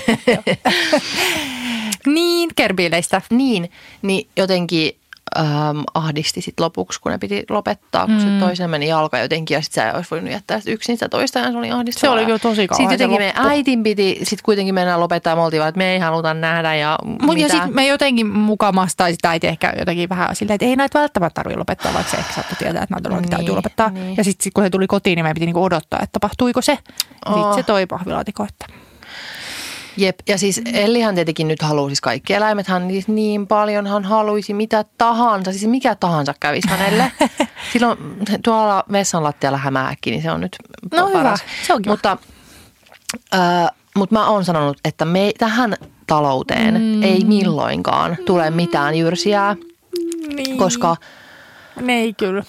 [2.05, 3.21] Niin, kerbiileistä.
[3.29, 3.71] Niin,
[4.01, 4.99] niin jotenkin
[5.37, 8.21] äm, ahdisti sit lopuksi, kun ne piti lopettaa, kun mm.
[8.21, 11.39] se toisen meni jalka jotenkin ja sitten sä olisi voinut jättää sit yksin sitä toista
[11.39, 12.15] ja se oli ahdistavaa.
[12.15, 15.31] Se oli kyllä tosi kauhean Sitten se jotenkin meidän äitin piti sitten kuitenkin mennä lopettaa
[15.31, 17.53] ja me oltiin vaan, että me ei haluta nähdä ja Mut ja mitä.
[17.53, 21.35] sitten me jotenkin mukamassa, tai sitä äiti ehkä jotenkin vähän silleen, että ei näitä välttämättä
[21.35, 23.89] tarvitse lopettaa, vaikka se ehkä saattoi tietää, että näitä niin, täytyy lopettaa.
[23.89, 24.17] niin.
[24.17, 26.77] Ja sitten sit, kun he tuli kotiin, niin meidän piti niinku odottaa, että tapahtuiko se.
[27.25, 27.33] Oh.
[27.33, 27.35] Oh.
[27.35, 28.65] Sitten se toi pahvilaatikko, että
[29.99, 34.53] Jep, ja siis Ellihan tietenkin nyt haluaa, siis kaikki eläimethän niin, niin paljon hän haluaisi
[34.53, 37.11] mitä tahansa, siis mikä tahansa kävisi hänelle.
[37.73, 37.97] Silloin
[38.43, 40.55] tuolla vessan lattialla hämähäkki, niin se on nyt
[40.93, 41.39] No hyvä, paras.
[41.67, 41.93] se on kiva.
[41.93, 42.17] Mutta,
[43.33, 45.75] äh, mutta mä oon sanonut, että me, tähän
[46.07, 47.03] talouteen mm.
[47.03, 49.55] ei milloinkaan tule mitään jyrsiä,
[50.35, 50.57] Niin.
[50.57, 50.95] koska
[51.87, 52.43] ei kyllä.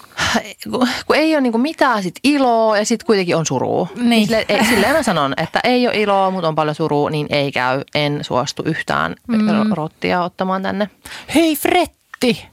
[0.70, 3.88] kun kun ei ole niinku mitään sit iloa ja sitten kuitenkin on surua.
[3.96, 4.26] Niin.
[4.26, 7.52] Sille, ei, silleen mä sanon, että ei ole iloa, mutta on paljon surua, niin ei
[7.52, 7.82] käy.
[7.94, 9.72] En suostu yhtään mm.
[9.72, 10.90] rottia ottamaan tänne.
[11.34, 12.46] Hei Fretti!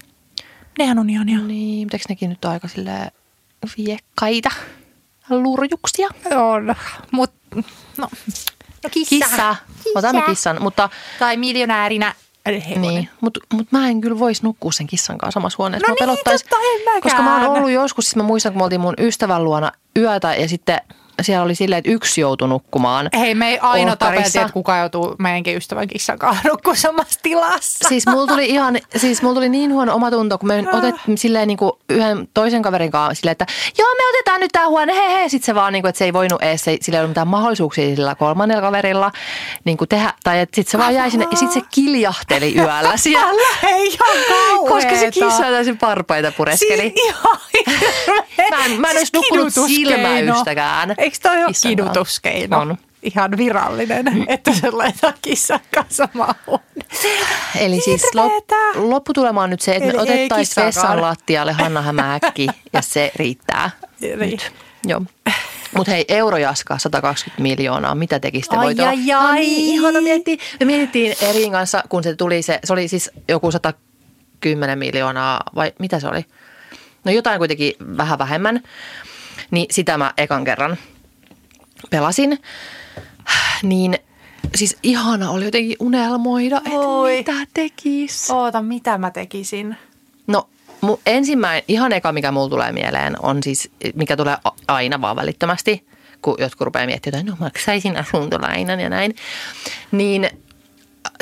[0.79, 1.39] Nehän on ihania.
[1.39, 3.11] Niin, mutta eikö nekin nyt aika silleen
[3.77, 4.49] viekkaita
[5.29, 6.07] lurjuksia?
[6.35, 6.75] On,
[7.11, 7.31] mut
[7.97, 8.07] no,
[8.83, 9.15] no kissa.
[9.15, 9.55] Kissa.
[9.95, 12.15] Otamme kissan, mutta, Tai miljonäärinä
[12.53, 12.81] hevonen.
[12.81, 15.87] niin, mutta mut mä en kyllä voisi nukkua sen kissan kanssa samassa huoneessa.
[15.87, 17.01] No Mä niin, totta, en mäkään.
[17.01, 20.35] Koska mä oon ollut joskus, siis mä muistan, kun me oltiin mun ystävän luona yötä
[20.35, 20.81] ja sitten
[21.21, 23.09] siellä oli silleen, että yksi joutui nukkumaan.
[23.19, 26.43] Hei, me ei aina tapeltiin, että kuka joutuu meidänkin ystävän kissan kanssa
[26.73, 27.89] samassa tilassa.
[27.89, 31.57] Siis mulla tuli ihan, siis mulla tuli niin huono omatunto, kun me otettiin silleen niin
[31.57, 33.45] kuin yhden toisen kaverin kanssa silleen, että
[33.77, 35.29] joo me otetaan nyt tää huone, he he.
[35.29, 37.27] Sitten se vaan niin kuin, että se ei voinut edes, se, sillä ei ollut mitään
[37.27, 39.11] mahdollisuuksia sillä kolmannella kaverilla
[39.63, 40.13] niin kuin tehdä.
[40.23, 43.47] Tai että sitten se vaan jäi sinne ja sitten se kiljahteli yöllä siellä.
[43.63, 44.59] Hei, ihan.
[44.67, 46.81] Koska se kissa täysin parpaita pureskeli.
[46.81, 47.37] Siis ihan.
[48.51, 52.59] Mä en- mä en olisi nukkunut silmäystäkään Eikö toi ole kidutuskeino?
[52.59, 52.77] On.
[53.03, 56.09] Ihan virallinen, että se laitetaan kissan kanssa
[56.47, 57.27] huoneeseen.
[57.59, 58.31] Eli siis lop,
[58.75, 63.71] lopputulema on nyt se, että otettaisiin vessan lattialle Hanna Hämähäkki ja se riittää.
[63.99, 64.39] Niin.
[64.85, 65.01] Joo.
[65.75, 69.39] Mutta hei, eurojaska 120 miljoonaa, mitä tekisitte Ai, ai, ai.
[69.39, 69.99] niin ihana.
[70.59, 75.73] Me mietittiin Erin kanssa, kun se tuli se, se oli siis joku 110 miljoonaa vai
[75.79, 76.25] mitä se oli?
[77.03, 78.63] No jotain kuitenkin vähän vähemmän.
[79.51, 80.77] Niin sitä mä ekan kerran
[81.89, 82.39] pelasin.
[83.63, 83.97] Niin
[84.55, 87.17] siis ihana oli jotenkin unelmoida, että Oi.
[87.17, 88.31] mitä tekis.
[88.31, 89.77] Oota, mitä mä tekisin?
[90.27, 90.49] No
[91.05, 95.87] ensimmäinen, ihan eka mikä mulla tulee mieleen on siis, mikä tulee aina vaan välittömästi,
[96.21, 99.15] kun jotkut rupeaa miettimään, että no maksaisin asuntolainan ja näin.
[99.91, 100.29] Niin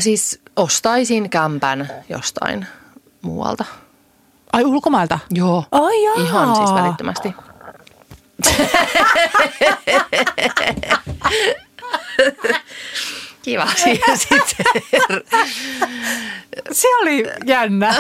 [0.02, 2.68] siis ostaisin kämpän jostain
[3.22, 3.66] muualta.
[4.54, 5.20] Ai ulkomailta?
[5.32, 5.64] Joo.
[5.72, 6.16] Ai jaa.
[6.16, 7.34] Ihan siis välittömästi.
[13.42, 13.68] Kiva
[14.16, 14.66] sitten.
[16.72, 17.96] Se oli jännä.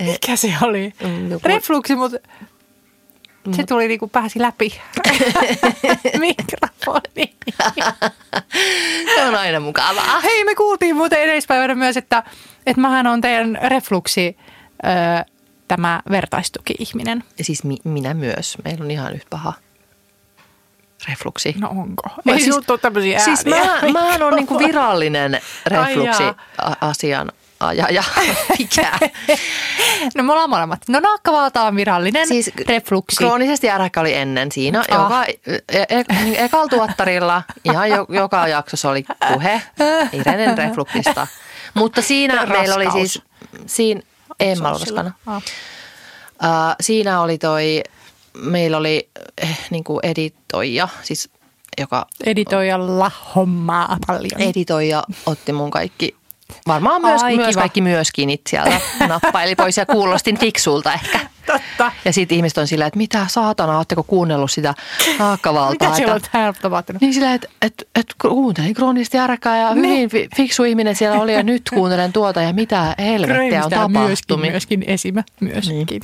[0.00, 0.92] Mikä se oli?
[1.04, 2.18] Mm, joku- Refluksi, mutta
[3.56, 4.74] se tuli niinku pääsi läpi
[6.18, 7.34] mikrofoni.
[9.14, 10.20] Se on aina mukavaa.
[10.20, 12.22] Hei, me kuultiin muuten edespäivänä myös, että,
[12.66, 14.36] että mähän on teidän refluksi
[15.68, 17.24] tämä vertaistuki-ihminen.
[17.38, 18.58] Ja siis mi- minä myös.
[18.64, 19.52] Meillä on ihan yhtä paha
[21.08, 21.54] refluksi.
[21.58, 22.02] No onko?
[22.24, 23.92] Mä Ei siis- siis, sulta tämmöisiä Siis ääniä.
[23.92, 26.34] mä, mähän on niinku virallinen refluksi jaa.
[26.62, 28.04] a- asian ajaja.
[28.58, 28.92] Mikä?
[30.14, 30.80] No me ollaan molemmat.
[30.88, 33.16] No nakkavalta on virallinen Siis siis refluksi.
[33.16, 34.78] Kroonisesti äräkkä oli ennen siinä.
[34.90, 35.00] Ah.
[35.02, 36.36] Joka, e- e- niin
[36.70, 39.62] tuottarilla ihan jo, joka jaksossa oli puhe
[40.12, 41.26] Irenen refluksista.
[41.74, 42.58] Mutta siinä Raskaus.
[42.58, 43.22] meillä oli siis,
[43.66, 44.00] siinä,
[44.40, 45.14] en mä ollut.
[45.26, 45.42] Ah.
[46.44, 47.82] Uh, siinä oli toi,
[48.36, 49.08] meillä oli
[49.42, 51.30] eh, niinku editoija, siis
[51.80, 54.40] joka Editoijalla hommaa paljon.
[54.40, 56.16] editoija otti mun kaikki,
[56.68, 57.60] varmaan myös, Ai, myös kiva.
[57.60, 61.20] kaikki myöskin sieltä nappaili pois ja kuulostin fiksulta ehkä.
[61.46, 61.92] Totta.
[62.04, 64.74] Ja sitten ihmiset on silleen, että mitä saatana, ootteko kuunnellut sitä
[65.18, 65.88] naakkavaltaa?
[65.88, 66.14] Mikä siellä
[66.48, 67.02] on tapahtunut?
[67.02, 71.34] niin silleen, että et, et kuuntelin kroonisesti ärkää ja hyvin fi- fiksu ihminen siellä oli
[71.34, 74.50] ja nyt kuuntelen tuota ja mitä helvettiä on Kröymistä myöskin, tapahtunut.
[74.50, 75.24] myöskin esimä.
[75.40, 75.86] Myöskin.
[75.90, 76.00] Niin.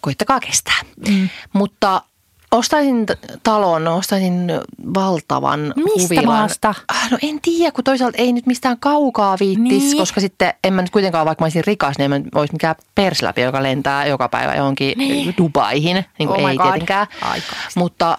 [0.00, 0.80] Koittakaa kestää.
[1.08, 1.28] Mm.
[1.52, 2.02] Mutta
[2.50, 3.06] ostaisin
[3.42, 4.52] talon, ostaisin
[4.94, 6.24] valtavan Mistä huvilan.
[6.26, 6.74] maasta?
[6.88, 9.96] Ah, No en tiedä, kun toisaalta ei nyt mistään kaukaa viittis, Niin.
[9.96, 12.74] koska sitten en mä nyt kuitenkaan, vaikka mä olisin rikas, niin en mä olisi mikään
[12.94, 15.34] persläpi, joka lentää joka päivä johonkin Niin.
[15.38, 16.04] Dubaihin.
[16.18, 16.66] Niin kuin Oh ei God.
[16.66, 17.06] tietenkään.
[17.22, 17.46] Aika.
[17.76, 18.18] Mutta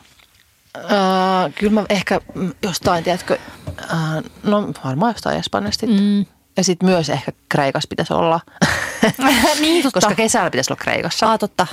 [0.77, 2.19] äh, kyllä mä ehkä
[2.63, 3.37] jostain, tiedätkö,
[3.93, 3.99] äh,
[4.43, 5.87] no varmaan jostain Espanjasta.
[5.87, 6.25] Mm.
[6.57, 8.39] Ja sitten myös ehkä Kreikassa pitäisi olla,
[9.61, 9.99] niin, totta.
[9.99, 11.31] koska kesällä pitäisi olla Kreikassa.
[11.31, 11.67] Ah, totta.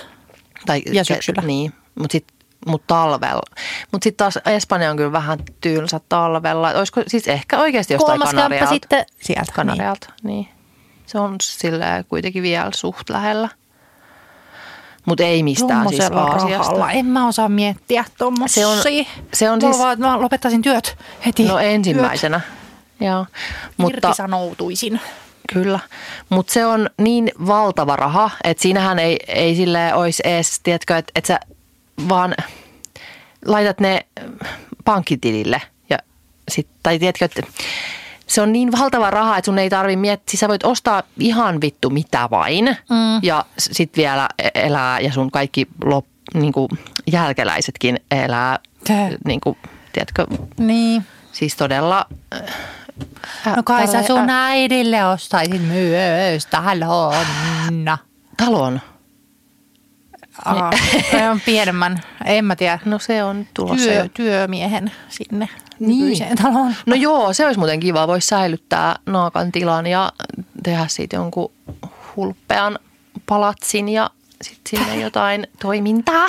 [0.66, 1.43] Tai Ja syksyllä.
[1.43, 3.56] Niin, mutta sitten mut talvella.
[3.93, 6.70] Mutta sitten taas Espanja on kyllä vähän tylsä talvella.
[6.70, 8.70] Olisiko siis ehkä oikeasti jostain Kolmas Kanarialta.
[8.74, 9.52] sitten sieltä.
[9.52, 10.35] Kanarialta, niin.
[10.44, 10.48] niin.
[11.06, 13.48] Se on silleen kuitenkin vielä suht lähellä.
[15.06, 16.90] Mutta ei mistään siis Aasiasta.
[16.90, 18.66] En mä osaa miettiä tuommoisia.
[18.82, 21.44] Se on- se on Mulla siis- vaan, mä lopettaisin työt heti.
[21.44, 22.40] No ensimmäisenä.
[23.01, 23.26] Joo.
[23.76, 25.01] Mutta, Irtisanoutuisin.
[25.52, 25.78] Kyllä,
[26.28, 31.12] mutta se on niin valtava raha, että siinähän ei, ei sille olisi edes, tiedätkö, että,
[31.14, 31.40] että sä
[32.08, 32.34] vaan
[33.46, 34.00] laitat ne
[34.84, 35.62] pankkitilille.
[35.90, 35.98] Ja
[36.48, 37.42] sit, tai tiedätkö, että
[38.26, 40.30] se on niin valtava raha, että sun ei tarvi miettiä.
[40.30, 43.20] Siis sä voit ostaa ihan vittu mitä vain mm.
[43.22, 46.04] ja sit vielä elää ja sun kaikki lop,
[46.34, 46.68] niin kuin
[47.12, 49.08] jälkeläisetkin elää, Tää.
[49.24, 49.56] niin kuin,
[49.92, 50.26] tiedätkö,
[50.58, 51.04] Niin.
[51.32, 52.06] siis todella...
[53.56, 57.14] No kai sä tälle- sun äidille ostaisit myös talon.
[58.36, 58.80] Talon.
[60.44, 60.70] Aha,
[61.10, 64.09] se on pienemmän, en mä tiedä, No se on tulossa työ, jo.
[64.15, 65.48] työmiehen sinne
[65.78, 66.36] Niin.
[66.43, 66.74] taloon.
[66.86, 68.06] No joo, se olisi muuten kiva.
[68.06, 70.12] Voisi säilyttää naakan tilan ja
[70.62, 71.52] tehdä siitä jonkun
[72.16, 72.78] hulppean
[73.27, 74.10] palatsin ja
[74.43, 76.27] sitten sinne jotain toimintaa.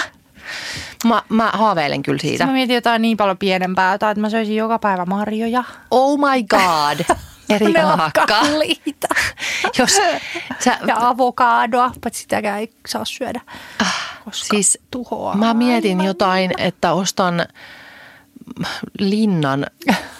[1.05, 2.45] Mä, mä haaveilen kyllä siitä.
[2.45, 5.63] Mä mietin jotain niin paljon pienempää, jotain, että mä söisin joka päivä marjoja.
[5.91, 7.17] Oh my god.
[7.49, 8.25] Erika Haakka.
[8.27, 9.07] kalliita.
[9.77, 9.97] Jos
[10.59, 13.41] sä, Ja avokadoa, paitsi sitäkään ei saa syödä,
[14.25, 15.35] koska siis tuhoaa.
[15.35, 17.45] mä mietin jotain, että ostan
[18.99, 19.65] linnan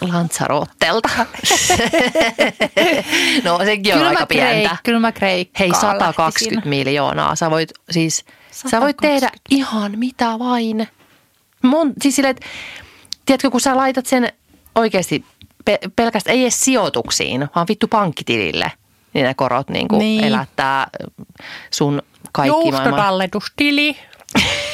[0.02, 1.10] Lanzarottelta.
[3.44, 4.78] no sekin on aika pientä.
[4.84, 5.90] Kyllä mä kreikkaan Hei, lähtisin.
[5.90, 7.36] 120 miljoonaa.
[7.36, 8.18] Sä voit siis,
[8.52, 9.08] sä voit 120.
[9.08, 10.88] tehdä ihan mitä vain.
[11.64, 12.46] Mon, siis sille, että,
[13.26, 14.34] tiedätkö, kun sä laitat sen
[14.76, 15.26] oikeasti
[15.66, 18.72] pe, pelkästään, ei edes sijoituksiin, vaan vittu pankkitilille,
[19.14, 20.24] niin ne korot niin kuin Niin.
[20.24, 20.88] elättää
[21.72, 22.74] sun kaikki maailman.
[22.84, 23.98] Joustotalletustili.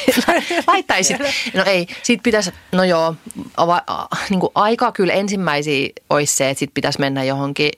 [0.66, 1.16] Laittaisit.
[1.54, 3.14] No ei, sit pitäisi, no joo,
[3.56, 7.70] ava, a, niin kuin aika kyllä ensimmäisiä olisi se, että sit pitäisi mennä johonkin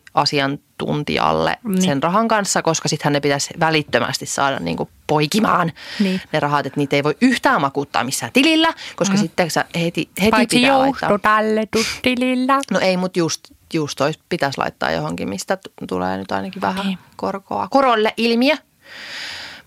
[0.79, 1.83] asiantuntijalle Niin.
[1.83, 6.21] sen rahan kanssa, koska sittenhän ne pitäisi välittömästi saada niin kuin poikimaan Niin.
[6.33, 9.21] ne rahat, että niitä ei voi yhtään makuuttaa missään tilillä, koska mm.
[9.21, 11.09] sitten sä heti, heti Paitsi pitää laittaa.
[11.11, 12.61] joustotalletustilillä.
[12.71, 13.41] No ei, mutta just,
[13.75, 16.99] just toi pitäisi laittaa johonkin, mistä tulee nyt ainakin vähän Niin.
[17.17, 17.69] korkoa.
[17.71, 18.55] Korolle ilmiö,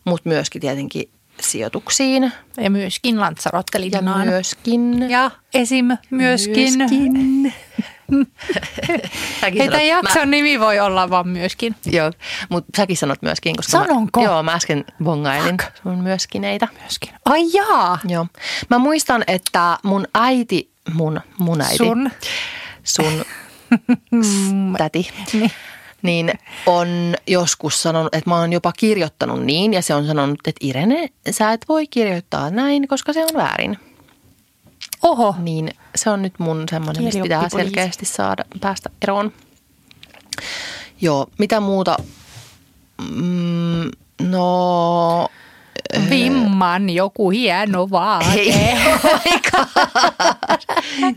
[0.06, 1.10] mutta myöskin tietenkin
[1.42, 4.28] sijoituksiin Ja myöskin ja Lanzarottelinaan.
[4.28, 5.86] myöskin Ja esim.
[6.10, 6.78] myöskin.
[6.78, 7.54] Myöskin.
[9.42, 11.76] Hei, tämän sanot- jakson nimi voi olla vaan myöskin.
[11.86, 12.12] Mä, joo,
[12.50, 14.20] mutta säkin sanot myöskin, koska Sanonko?
[14.20, 16.68] Mä, joo, mä äsken bongailin sun myöskineitä.
[16.82, 17.10] Myöskin.
[17.26, 18.00] Ai jaa.
[18.08, 18.28] Joo.
[18.70, 22.12] Mä muistan, että mun äiti, mun, mun äiti, Sun.
[22.84, 23.26] sun
[24.78, 25.52] täti, Niin.
[26.02, 26.32] niin
[26.66, 26.88] on
[27.28, 31.52] joskus sanonut, että mä oon jopa kirjoittanut niin ja se on sanonut, että Irene, sä
[31.52, 33.78] et voi kirjoittaa näin, koska se on väärin.
[35.04, 35.36] Oho.
[35.40, 39.34] Niin se on nyt mun semmoinen, mistä pitää selkeästi saada päästä eroon.
[41.02, 41.98] Joo, mitä muuta?
[43.12, 43.92] Mm,
[44.22, 45.28] no,
[46.10, 48.40] Vimman joku hieno vaate.
[48.40, 48.78] ei.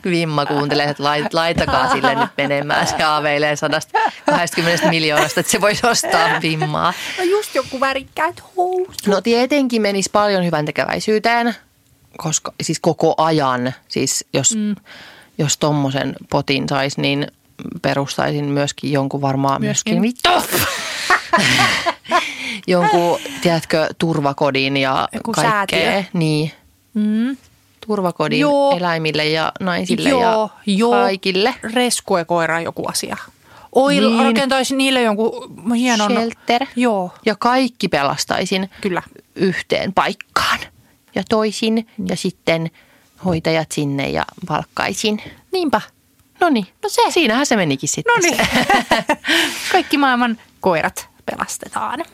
[0.05, 2.87] Vimma kuuntelee, että lait, laitakaa sille nyt menemään.
[2.87, 6.93] Se haaveilee 120 miljoonasta, että se voisi ostaa Vimmaa.
[7.19, 9.07] No just joku värikkäät housut.
[9.07, 11.55] No tietenkin menisi paljon hyvän tekeväisyyteen,
[12.17, 14.75] koska siis koko ajan, siis jos, mm.
[15.39, 17.27] jos tommosen potin saisi, niin
[17.83, 20.33] perustaisin myöskin jonkun varmaan myöskin, Myöskin.
[20.33, 20.59] vittu.
[22.67, 25.53] jonkun, tiedätkö, turvakodin ja Joku kaikkea.
[25.53, 26.05] säätiö.
[26.13, 26.53] Niin,
[26.95, 27.37] Mm.
[27.87, 28.77] turvakodin Joo.
[28.77, 30.91] eläimille ja naisille Joo, ja joo.
[30.91, 31.55] kaikille.
[31.75, 33.17] Reskue koira joku asia.
[33.73, 34.03] Oi, Niin.
[34.17, 34.25] niin.
[34.25, 36.13] rakentaisi niille jonkun hienon...
[36.13, 36.67] Shelter.
[36.77, 39.03] Joo, Ja kaikki pelastaisin kyllä.
[39.37, 40.59] yhteen paikkaan
[41.15, 42.71] ja toisin ja sitten
[43.25, 45.23] hoitajat sinne ja palkkaisin.
[45.53, 45.81] Niinpä.
[46.41, 47.03] No niin, No se.
[47.11, 48.13] siinähän se menikin sitten.
[48.17, 48.49] No niin.
[49.73, 52.05] Kaikki maailman koirat pelastetaan.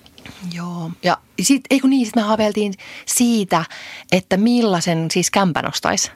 [0.53, 2.75] Joo, ja sit, ei kun niin, sit me haaveiltiin
[3.07, 3.65] siitä,
[4.13, 6.11] että millaisen siis kämpän ostaisi.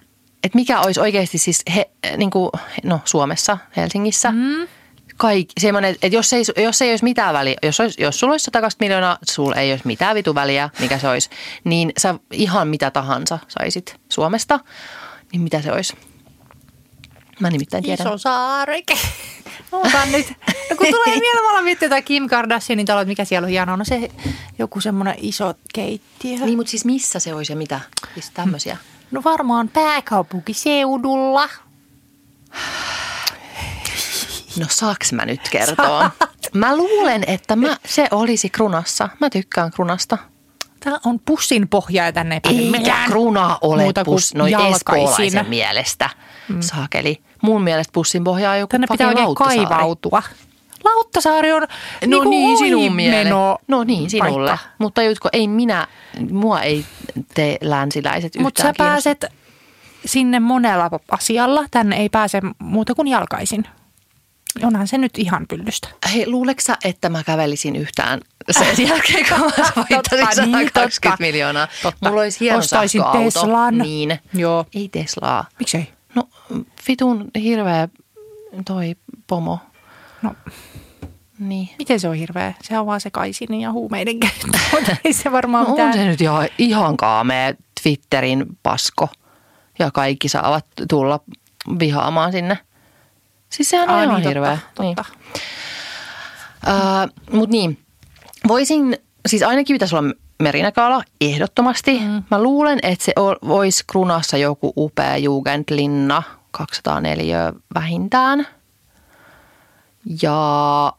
[0.44, 2.50] Että mikä olisi oikeasti siis, he, niin kuin,
[2.84, 4.68] no Suomessa, Helsingissä, mm.
[5.16, 8.44] Kaik, semmoinen, että jos ei, jos ei olisi mitään väliä, jos, olisi, jos sulla olisi
[8.44, 11.30] 120 miljoonaa, sulla ei olisi mitään vitu väliä, mikä se olisi,
[11.64, 14.60] niin sä ihan mitä tahansa saisit Suomesta,
[15.32, 15.96] niin mitä se olisi?
[17.40, 18.06] Mä nimittäin tiedän.
[18.06, 18.98] Iso saareke.
[19.72, 20.26] Otan nyt.
[20.70, 23.50] No kun tulee mieleen, mä aloin miettiä jotain Kim Kardashianin talo, että mikä siellä on
[23.50, 23.76] hienoa.
[23.76, 24.10] No se
[24.58, 26.38] joku semmoinen iso keittiö.
[26.38, 27.80] Niin, mutta siis missä se olisi ja mitä?
[28.14, 28.76] Siis tämmöisiä.
[29.10, 31.48] No varmaan pääkaupunkiseudulla.
[34.58, 36.10] No saaks mä nyt kertoa?
[36.54, 39.08] Mä luulen, että mä, se olisi krunassa.
[39.20, 40.18] Mä tykkään krunasta.
[40.80, 46.10] Tää on pussin pohja ja tänne ei millään kruna ole pus, noin espoolaisen mielestä.
[46.48, 46.60] Mm.
[46.60, 47.22] Saakeli.
[47.42, 49.66] Mun mielestä pussin pohja on joku Tänne pitää oikein Lauttasaari.
[49.66, 50.22] kaivautua.
[50.84, 51.66] Lauttasaari on No
[52.02, 53.34] niinku niin, sinun mielestä.
[53.68, 54.50] No niin, sinulle.
[54.50, 54.68] paikka.
[54.78, 55.86] Mutta jutko, ei minä,
[56.30, 56.84] mua ei
[57.34, 59.24] tee länsiläiset Mutta yhtään sä pääset
[60.06, 61.64] sinne monella asialla.
[61.70, 63.64] Tänne ei pääse muuta kuin jalkaisin.
[64.62, 65.88] Onhan se nyt ihan pyllystä.
[66.12, 68.20] Hei, luuleksä, että mä kävelisin yhtään
[68.50, 69.44] sen jälkeen, kun mä
[69.90, 71.16] voittaisin niin, 120 totta.
[71.20, 71.68] miljoonaa?
[71.82, 72.08] Totta.
[72.08, 73.24] Mulla olisi hieno Ostaisin sähköauto.
[73.40, 73.78] Teslan.
[73.78, 74.18] Niin.
[74.34, 74.66] Joo.
[74.74, 75.44] Ei Teslaa.
[75.58, 75.88] Miksei?
[76.14, 76.28] No
[76.88, 77.88] vitun hirveä
[78.66, 79.58] toi pomo.
[80.22, 80.34] No,
[81.38, 81.68] Niin.
[81.78, 82.54] miten se on hirveä?
[82.62, 84.46] Se on vaan sekaisin ja huumeiden käyttö,
[85.04, 85.92] ei se varmaan No on mitään.
[85.94, 89.08] se nyt ihan, ihan kaamea Twitterin pasko.
[89.78, 91.20] Ja kaikki saavat tulla
[91.78, 92.58] vihaamaan sinne.
[93.54, 94.58] Siis sehän on Aa, ihan niin, hirveä.
[94.74, 95.04] Totta, totta.
[96.66, 97.78] Uh, Mutta niin,
[98.48, 98.98] voisin,
[99.28, 102.00] siis ainakin pitäisi olla merinäkaala ehdottomasti.
[102.00, 102.22] Mm.
[102.30, 103.12] Mä luulen, että se
[103.48, 108.46] voisi Krunassa joku upea Jugendlinna, 204 vähintään.
[110.22, 110.92] Ja,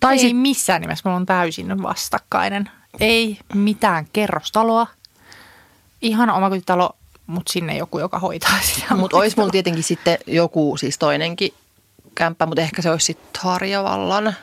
[0.00, 2.70] tai ei sit, missään nimessä, mulla on täysin vastakkainen.
[3.00, 4.86] Ei mitään kerrostaloa.
[6.02, 6.90] Ihan omakotitalo,
[7.26, 8.94] mutta sinne joku, joka hoitaa sitä.
[8.96, 11.54] mutta olisi mulla tietenkin sitten joku siis toinenkin
[12.14, 14.34] kämppä, mutta ehkä se olisi sitten Harjavallan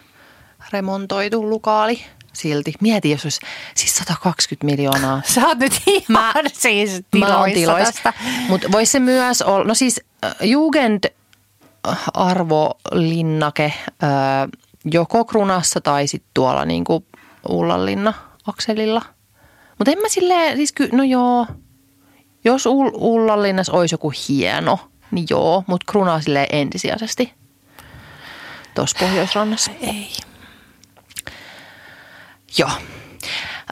[0.73, 2.01] remontoitu lukaali
[2.33, 2.73] silti.
[2.81, 3.39] Mieti, jos olisi
[3.75, 5.21] siis 120 miljoonaa.
[5.35, 7.83] Sä oot nyt ihan Mä- siis tiloissa tilois.
[7.83, 8.13] tästä.
[8.49, 11.03] Mutta voisi se myös olla, no siis äh, Jugend
[11.87, 14.11] äh, arvolinnake äh,
[14.85, 17.05] joko Krunassa tai sitten tuolla niinku
[17.49, 18.13] Ullanlinna
[18.47, 19.01] akselilla.
[19.77, 21.47] Mutta en mä silleen, siis ky, no joo,
[22.45, 24.79] jos Ull- Ullanlinnas olisi joku hieno,
[25.11, 27.33] niin joo, mutta Kruna silleen ensisijaisesti
[28.75, 29.71] tuossa Pohjoisrannassa.
[29.81, 30.07] Ei.
[32.57, 32.69] Joo.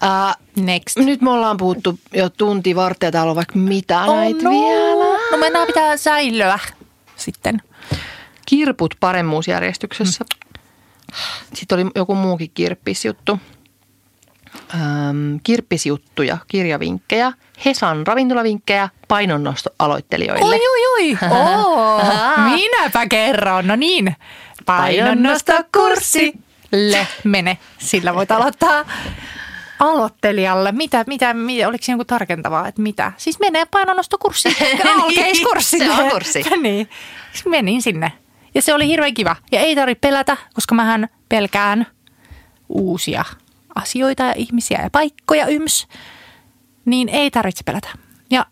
[0.03, 0.97] Äh, Next.
[0.97, 4.49] nyt me ollaan puhuttu jo tunti varttia, täällä on vaikka mitä Oh näitä no.
[4.51, 5.19] vielä.
[5.31, 6.59] No mennään pitää säilöä
[7.15, 7.61] sitten.
[8.45, 10.25] Kirput paremmuusjärjestyksessä.
[11.53, 13.39] Sitten oli joku muukin kirppisjuttu.
[14.73, 17.33] Öm, kirppisjuttuja, kirjavinkkejä,
[17.65, 20.45] Hesan ravintolavinkkejä painonnostoaloittelijoille.
[20.45, 21.29] Oi, oi, oi.
[21.39, 22.01] Oo,
[22.43, 23.67] minäpä kerron.
[23.67, 24.15] No niin.
[24.77, 27.57] Painonnostokurssille mene.
[27.77, 28.85] Sillä voit aloittaa
[29.79, 30.71] aloittelijalle.
[30.71, 33.11] Mitä, mitä, mitä, oliko siinä joku tarkentavaa, että mitä?
[33.17, 34.49] Siis menee painonnostokurssi,
[35.03, 35.95] alkeiskurssille.
[35.95, 36.43] Se on kurssi.
[36.61, 36.89] niin.
[37.31, 38.11] Siis Menin sinne.
[38.55, 39.35] Ja se oli hirveän kiva.
[39.51, 41.87] Ja ei tarvitse pelätä, koska mähän pelkään
[42.69, 43.25] uusia
[43.75, 45.87] asioita ja ihmisiä ja paikkoja yms.
[46.85, 47.89] Niin ei tarvitse pelätä.
[48.29, 48.45] Ja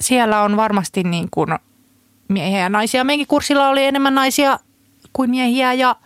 [0.00, 1.48] siellä on varmasti niin kuin
[2.28, 3.04] miehiä ja naisia.
[3.04, 4.58] Meidänkin kurssilla oli enemmän naisia
[5.12, 5.96] kuin miehiä ja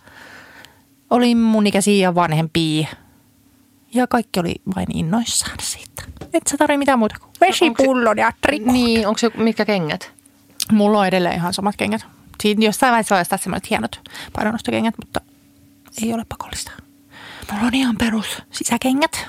[1.09, 2.87] oli mun ikäisiä ja vanhempia.
[3.93, 6.03] Ja kaikki oli vain innoissaan siitä.
[6.33, 8.73] Et sä tarvitse mitään muuta kuin vesipullon ja trikot.
[8.73, 10.11] Niin, onko se mitkä kengät?
[10.71, 12.05] Mulla on edelleen ihan samat kengät.
[12.43, 14.01] Siinä jossain vaiheessa taas sellaiset hienot
[14.33, 15.21] painonnostokengät, mutta
[16.03, 16.71] ei ole pakollista.
[17.51, 19.27] Mulla on ihan perus sisäkengät.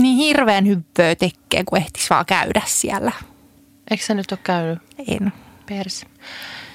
[0.00, 3.12] Niin hirveän hyvää tekee, kun ehtis vaan käydä siellä.
[3.90, 4.78] Eikö sä nyt ole käynyt
[5.08, 5.32] En.
[5.66, 6.06] pers?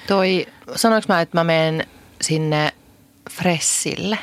[0.06, 0.46] Toi,
[0.76, 1.86] sanoinko mä, että mä menen
[2.22, 2.72] sinne
[3.30, 4.18] Fressille,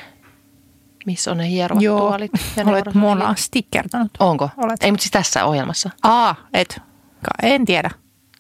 [1.06, 2.32] missä on ne hierovat tuolit.
[2.56, 4.12] ja olet monasti kertonut.
[4.20, 4.50] Onko?
[4.58, 4.84] Olet.
[4.84, 5.90] Ei, mutta siis tässä ohjelmassa.
[6.04, 6.82] Aa, et.
[7.26, 7.90] Ka- En tiedä.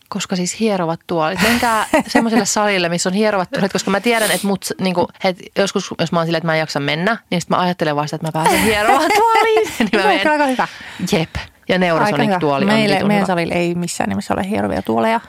[0.09, 1.41] Koska siis hierovat tuolit.
[1.41, 5.93] Menkää semmoiselle salille, missä on hierovat tuolit, koska mä tiedän, että mut, niinku, et joskus,
[5.99, 8.27] jos mä oon silleen, että mä en jaksa mennä, niin sitten mä ajattelen vasta, että
[8.27, 9.67] mä pääsen hieromaan tuoliin.
[9.79, 10.31] niin mä on menen.
[10.31, 10.67] aika hyvä.
[11.11, 11.35] Jep.
[11.69, 13.25] Ja Neurosonic-tuoli on Meille, meidän hyvä.
[13.25, 15.19] salilla ei missään nimessä ole hierovia tuoleja.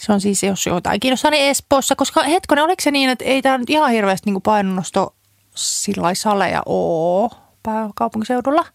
[0.00, 1.96] Se on siis, jos jotain kiinnostaa, niin Espoossa.
[1.96, 5.14] Koska hetkonen, oliko se niin, että ei tämä nyt ihan hirveästi niin painonnosto
[5.54, 7.30] sillä saleja oo
[7.62, 8.66] pääkaupunkiseudulla?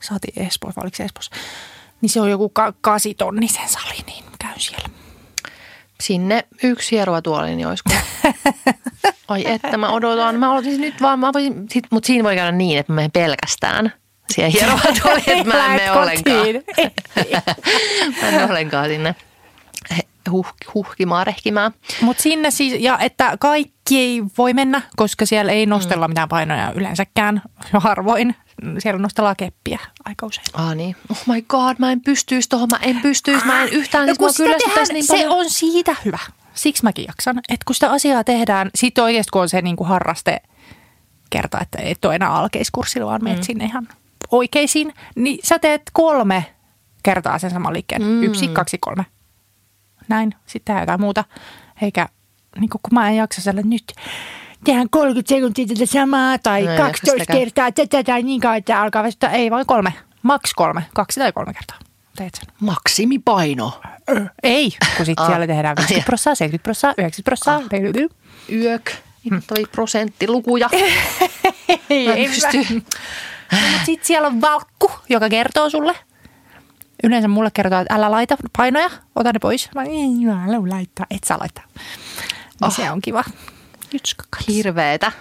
[0.00, 1.36] Saatiin Espoossa, vai oliko se Espoossa?
[2.00, 4.88] Niin se on joku ka- kasitonnisen sali, niin käyn siellä.
[6.00, 7.90] Sinne yksi hierova tuoli, niin olisiko?
[9.28, 10.38] Ai että mä odotan.
[10.38, 13.10] Mä odotin nyt vaan, mä voisin, sit, mutta siinä voi käydä niin, että mä menen
[13.10, 13.92] pelkästään
[14.34, 16.46] siihen hierovaan tuoliin, että mä en mene ollenkaan.
[18.22, 19.14] Mä en ollenkaan sinne
[20.30, 21.72] huh, huhkimaan, rehkimään.
[22.00, 26.72] Mutta sinne siis, ja että kaikki ei voi mennä, koska siellä ei nostella mitään painoja
[26.74, 27.42] yleensäkään,
[27.72, 28.36] harvoin.
[28.78, 30.46] Siellä nostellaan keppiä aika usein.
[30.54, 30.96] Ah niin.
[31.10, 34.34] Oh my god, mä en pystyisi tohon, mä en pystyisi, mä en yhtään, No siis
[34.34, 35.30] sitä tehdään, niin se paljon.
[35.32, 36.18] on siitä hyvä.
[36.54, 37.38] Siksi mäkin jaksan.
[37.38, 40.42] Että kun sitä asiaa tehdään, sitten oikeasti kun on se niin kuin harraste
[41.30, 43.44] kerta, että et ole enää alkeiskurssilla, vaan menet mm.
[43.44, 43.88] sinne ihan
[44.30, 46.54] oikeisiin, niin sä teet kolme
[47.02, 48.02] kertaa sen saman liikkeen.
[48.02, 48.22] Mm.
[48.22, 49.06] Yksi, kaksi, kolme.
[50.08, 50.34] Näin.
[50.46, 51.24] Sitten jotain muuta.
[51.82, 52.08] Eikä,
[52.60, 53.92] niin kuin, kun mä en jaksa siellä nyt
[54.64, 57.38] tehdään 30 sekuntia tätä samaa tai No ei 12 jaksa sitäkään.
[57.38, 59.30] kertaa tätä tai niin kauan, että alkaa väsyttää.
[59.30, 59.92] Ei, vaan kolme.
[60.22, 60.82] Maks kolme.
[60.94, 61.78] Kaksi tai kolme kertaa.
[62.16, 62.54] Teet sen.
[62.60, 63.80] Maksimipaino.
[64.42, 65.30] Ei, kun sitten Ah.
[65.30, 66.04] siellä tehdään 50 Ai.
[66.04, 68.08] prosenttia, 70 prosenttia, 90 prosenttia.
[68.62, 68.90] Yök.
[69.24, 70.68] Innoittavia prosenttilukuja.
[71.90, 72.58] Ei, en pysty.
[73.52, 75.94] Mutta sitten siellä on valkku, joka kertoo sulle.
[77.02, 79.68] Yleensä mulle kertoo, että älä laita painoja, ota ne pois.
[79.74, 79.82] Mä
[80.26, 81.64] mä älä laittaa, et saa laittaa.
[81.74, 82.74] Niin Oh.
[82.76, 83.24] se on kiva.
[84.48, 85.12] Hirveetä.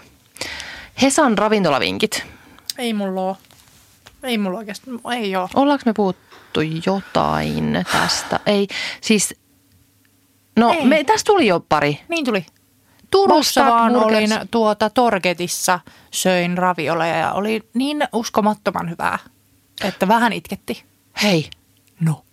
[1.02, 2.24] Hesan ravintolavinkit.
[2.78, 3.38] Ei mulla oo.
[4.24, 5.50] Ei mulla oikeasti, ei oo.
[5.56, 8.40] Ollaanko me puhuttu jotain tästä?
[8.46, 8.68] Ei,
[9.02, 9.36] siis
[10.60, 10.86] No Ei.
[10.86, 12.00] me, tästä tuli jo pari.
[12.08, 12.46] Niin tuli.
[13.12, 15.80] Turussa vaan olin tuota Torgetissa,
[16.12, 19.20] söin ravioleja ja oli niin uskomattoman hyvää,
[19.84, 20.84] että vähän itketti.
[21.24, 21.50] Hei,
[22.06, 22.24] No.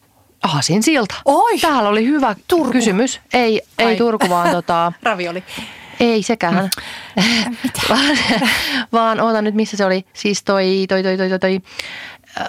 [0.42, 1.14] Aasin silta.
[1.24, 1.58] Oi!
[1.58, 2.72] Täällä oli hyvä Turku.
[2.72, 3.20] kysymys.
[3.32, 3.96] Ei, ei.
[3.96, 5.44] Turku, vaan tota, Ravioli.
[6.00, 6.54] ei sekään.
[7.88, 8.18] vaan,
[8.92, 10.04] vaan oota nyt, missä se oli.
[10.12, 11.60] Siis toi, toi, toi, toi, toi, toi
[12.40, 12.46] äh,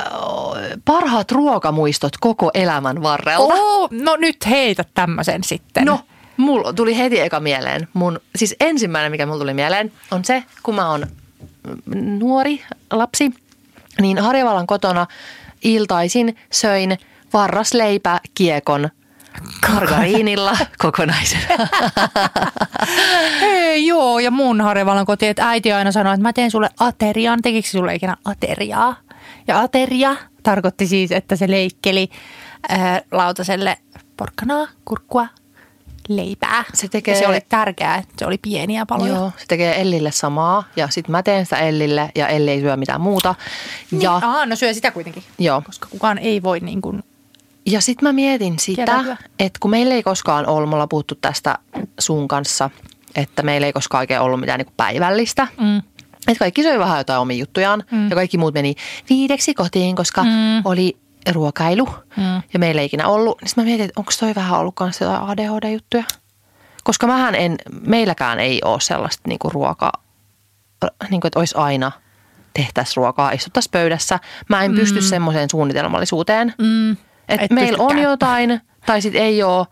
[0.86, 3.54] parhaat ruokamuistot koko elämän varrelta.
[3.54, 5.86] Oh, no nyt heitä tämmöisen sitten.
[5.86, 6.00] No,
[6.38, 7.88] mulla tuli heti eka mieleen.
[7.94, 11.08] Mun, siis ensimmäinen, mikä mulla tuli mieleen, on se, kun mä oon
[12.20, 13.32] nuori lapsi,
[14.02, 15.08] niin Harjavallan kotona
[15.64, 16.98] iltaisin söin
[17.34, 18.90] varrasleipä kiekon
[19.74, 21.68] margariinilla kokonaisena.
[23.42, 27.42] Hei, joo, ja mun Harjavallan koti, että äiti aina sanoi, että mä teen sulle aterian.
[27.42, 28.96] Tekikö sulle ikinä ateriaa?
[29.48, 32.10] Ja ateria tarkoitti siis, että se leikkeli
[32.70, 33.78] ää, lautaselle
[34.18, 35.28] porkkanaa, kurkkua,
[36.10, 36.64] leipää.
[36.74, 39.14] Se tekee- Ja se oli tärkeää, että se oli pieniä paloja.
[39.16, 42.78] Joo, se tekee Ellille samaa ja sitten mä teen sitä Ellille ja Elli ei syö
[42.78, 43.36] mitään muuta.
[43.92, 45.24] Ja, Niin, aha, no syö sitä kuitenkin.
[45.40, 45.62] joo.
[45.66, 47.04] Koska kukaan ei voi niin kuin,
[47.66, 49.04] Ja sitten mä mietin sitä,
[49.40, 51.58] että kun meillä ei koskaan ollut, me ollaan puhuttu tästä
[52.00, 52.70] sun kanssa,
[53.16, 55.48] että meillä ei koskaan oikein ollut mitään niin päivällistä.
[55.62, 55.78] mm,
[56.28, 58.10] Että kaikki söi vähän jotain omia juttujaan mm.
[58.10, 58.76] ja kaikki muut meni
[59.10, 60.30] viideksi kotiin, koska mm.
[60.66, 60.98] oli
[61.32, 62.42] ruokailu Mm.
[62.54, 63.42] ja meillä ei ikinä ollut.
[63.42, 66.04] Niin mä mietin, että onko toi vähän ollut kanssa jotain ADHD-juttuja.
[66.84, 67.56] Koska mähän en,
[67.88, 69.92] meilläkään ei ole sellaista niinku ruokaa,
[71.10, 71.92] niinku että olisi aina
[72.54, 74.20] tehtäisiin ruokaa, istuttaisiin pöydässä.
[74.50, 76.54] Mä en pysty semmoiseen suunnitelmallisuuteen.
[76.58, 76.92] mm,
[77.30, 79.68] Et et meillä on jotain, tai sitten ei ole.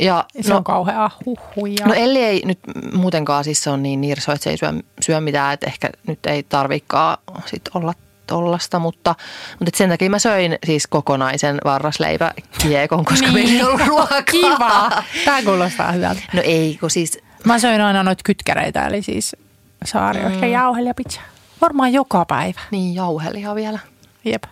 [0.00, 1.86] Ja Se no, on kauheaa huhuja.
[1.86, 2.58] no Elli ei nyt
[2.94, 6.26] muutenkaan, siis se on niin nirso, että se ei syö, syö mitään, että ehkä nyt
[6.26, 7.92] ei tarvikaan sit olla
[8.26, 9.14] tollasta, mutta,
[9.58, 13.34] mutta sen takia mä söin siis kokonaisen varrasleipäkiekon, koska niin.
[13.34, 14.22] meillä ei ollut ruokaa.
[14.22, 15.02] Kiva.
[15.24, 16.20] Tämä kuulostaa hyvältä.
[16.32, 19.36] No ei, kun siis Mä söin aina noita kytkäreitä, eli siis
[19.84, 20.42] saario mm.
[20.42, 21.20] ja jauhelia pizza.
[21.60, 22.60] Varmaan joka päivä.
[22.70, 23.78] niin jauheliha vielä.
[24.24, 24.44] Jep.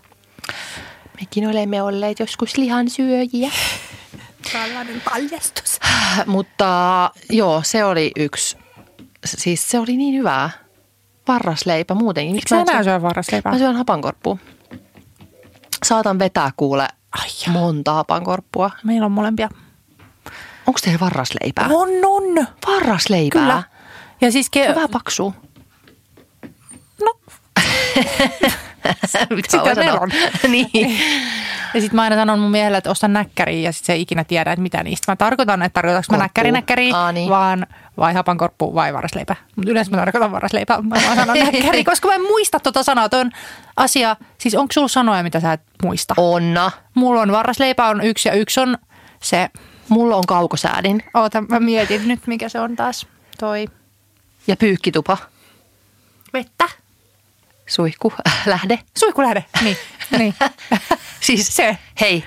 [1.20, 3.50] Mekin olemme olleet joskus lihansyöjiä.
[4.52, 5.80] Tällainen paljastus.
[6.26, 8.56] mutta joo, se oli yksi.
[9.24, 10.50] Siis se oli niin hyvää.
[11.28, 12.34] Varrasleipä muutenkin.
[12.34, 13.52] Miksi sä enää syö varrasleipää?
[13.52, 14.36] Mä syön hapankorppua.
[15.84, 18.70] Saatan vetää kuule Ai monta hapankorppua.
[18.84, 19.48] Meillä on molempia.
[20.66, 21.68] Onko teillä varrasleipää?
[21.72, 22.46] On, on.
[22.66, 23.40] Varrasleipää?
[23.42, 23.62] Kyllä.
[24.20, 25.32] Ja siis ke- on vähän paksua.
[27.04, 27.14] no,
[29.30, 30.10] Mitä Sitä meillä on.
[30.48, 30.98] niin.
[31.74, 34.24] Ja sitten mä aina sanon mun miehelle, että ostan näkkäriä ja sitten se ei ikinä
[34.24, 35.12] tiedä, että mitä niistä.
[35.12, 37.30] Mä tarkoitan, että tarkoitanko mä näkkäri näkkäri, Aa, niin.
[37.30, 37.66] vaan
[37.96, 39.36] vai hapankorppu vai varasleipä.
[39.56, 43.08] Mutta yleensä mä tarkoitan varasleipää, mä vaan sanon näkkäri, koska mä en muista tota sanaa.
[43.08, 43.30] Toi on
[43.76, 46.14] asia, siis onko sulla sanoja, mitä sä et muista?
[46.16, 46.70] Onna.
[46.94, 48.78] Mulla on varasleipä on yksi ja yksi on
[49.22, 49.50] se,
[49.88, 53.06] Mulla on kaukosäädin oota mä mietin nyt mikä se on taas,
[53.38, 53.66] toi
[54.46, 55.18] ja pyykkitupa.
[56.32, 56.64] vettä.
[57.66, 58.12] Suihku,
[58.46, 58.78] lähde.
[58.98, 59.76] Suihkulähde, niin.
[60.18, 60.34] niin.
[61.20, 61.78] Siis Se.
[62.00, 62.24] Hei,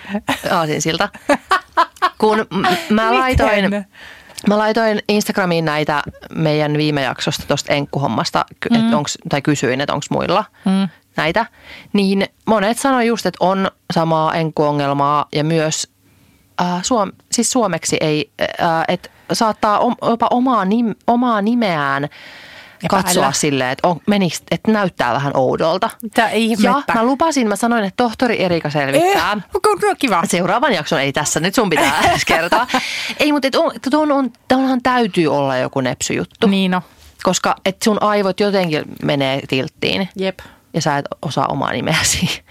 [0.52, 1.10] aasinsilta.
[2.18, 2.48] Kun
[2.90, 3.86] mä laitoin, Miten?
[4.48, 6.04] Mä laitoin Instagramiin näitä
[6.36, 10.90] meidän viime jaksosta tuosta enkkuhommasta, et onks, tai kysyin, että onko muilla Mm.
[11.18, 11.46] näitä,
[11.94, 15.88] niin monet sanoi just, että on samaa enkkuongelmaa ja myös
[16.62, 22.10] äh, suom, siis suomeksi ei, äh, että saattaa om, jopa omaa, nim, omaa nimeään
[22.84, 23.04] Epäillä.
[23.04, 25.90] katsoa silleen, että, on, meniks, että näyttää vähän oudolta.
[26.02, 26.30] Mitä
[26.60, 29.32] Ja mä lupasin, mä sanoin, että tohtori Erika selvittää.
[29.32, 30.24] Eh, no, kiva.
[30.28, 32.68] Seuraavan jakson ei tässä, nyt sun pitää kertoa.
[33.20, 36.48] Ei, mutta et on, tuon on, tuonhan täytyy olla joku nepsyjuttu.
[36.48, 36.82] Niin no,
[37.24, 40.40] Koska et sun aivot jotenkin menee tilttiin jep.
[40.74, 42.42] ja sä et osaa omaa nimeäsi.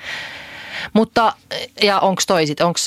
[0.93, 1.33] Mutta,
[1.83, 2.79] ja onko toi sit, onko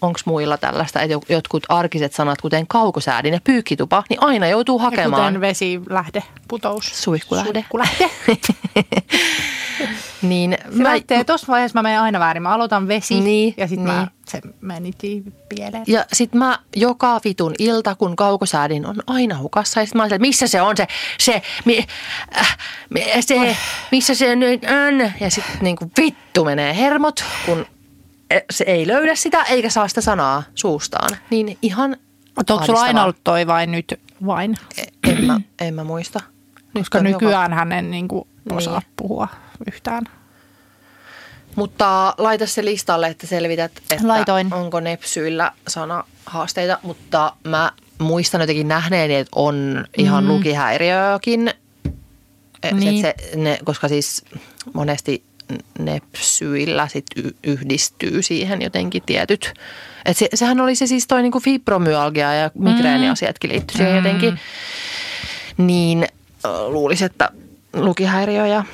[0.00, 4.82] onko muilla tällaista, että jotkut arkiset sanat, kuten kaukosäädin ja pyykkitupa, niin aina joutuu Ja
[4.82, 5.22] hakemaan.
[5.22, 7.02] kuten vesi, lähde, putous.
[7.02, 7.52] Suihkulähde.
[7.52, 8.10] Suihkulähde.
[10.22, 12.42] niin Se lähtee, tuossa vaiheessa mä menen aina väärin.
[12.42, 13.96] Mä aloitan vesi Niin, ja sitten niin.
[13.96, 14.90] mä, se meni
[15.48, 15.84] pieleen.
[15.86, 19.80] Ja sit mä joka vitun ilta, kun kaukosäädin on aina hukassa.
[19.80, 20.86] Ja sit mä että missä se on se,
[21.18, 21.86] se, mi,
[22.38, 22.56] äh,
[22.90, 23.56] mi, se
[23.90, 25.12] missä se nyt on.
[25.20, 27.66] Ja sit niinku vittu menee hermot, kun
[28.50, 31.10] se ei löydä sitä eikä saa sitä sanaa suustaan.
[31.30, 31.96] Niin ihan
[32.36, 34.56] Mutta onko sulla aina ollut toi vai nyt vain?
[34.78, 36.20] E- En mä, en mä muista.
[36.74, 38.88] Nyt Koska on joka- nykyään hän en niin kuin osaa Niin.
[38.96, 39.28] puhua
[39.66, 40.04] yhtään.
[41.56, 44.54] Mutta laita se listalle, että selvität, että Laitoin.
[44.54, 46.78] onko nepsyillä sanahaasteita.
[46.82, 50.30] Mutta mä muistan jotenkin nähneeni, että on ihan mm.
[50.30, 51.44] lukihäiriöäkin.
[51.44, 52.76] Niin.
[52.80, 53.02] Niin.
[53.02, 54.24] Se, ne, koska siis
[54.74, 55.24] monesti
[55.78, 59.54] nepsyillä sit y- yhdistyy siihen jotenkin tietyt.
[60.04, 64.40] Et se, sehän oli se siis toi niinku fibromyalgia ja migreeniasiatkin liittyi siihen jotenkin.
[65.56, 66.06] Niin
[66.68, 67.30] luulisi, että
[67.72, 68.64] lukihäiriö ja,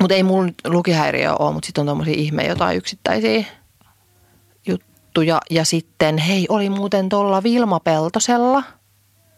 [0.00, 3.44] mutta ei mulla lukihäiriö ole, mutta sitten on tommosia ihme jotain yksittäisiä
[4.66, 5.40] juttuja.
[5.50, 8.62] Ja sitten, hei, oli muuten tuolla Vilma Peltosella.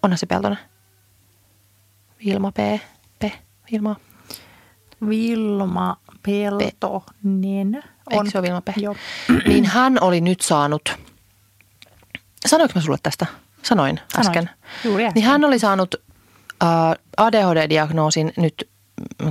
[0.02, 0.58] Onhan se Peltonen?
[2.24, 2.56] Vilma P.
[3.18, 3.22] P.
[3.72, 3.96] Vilma.
[5.08, 5.96] Vilma
[6.26, 7.82] Peltonen on.
[8.10, 8.68] Eikö se ole Vilma P?
[8.76, 8.96] Joo.
[9.48, 10.96] Niin hän oli nyt saanut,
[12.46, 13.26] sanoinko mä sulle tästä?
[13.62, 14.36] Sanoin Sanoit.
[14.36, 14.50] äsken.
[14.84, 15.14] Juuri äsken.
[15.14, 15.94] Niin hän oli saanut
[16.62, 16.68] äh,
[17.16, 18.68] ADHD-diagnoosin nyt,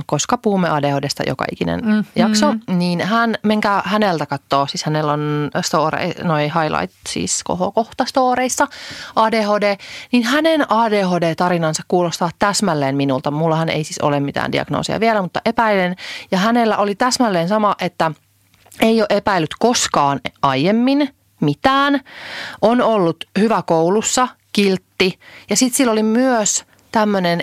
[0.06, 1.88] koska puhumme ADHDsta joka ikinen Mhm.
[1.88, 2.04] mm-hmm.
[2.16, 8.68] jakso, niin hän, menkää häneltä katsoo, siis hänellä on story, noi highlight, siis kohokohta storeissa
[9.16, 9.76] ADHD,
[10.12, 13.30] niin hänen ADHD-tarinansa kuulostaa täsmälleen minulta.
[13.30, 15.96] Mullahan ei siis ole mitään diagnoosia vielä, mutta epäilen.
[16.30, 18.12] Ja hänellä oli täsmälleen sama, että
[18.80, 22.00] ei ole epäillyt koskaan aiemmin mitään.
[22.62, 25.18] On ollut hyvä koulussa, kiltti.
[25.50, 27.40] Ja sitten sillä oli myös tämmöinen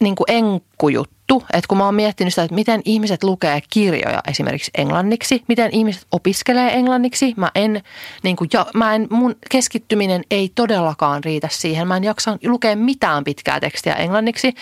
[0.00, 5.42] niin enkkujuttu, että kun mä oon miettinyt sitä, että miten ihmiset lukee kirjoja esimerkiksi englanniksi,
[5.48, 7.82] miten ihmiset opiskelee englanniksi, mä en,
[8.22, 11.88] niin kuin, ja, mä en, mun keskittyminen ei todellakaan riitä siihen.
[11.88, 14.54] Mä en jaksa lukea mitään pitkää tekstiä englanniksi.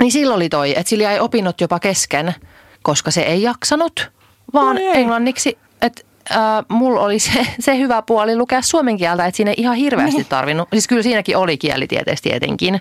[0.00, 2.34] Niin silloin oli toi, että sillä jäi opinnot jopa kesken,
[2.82, 4.10] koska se ei jaksanut,
[4.54, 5.00] vaan No ei.
[5.00, 6.38] englanniksi, että äh,
[6.68, 10.68] mulla oli se, se hyvä puoli lukea suomen kieltä, että siinä ei ihan hirveästi tarvinnut.
[10.72, 12.80] Siis kyllä siinäkin oli kielitieteessä tietenkin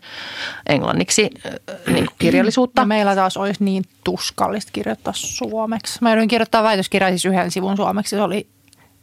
[0.65, 1.53] englanniksi äh,
[1.93, 2.81] niin kuin kirjallisuutta.
[2.81, 5.97] Ja meillä taas olisi niin tuskallista kirjoittaa suomeksi.
[6.01, 8.15] Mä jouduin kirjoittaa väitöskirjaa siis yhden sivun suomeksi.
[8.15, 8.47] Se oli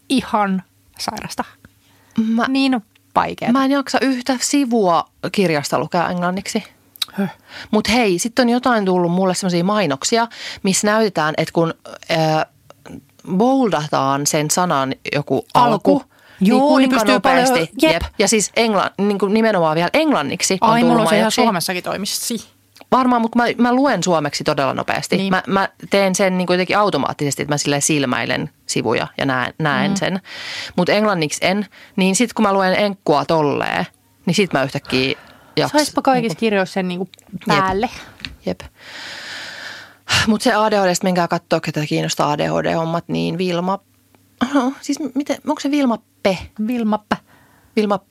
[0.09, 0.63] ihan
[0.99, 1.45] sairasta.
[2.27, 2.81] Mä, Niin
[3.15, 3.53] vaikeaa.
[3.53, 6.65] mä en jaksa yhtä sivua kirjasta lukea englanniksi.
[7.13, 7.31] Höh.
[7.71, 10.29] Mutta hei, sitten on jotain tullut mulle semmoisia mainoksia,
[10.63, 11.75] missä näytetään, että kun
[12.11, 12.47] äh,
[13.37, 16.05] boldataan sen sanan joku alku, Alku.
[16.41, 17.53] Joo, niin niin pystyy nopeasti.
[17.53, 18.03] paljon- jep.
[18.19, 21.31] Ja siis engla, niin kuin nimenomaan vielä englanniksi on Ai, tullut mulla on se ihan.
[21.31, 22.49] Suomessakin toimisi.
[22.93, 25.17] Varmaan, mutta mä, mä luen suomeksi todella nopeasti.
[25.17, 25.31] Niin.
[25.31, 29.91] Mä, mä teen sen niin kuitenkin automaattisesti, että mä sille silmäilen sivuja ja näen, näen
[29.91, 29.97] mm.
[29.97, 30.21] sen.
[30.77, 31.67] Mutta englanniksi en.
[31.97, 33.87] Niin sitten kun mä luen enkkua tolleen,
[34.27, 35.19] niin sit mä yhtäkkiä
[35.57, 35.81] jaksan.
[35.81, 37.09] Saispa kaikissa kirjoissa sen niinku
[37.47, 37.91] päälle.
[38.47, 38.61] Jep.
[40.27, 43.79] Mutta se ADHDsta, menkää katsoa, ketä kiinnostaa ADHD-hommat, niin Vilma,
[44.55, 46.27] no, siis miten, onko se Vilma P?
[46.67, 47.13] Vilma P.
[47.77, 48.05] Vilma P,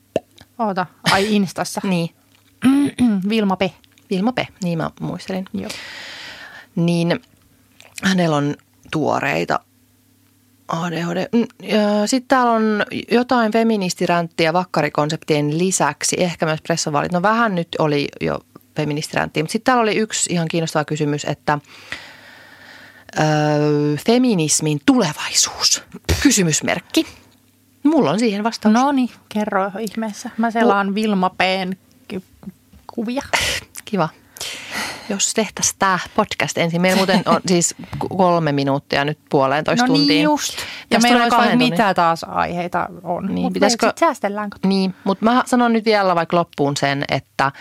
[0.58, 1.80] Oota, ai Instassa.
[1.88, 2.10] niin,
[3.28, 3.62] Vilma P.
[4.10, 5.44] Vilma P, niin mä muistelin.
[5.52, 5.70] Joo.
[6.76, 7.20] Niin
[8.02, 8.54] hänellä on
[8.90, 9.60] tuoreita
[10.68, 11.28] ADHD.
[12.06, 12.62] Sitten täällä on
[13.10, 17.12] jotain feministiränttiä vakkarikonseptien lisäksi, ehkä myös pressavalit.
[17.12, 18.40] No vähän nyt oli jo
[18.76, 21.58] feministiränttiä, mutta sitten täällä oli yksi ihan kiinnostava kysymys, että
[23.18, 23.24] öö,
[24.06, 25.82] feminismin tulevaisuus,
[26.22, 27.06] kysymysmerkki.
[27.82, 28.72] Mulla on siihen vastaus.
[28.72, 30.30] No niin, kerro ihmeessä.
[30.38, 31.72] Mä selaan Vilma P:n
[32.08, 32.22] ky-
[32.94, 33.22] kuvia.
[33.84, 34.08] Kiva.
[35.08, 36.80] Jos tehtäisiin tämä podcast ensin.
[36.80, 37.74] Meillä muuten on siis
[38.16, 40.08] kolme minuuttia nyt puoleentoista No tuntiin.
[40.08, 40.58] niin just.
[40.58, 43.26] Ja Tästä meillä olisi vaikka mitä taas aiheita on.
[43.26, 44.50] Niin, Mutta pitäisikö- sitten säästellään.
[44.50, 44.68] kato.
[44.68, 47.52] Niin, mutta mä sanon nyt vielä vaikka loppuun sen, että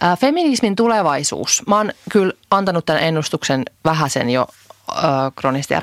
[0.00, 4.48] ää, feminismin tulevaisuus, mä oon kyllä antanut tämän ennustuksen vähäsen jo
[4.94, 5.74] ää, kronisti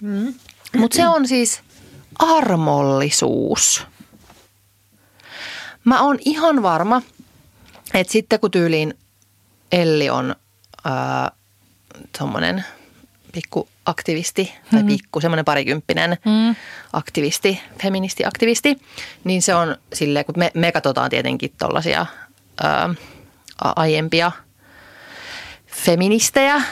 [0.00, 0.34] mm.
[0.76, 1.60] mutta se on siis
[2.18, 3.86] armollisuus.
[5.84, 7.02] Mä oon ihan varma,
[7.94, 8.94] että sitten kun tyyliin
[9.72, 10.36] Elli on
[10.84, 11.30] ää,
[12.18, 12.64] tommonen
[13.32, 16.56] pikku aktivisti tai pikku semmoinen parikymppinen Mm.
[16.92, 18.78] aktivisti, feministiaktivisti,
[19.24, 22.06] niin se on silleen, kun me, me katsotaan tietenkin tuollaisia
[23.58, 24.32] aiempia
[25.66, 26.62] feministejä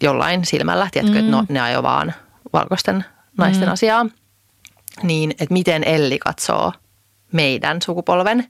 [0.00, 1.24] jollain silmällä, tiedätkö, mm.
[1.24, 2.14] että no, ne ajoi vaan
[2.52, 3.04] valkoisten
[3.38, 3.72] naisten mm.
[3.72, 4.06] asiaa,
[5.02, 6.72] niin että miten Elli katsoo
[7.32, 8.46] meidän sukupolven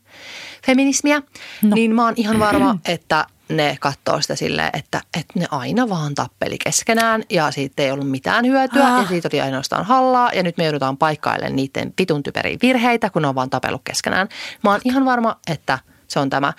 [0.67, 1.23] feminismiä,
[1.63, 1.75] no.
[1.75, 6.15] niin mä oon ihan varma, että ne katsoo sitä silleen, että, että ne aina vaan
[6.15, 9.03] tappeli keskenään ja siitä ei ollut mitään hyötyä Ah.
[9.03, 13.23] ja siitä oli ainoastaan hallaa ja nyt me joudutaan paikkailemaan niiden vitun typeriä virheitä, kun
[13.23, 14.29] ne on vaan tapellut keskenään.
[14.65, 15.79] Mä oon ihan varma, että
[16.09, 16.53] se on tämä.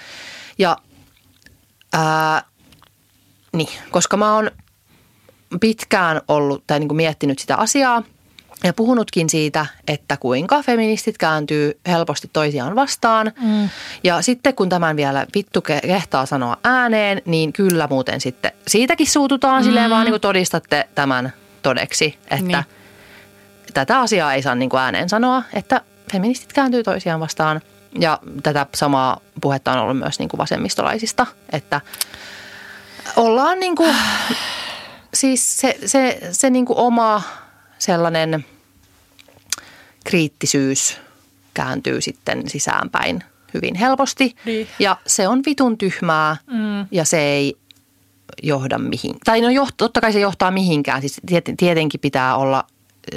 [0.58, 0.78] Ja
[1.94, 2.44] ää,
[3.54, 4.52] niin, koska mä oon
[5.60, 8.04] pitkään ollut tai niin kuin miettinyt sitä asiaa
[8.64, 13.32] ja puhunutkin siitä, että kuinka feministit kääntyy helposti toisiaan vastaan.
[13.42, 13.70] Mm.
[14.04, 19.08] Ja sitten kun tämän vielä vittu ke- kehtaa sanoa ääneen, niin kyllä muuten sitten siitäkin
[19.08, 19.66] suututaan mm.
[19.66, 22.66] silleen vaan niin kuin todistatte tämän todeksi, että niin.
[23.74, 27.62] tätä asiaa ei saa niin kuin ääneen sanoa, että feministit kääntyy toisiaan vastaan.
[28.00, 31.82] Ja tätä samaa puhetta on ollut myös niin kuin vasemmistolaisista, että
[33.16, 33.96] ollaan niin kuin
[35.14, 37.22] siis se, se, se niin kuin oma
[37.80, 38.46] sellainen
[40.04, 40.98] kriittisyys
[41.54, 44.36] kääntyy sitten sisäänpäin hyvin helposti.
[44.46, 44.68] Niin.
[44.80, 46.88] Ja se on vitun tyhmää mm.
[46.92, 47.58] ja se ei
[48.44, 49.16] johda mihin.
[49.26, 51.02] Tai no joht, totta kai se johtaa mihinkään.
[51.02, 52.64] Siis tiet- tietenkin pitää olla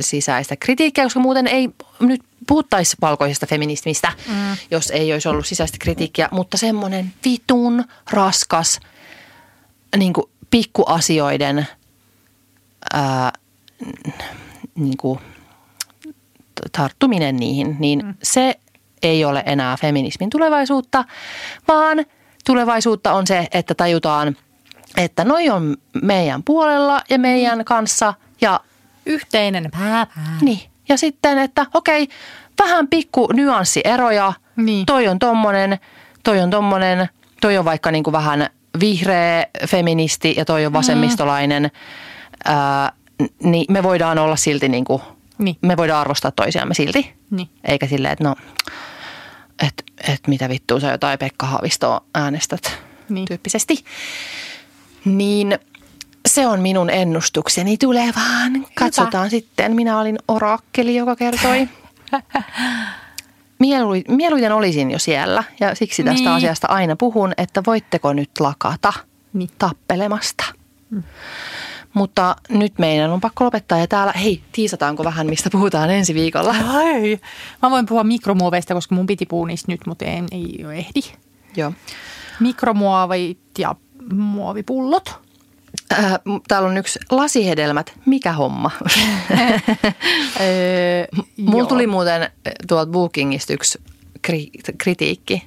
[0.00, 1.68] sisäistä kritiikkiä, koska muuten ei
[2.00, 4.56] nyt puhuttaisi valkoisesta feminismistä, mm.
[4.70, 6.28] jos ei olisi ollut sisäistä kritiikkiä.
[6.32, 8.80] Mutta semmoinen vitun raskas
[9.96, 11.66] niin kuin pikkuasioiden
[12.92, 13.32] ää,
[14.74, 15.20] niin kuin
[16.72, 18.14] tarttuminen niihin, niin mm.
[18.22, 18.54] se
[19.02, 21.04] ei ole enää feminismin tulevaisuutta,
[21.68, 22.04] vaan
[22.44, 24.36] tulevaisuutta on se, että tajutaan,
[24.96, 28.60] että noi on meidän puolella ja meidän kanssa ja
[29.06, 30.38] Yhteinen pääpää.
[30.40, 30.60] niin.
[30.88, 32.08] Ja sitten, että okei,
[32.62, 34.32] vähän pikku nyanssieroja.
[34.56, 34.86] Niin.
[34.86, 35.78] Toi on tommonen,
[36.24, 37.08] toi on tommonen,
[37.40, 38.46] toi on vaikka niin kuin vähän
[38.80, 41.70] vihreä feministi ja toi on vasemmistolainen.
[42.44, 42.92] Ää,
[43.22, 45.02] n- niin me voidaan olla silti niin kuin,
[45.38, 45.56] Niin.
[45.62, 47.14] me voidaan arvostaa toisiamme silti.
[47.30, 47.48] Niin.
[47.64, 48.34] Eikä silleen, että no,
[49.66, 53.24] että et mitä vittua sä jotain Pekka Haavistoa äänestät Niin.
[53.26, 53.84] tyyppisesti.
[55.04, 55.58] Niin
[56.36, 58.66] se on minun ennustukseni tulevaan.
[58.74, 59.74] Katsotaan sitten.
[59.76, 61.68] Minä olin orakkeli, joka kertoi.
[63.58, 66.28] Mielui- Mieluiten olisin jo siellä ja siksi tästä Niin.
[66.36, 68.92] asiasta aina puhun, että voitteko nyt lakata
[69.32, 69.48] Niin.
[69.58, 70.44] tappelemasta.
[71.94, 76.54] Mutta nyt meidän on pakko lopettaa ja täällä, hei, tiisataanko vähän, mistä puhutaan ensi viikolla?
[76.68, 77.18] Ai.
[77.62, 81.00] Mä voin puhua mikromuoveista, koska mun piti puhua niistä nyt, mutta en, ei ehdi.
[81.56, 81.72] Joo.
[82.40, 83.74] Mikromuovit ja
[84.12, 85.25] muovipullot.
[85.92, 86.12] Äh,
[86.48, 87.92] täällä on yksi lasihedelmät.
[88.06, 88.70] Mikä homma?
[90.40, 91.06] Öö,
[91.36, 92.30] Mulla tuli muuten äh,
[92.68, 93.78] tuolta Bookingista yksi
[94.28, 95.46] kri- kritiikki.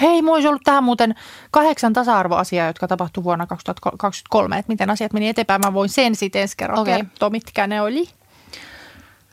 [0.00, 1.14] Hei, mulla olisi ollut tähän muuten
[1.50, 4.58] kahdeksan tasa-arvoasiaa, jotka tapahtui vuonna 2023.
[4.58, 5.60] Että miten asiat meni eteenpäin.
[5.60, 6.94] Mä voin sen sitten ensi kerralla Okei.
[6.94, 7.06] okay.
[7.06, 8.08] kertoa, mitkä ne oli.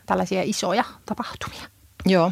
[0.06, 1.64] Tällaisia isoja tapahtumia.
[2.06, 2.32] Joo,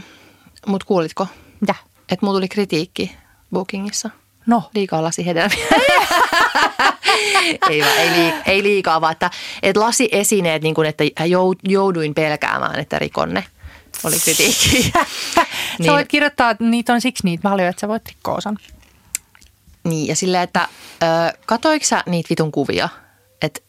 [0.68, 1.28] mutta kuulitko,
[1.60, 1.76] Mitä?
[2.10, 3.16] että mulla tuli kritiikki
[3.54, 4.10] Bookingissa?
[4.46, 5.66] No, Liikaa lasihedelmiä.
[7.70, 9.30] ei, vaan, ei, liikaa, ei liikaa, vaan että,
[9.64, 13.44] että lasiesineet, niin kuin, että jou- jouduin pelkäämään, että rikonne
[14.04, 14.70] oli kritiikki.
[14.72, 14.94] niin.
[15.80, 15.86] Niin.
[15.86, 18.58] sä voit kirjoittaa, että niitä on siksi niitä paljon, että sä voit rikkoa osan.
[19.84, 20.68] Niin, ja silleen, että
[21.04, 22.90] ö, katoiko sä niitä vitun kuvia?
[23.42, 23.62] Että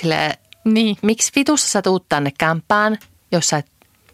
[0.00, 0.34] silleen,
[0.64, 0.96] Niin.
[1.02, 2.98] miksi vitussa sä tuut tänne kämppään,
[3.32, 3.66] jos sä, et,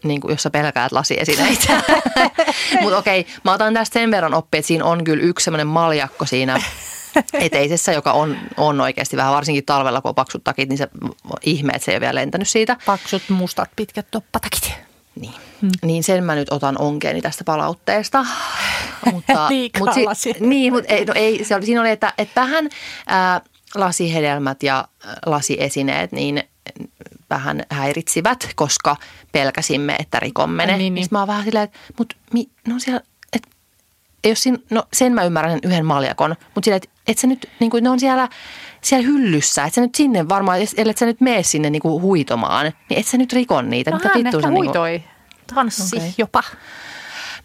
[0.03, 1.81] niin kuin, jos sä pelkäät lasiesineitä?
[2.81, 6.25] Mutta okei, mä otan tästä sen verran oppi, että siinä on kyllä yksi semmoinen maljakko
[6.25, 6.61] siinä
[7.33, 10.87] eteisessä, joka on, on oikeasti vähän, varsinkin talvella, kun on paksut takit, niin se
[11.43, 12.77] ihme, että se ei ole vielä lentänyt siitä.
[12.85, 14.73] Paksut, mustat, pitkät toppatakit.
[15.19, 15.69] Niin, hmm.
[15.83, 18.25] niin sen mä nyt otan onkeeni tästä palautteesta.
[19.11, 20.33] mutta, mut lasia.
[20.39, 22.69] Niin, mutta ei, no ei, se oli, siinä oli, että, että vähän
[23.07, 23.41] ää,
[23.75, 24.87] lasihedelmät ja
[25.25, 26.43] lasiesineet niin
[27.29, 28.95] vähän häiritsivät, koska
[29.31, 30.71] pelkäsimme, että rikomme ne.
[30.71, 31.01] Niin, Niin, niin.
[31.01, 31.07] niin.
[31.11, 33.05] mä oon vähän silleen, että mut, mi, no siellä, et,
[34.29, 37.71] jos siinä, no sen mä ymmärrän yhden maljakon, mutta silleen, että et sä nyt, niin
[37.71, 38.29] kuin, ne on siellä,
[38.81, 42.65] siellä hyllyssä, että sä nyt sinne varmaan, ellei sä nyt mene sinne niin kuin huitomaan,
[42.89, 43.91] niin et sä nyt rikon niitä.
[43.91, 45.03] No Mitä hän vittua ehkä niinku- huitoi.
[45.55, 46.13] Tanssi Okei.
[46.17, 46.43] jopa.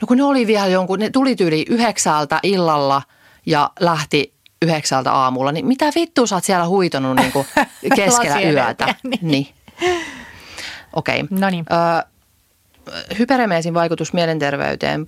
[0.01, 3.03] No kun ne oli vielä jonkun, ne tuli tyyli yhdeksältä illalla
[3.47, 7.47] ja lähti yhdeksältä aamulla, niin mitä vittua sä oot siellä huitonut niin kuin
[7.97, 8.95] keskellä yötä?
[9.05, 9.19] niin.
[9.23, 9.49] Niin.
[10.93, 11.21] Okei.
[11.21, 11.39] Okay.
[11.39, 11.65] No niin.
[11.73, 12.07] Ö,
[13.19, 15.05] hyperemeesin vaikutus mielenterveyteen,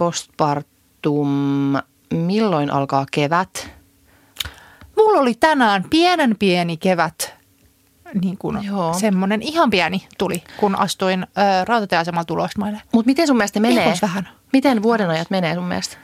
[1.03, 1.77] postpartum,
[2.27, 3.70] milloin alkaa kevät?
[4.97, 7.35] Mulla oli tänään pienen pieni kevät,
[8.23, 8.95] niin kuin Joo.
[8.95, 12.83] semmoinen ihan pieni tuli, kun astuin ö, tulosmaille.
[12.93, 13.87] Mutta miten sun mielestä menee?
[13.87, 14.29] Ihos vähän.
[14.53, 15.97] Miten vuodenajat menee sun mielestä?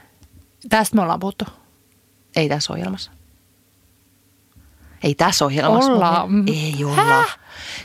[0.69, 1.45] Tästä me ollaan puhuttu.
[2.35, 3.11] Ei tässä ohjelmassa.
[5.03, 5.91] Ei tässä ohjelmassa.
[5.91, 6.31] Ollaan.
[6.31, 7.23] mun- Ei olla.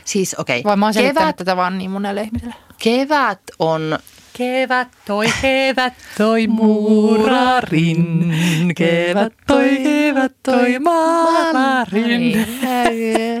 [0.05, 0.63] Siis okei.
[0.63, 2.55] Vai mä oon Kevät, tätä vaan niin monelle ihmiselle.
[2.77, 3.99] kevät on
[4.37, 8.33] Kevät toi, kevät toi muurarin.
[8.77, 12.47] Kevät toi, kevät toi maalarin.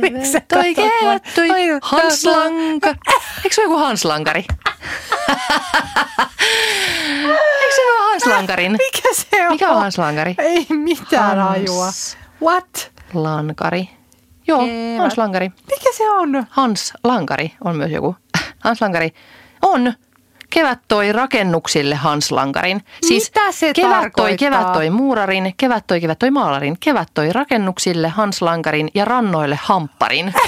[0.01, 1.49] Miksi Toi kevät, toi
[1.81, 2.87] Hanslanka.
[2.87, 4.45] Eikö se ole joku Hanslankari?
[7.61, 8.71] Eikö se ole Hanslankarin?
[8.71, 9.53] Mikä se on?
[9.53, 10.35] Mikä on Hanslankari?
[10.37, 11.49] Ei mitään Hans.
[11.49, 11.87] hajua.
[12.41, 12.91] What?
[13.13, 13.89] Lankari.
[14.47, 14.97] Joo, Kevät.
[14.97, 15.49] Hans Lankari.
[15.71, 16.45] Mikä se on?
[16.49, 18.15] Hans Lankari on myös joku.
[18.59, 19.13] Hans Lankari
[19.61, 19.93] on.
[20.55, 22.83] Kevät toi rakennuksille Hans Lankarin.
[23.07, 24.37] Siis Mitä se kevät toi, tarkoittaa?
[24.37, 29.59] kevät toi muurarin, kevät toi, kevät toi maalarin, kevät toi rakennuksille Hans Lankarin ja rannoille
[29.63, 30.33] hampparin.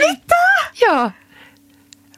[0.00, 0.36] Mitä?
[0.86, 1.10] Joo.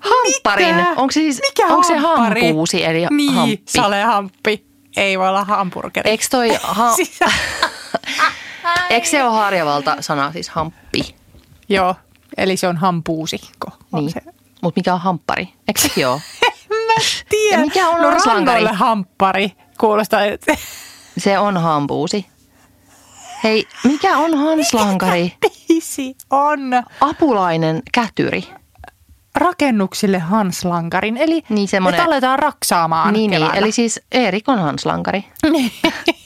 [0.01, 0.75] Hampparin.
[0.77, 0.89] Mitä?
[0.97, 3.63] Onko se siis, Mikä onko se hampuusi eli Niin, hamppi?
[3.69, 4.65] salehamppi.
[4.97, 6.11] Ei voi olla hamburgeri.
[6.11, 6.95] Eikö toi ha-
[8.91, 11.15] Eikö se ole harjavalta sana, siis hamppi?
[11.69, 11.95] Joo,
[12.39, 13.67] eli se on hampuusikko.
[13.93, 14.15] On Niin.
[14.63, 15.49] Mutta mikä on hamppari?
[15.69, 16.21] Eikö sekin ole?
[16.87, 16.95] Mä
[17.29, 17.61] tiedän.
[17.61, 19.53] Ja mikä on no, rannoille hamppari.
[19.81, 20.55] Kuulostaa, että
[21.19, 22.27] Se on hampuusi.
[23.45, 25.33] Hei, mikä on hanslankari?
[25.69, 26.61] biisi on
[27.01, 28.45] Apulainen kätyri.
[29.35, 31.17] rakennuksille Hanslankarin.
[31.17, 35.25] Eli Niin, semmonen- että aletaan raksaamaan Niin, niin, eli siis Erik on hanslankari.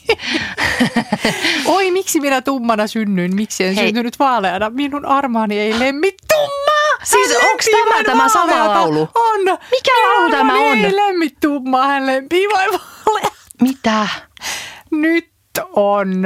[1.65, 3.35] Oi, miksi minä tummana synnyin?
[3.35, 3.85] Miksi en Hei.
[3.85, 4.69] syntynyt vaaleana?
[4.69, 6.73] Minun armaani ei lemmi tummaa.
[7.03, 9.09] Siis lempii tämä tämä sama laulu?
[9.15, 9.39] On.
[9.71, 10.77] Mikä Minun laulu tämä on?
[10.77, 13.29] ei lemmi tummaa, hän lempii vain vaalea.
[13.61, 14.07] Mitä?
[14.91, 15.29] Nyt
[15.75, 16.23] on.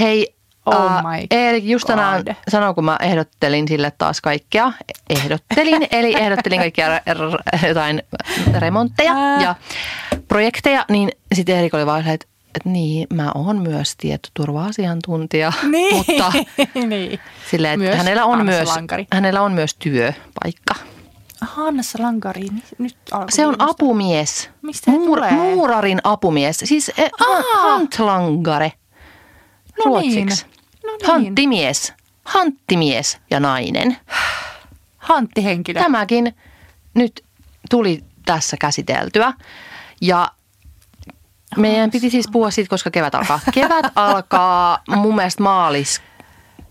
[0.00, 0.34] Hei,
[0.66, 2.34] Oh uh, my Erik, just tänään God.
[2.48, 4.72] sanoin, kun mä ehdottelin sille taas kaikkea.
[5.10, 7.00] Ehdottelin, eli ehdottelin kaikkia r-
[7.62, 8.02] r- jotain
[8.58, 9.42] remontteja Ää.
[9.42, 9.54] ja
[10.28, 12.26] projekteja, niin sitten Erik oli vaan että
[12.58, 15.96] että niin, mä oon myös tietoturva-asiantuntija, Niin.
[15.96, 16.32] mutta
[16.88, 17.20] niin.
[17.50, 19.06] silleen, että Myös hänellä on, myös, Lankari.
[19.12, 20.74] hänellä on myös työpaikka.
[21.40, 23.86] Hannes Lankari, niin nyt alkoi Se on kiinnostaa.
[23.86, 24.50] apumies.
[24.62, 25.30] Mistä se tulee?
[25.32, 26.58] Muurarin apumies.
[26.64, 27.42] Siis eh, Aa.
[27.62, 28.72] hantlangare
[29.78, 30.16] No ruotsiksi.
[30.16, 30.28] niin.
[30.86, 31.06] No niin.
[31.06, 31.92] Hanttimies.
[32.24, 33.96] Hanttimies ja nainen.
[34.98, 35.80] Hanttihenkilö.
[35.80, 36.34] Tämäkin
[36.94, 37.24] nyt
[37.70, 39.32] tuli tässä käsiteltyä.
[40.00, 40.28] Ja
[41.56, 43.40] meidän piti siis puhua siitä, koska kevät alkaa.
[43.54, 46.02] Kevät alkaa mun mielestä maalis,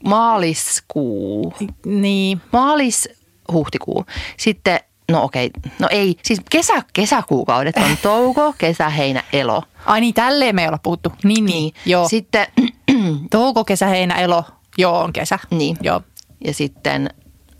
[0.06, 1.54] maaliskuu.
[1.86, 2.42] Niin.
[2.54, 3.10] Maalis,
[3.52, 4.06] huhtikuu.
[4.38, 4.80] Sitten,
[5.12, 9.64] no okei, no ei, siis kesä, kesäkuukaudet on touko, kesä, heinä, elo.
[9.86, 11.14] Ai niin, tälleen me ei olla puhuttu.
[11.24, 11.46] Niin, niin.
[11.46, 12.10] Niin, Joo.
[12.10, 12.48] sitten,
[13.32, 14.44] Touko, kesä, heinä, elo.
[14.78, 15.40] Joo, on kesä.
[15.52, 16.02] niin, Joo.
[16.46, 17.10] ja sitten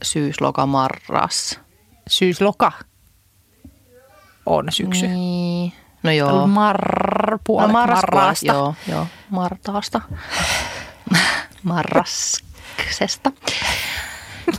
[0.04, 1.60] syys, loka, marras.
[2.10, 2.72] Syys, loka
[4.46, 5.08] on syksy.
[5.08, 5.74] Niin,
[6.08, 6.48] no joo.
[6.48, 6.78] Mar,
[7.44, 8.46] puolet no marraskuuta, marraasta.
[8.48, 10.02] joo, joo, martaasta.
[11.64, 13.32] Marraksesta.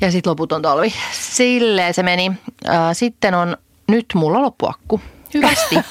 [0.00, 0.94] Ja sitten loput on talvi.
[1.12, 2.32] Silleen se meni.
[2.68, 3.56] Äh, Sitten on,
[3.88, 5.00] nyt mulla loppuakku.
[5.34, 5.74] Hyvästi.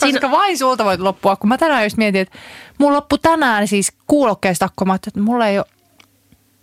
[0.00, 2.38] Koska vain sulta voit loppua, kun mä tänään just mietin, että
[2.78, 5.66] mulla loppu tänään siis kuulokkeesta akku, mä että mulla ei ole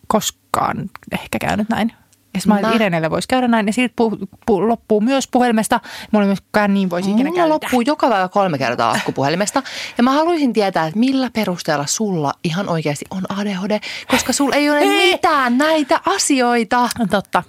[0.08, 1.94] koskaan ehkä käynyt näin.
[2.34, 5.80] Ja mä Irenelle voisi käydä näin, ja siitä pu, pu, loppuu myös puhelimesta.
[6.12, 7.50] Mulla myöskään niin voisi ikinä käydä.
[7.50, 9.64] loppuu joka päivä kolme kertaa akkupuhelimesta.
[9.98, 14.70] Ja mä haluaisin tietää, että millä perusteella sulla ihan oikeasti on ADHD, koska sulla ei
[14.70, 15.12] ole Ei.
[15.12, 16.90] mitään näitä asioita.
[17.10, 17.44] Totta.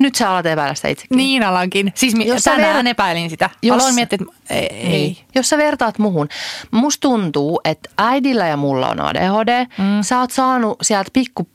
[0.00, 1.16] Nyt sä alat epäillä sitä itsekin.
[1.16, 1.92] Niin alankin.
[1.94, 3.50] Siis mi- Jos tänään ver- epäilin sitä.
[3.62, 4.66] Jos- Aloin miettiä, että ei.
[4.92, 5.18] ei.
[5.34, 6.28] Jos sä vertaat muhun,
[6.70, 9.64] musta tuntuu, että äidillä ja mulla on ADHD.
[9.78, 10.02] Mm.
[10.02, 11.48] Sä oot saanut sieltä pikku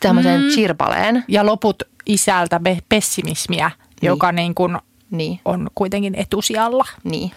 [0.00, 0.48] tämmöisen mm.
[0.48, 1.24] chirpaleen.
[1.28, 1.82] Ja loput
[2.12, 3.70] isältä pe- pessimismiä,
[4.02, 4.08] niin.
[4.08, 4.78] joka niin kuin
[5.10, 6.84] Niin, on kuitenkin etusijalla.
[7.04, 7.30] niin.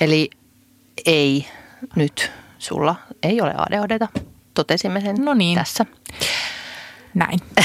[0.00, 0.30] Eli
[1.06, 1.46] ei
[1.96, 4.08] nyt sulla ei ole ADHDta.
[4.54, 5.58] Totesimme sen No niin.
[5.58, 5.86] tässä.
[7.14, 7.38] Näin.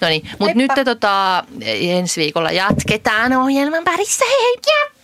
[0.00, 4.24] No niin, mutta nyt tota, ensi viikolla jatketaan ohjelman parissa.
[4.24, 4.97] Hei, ja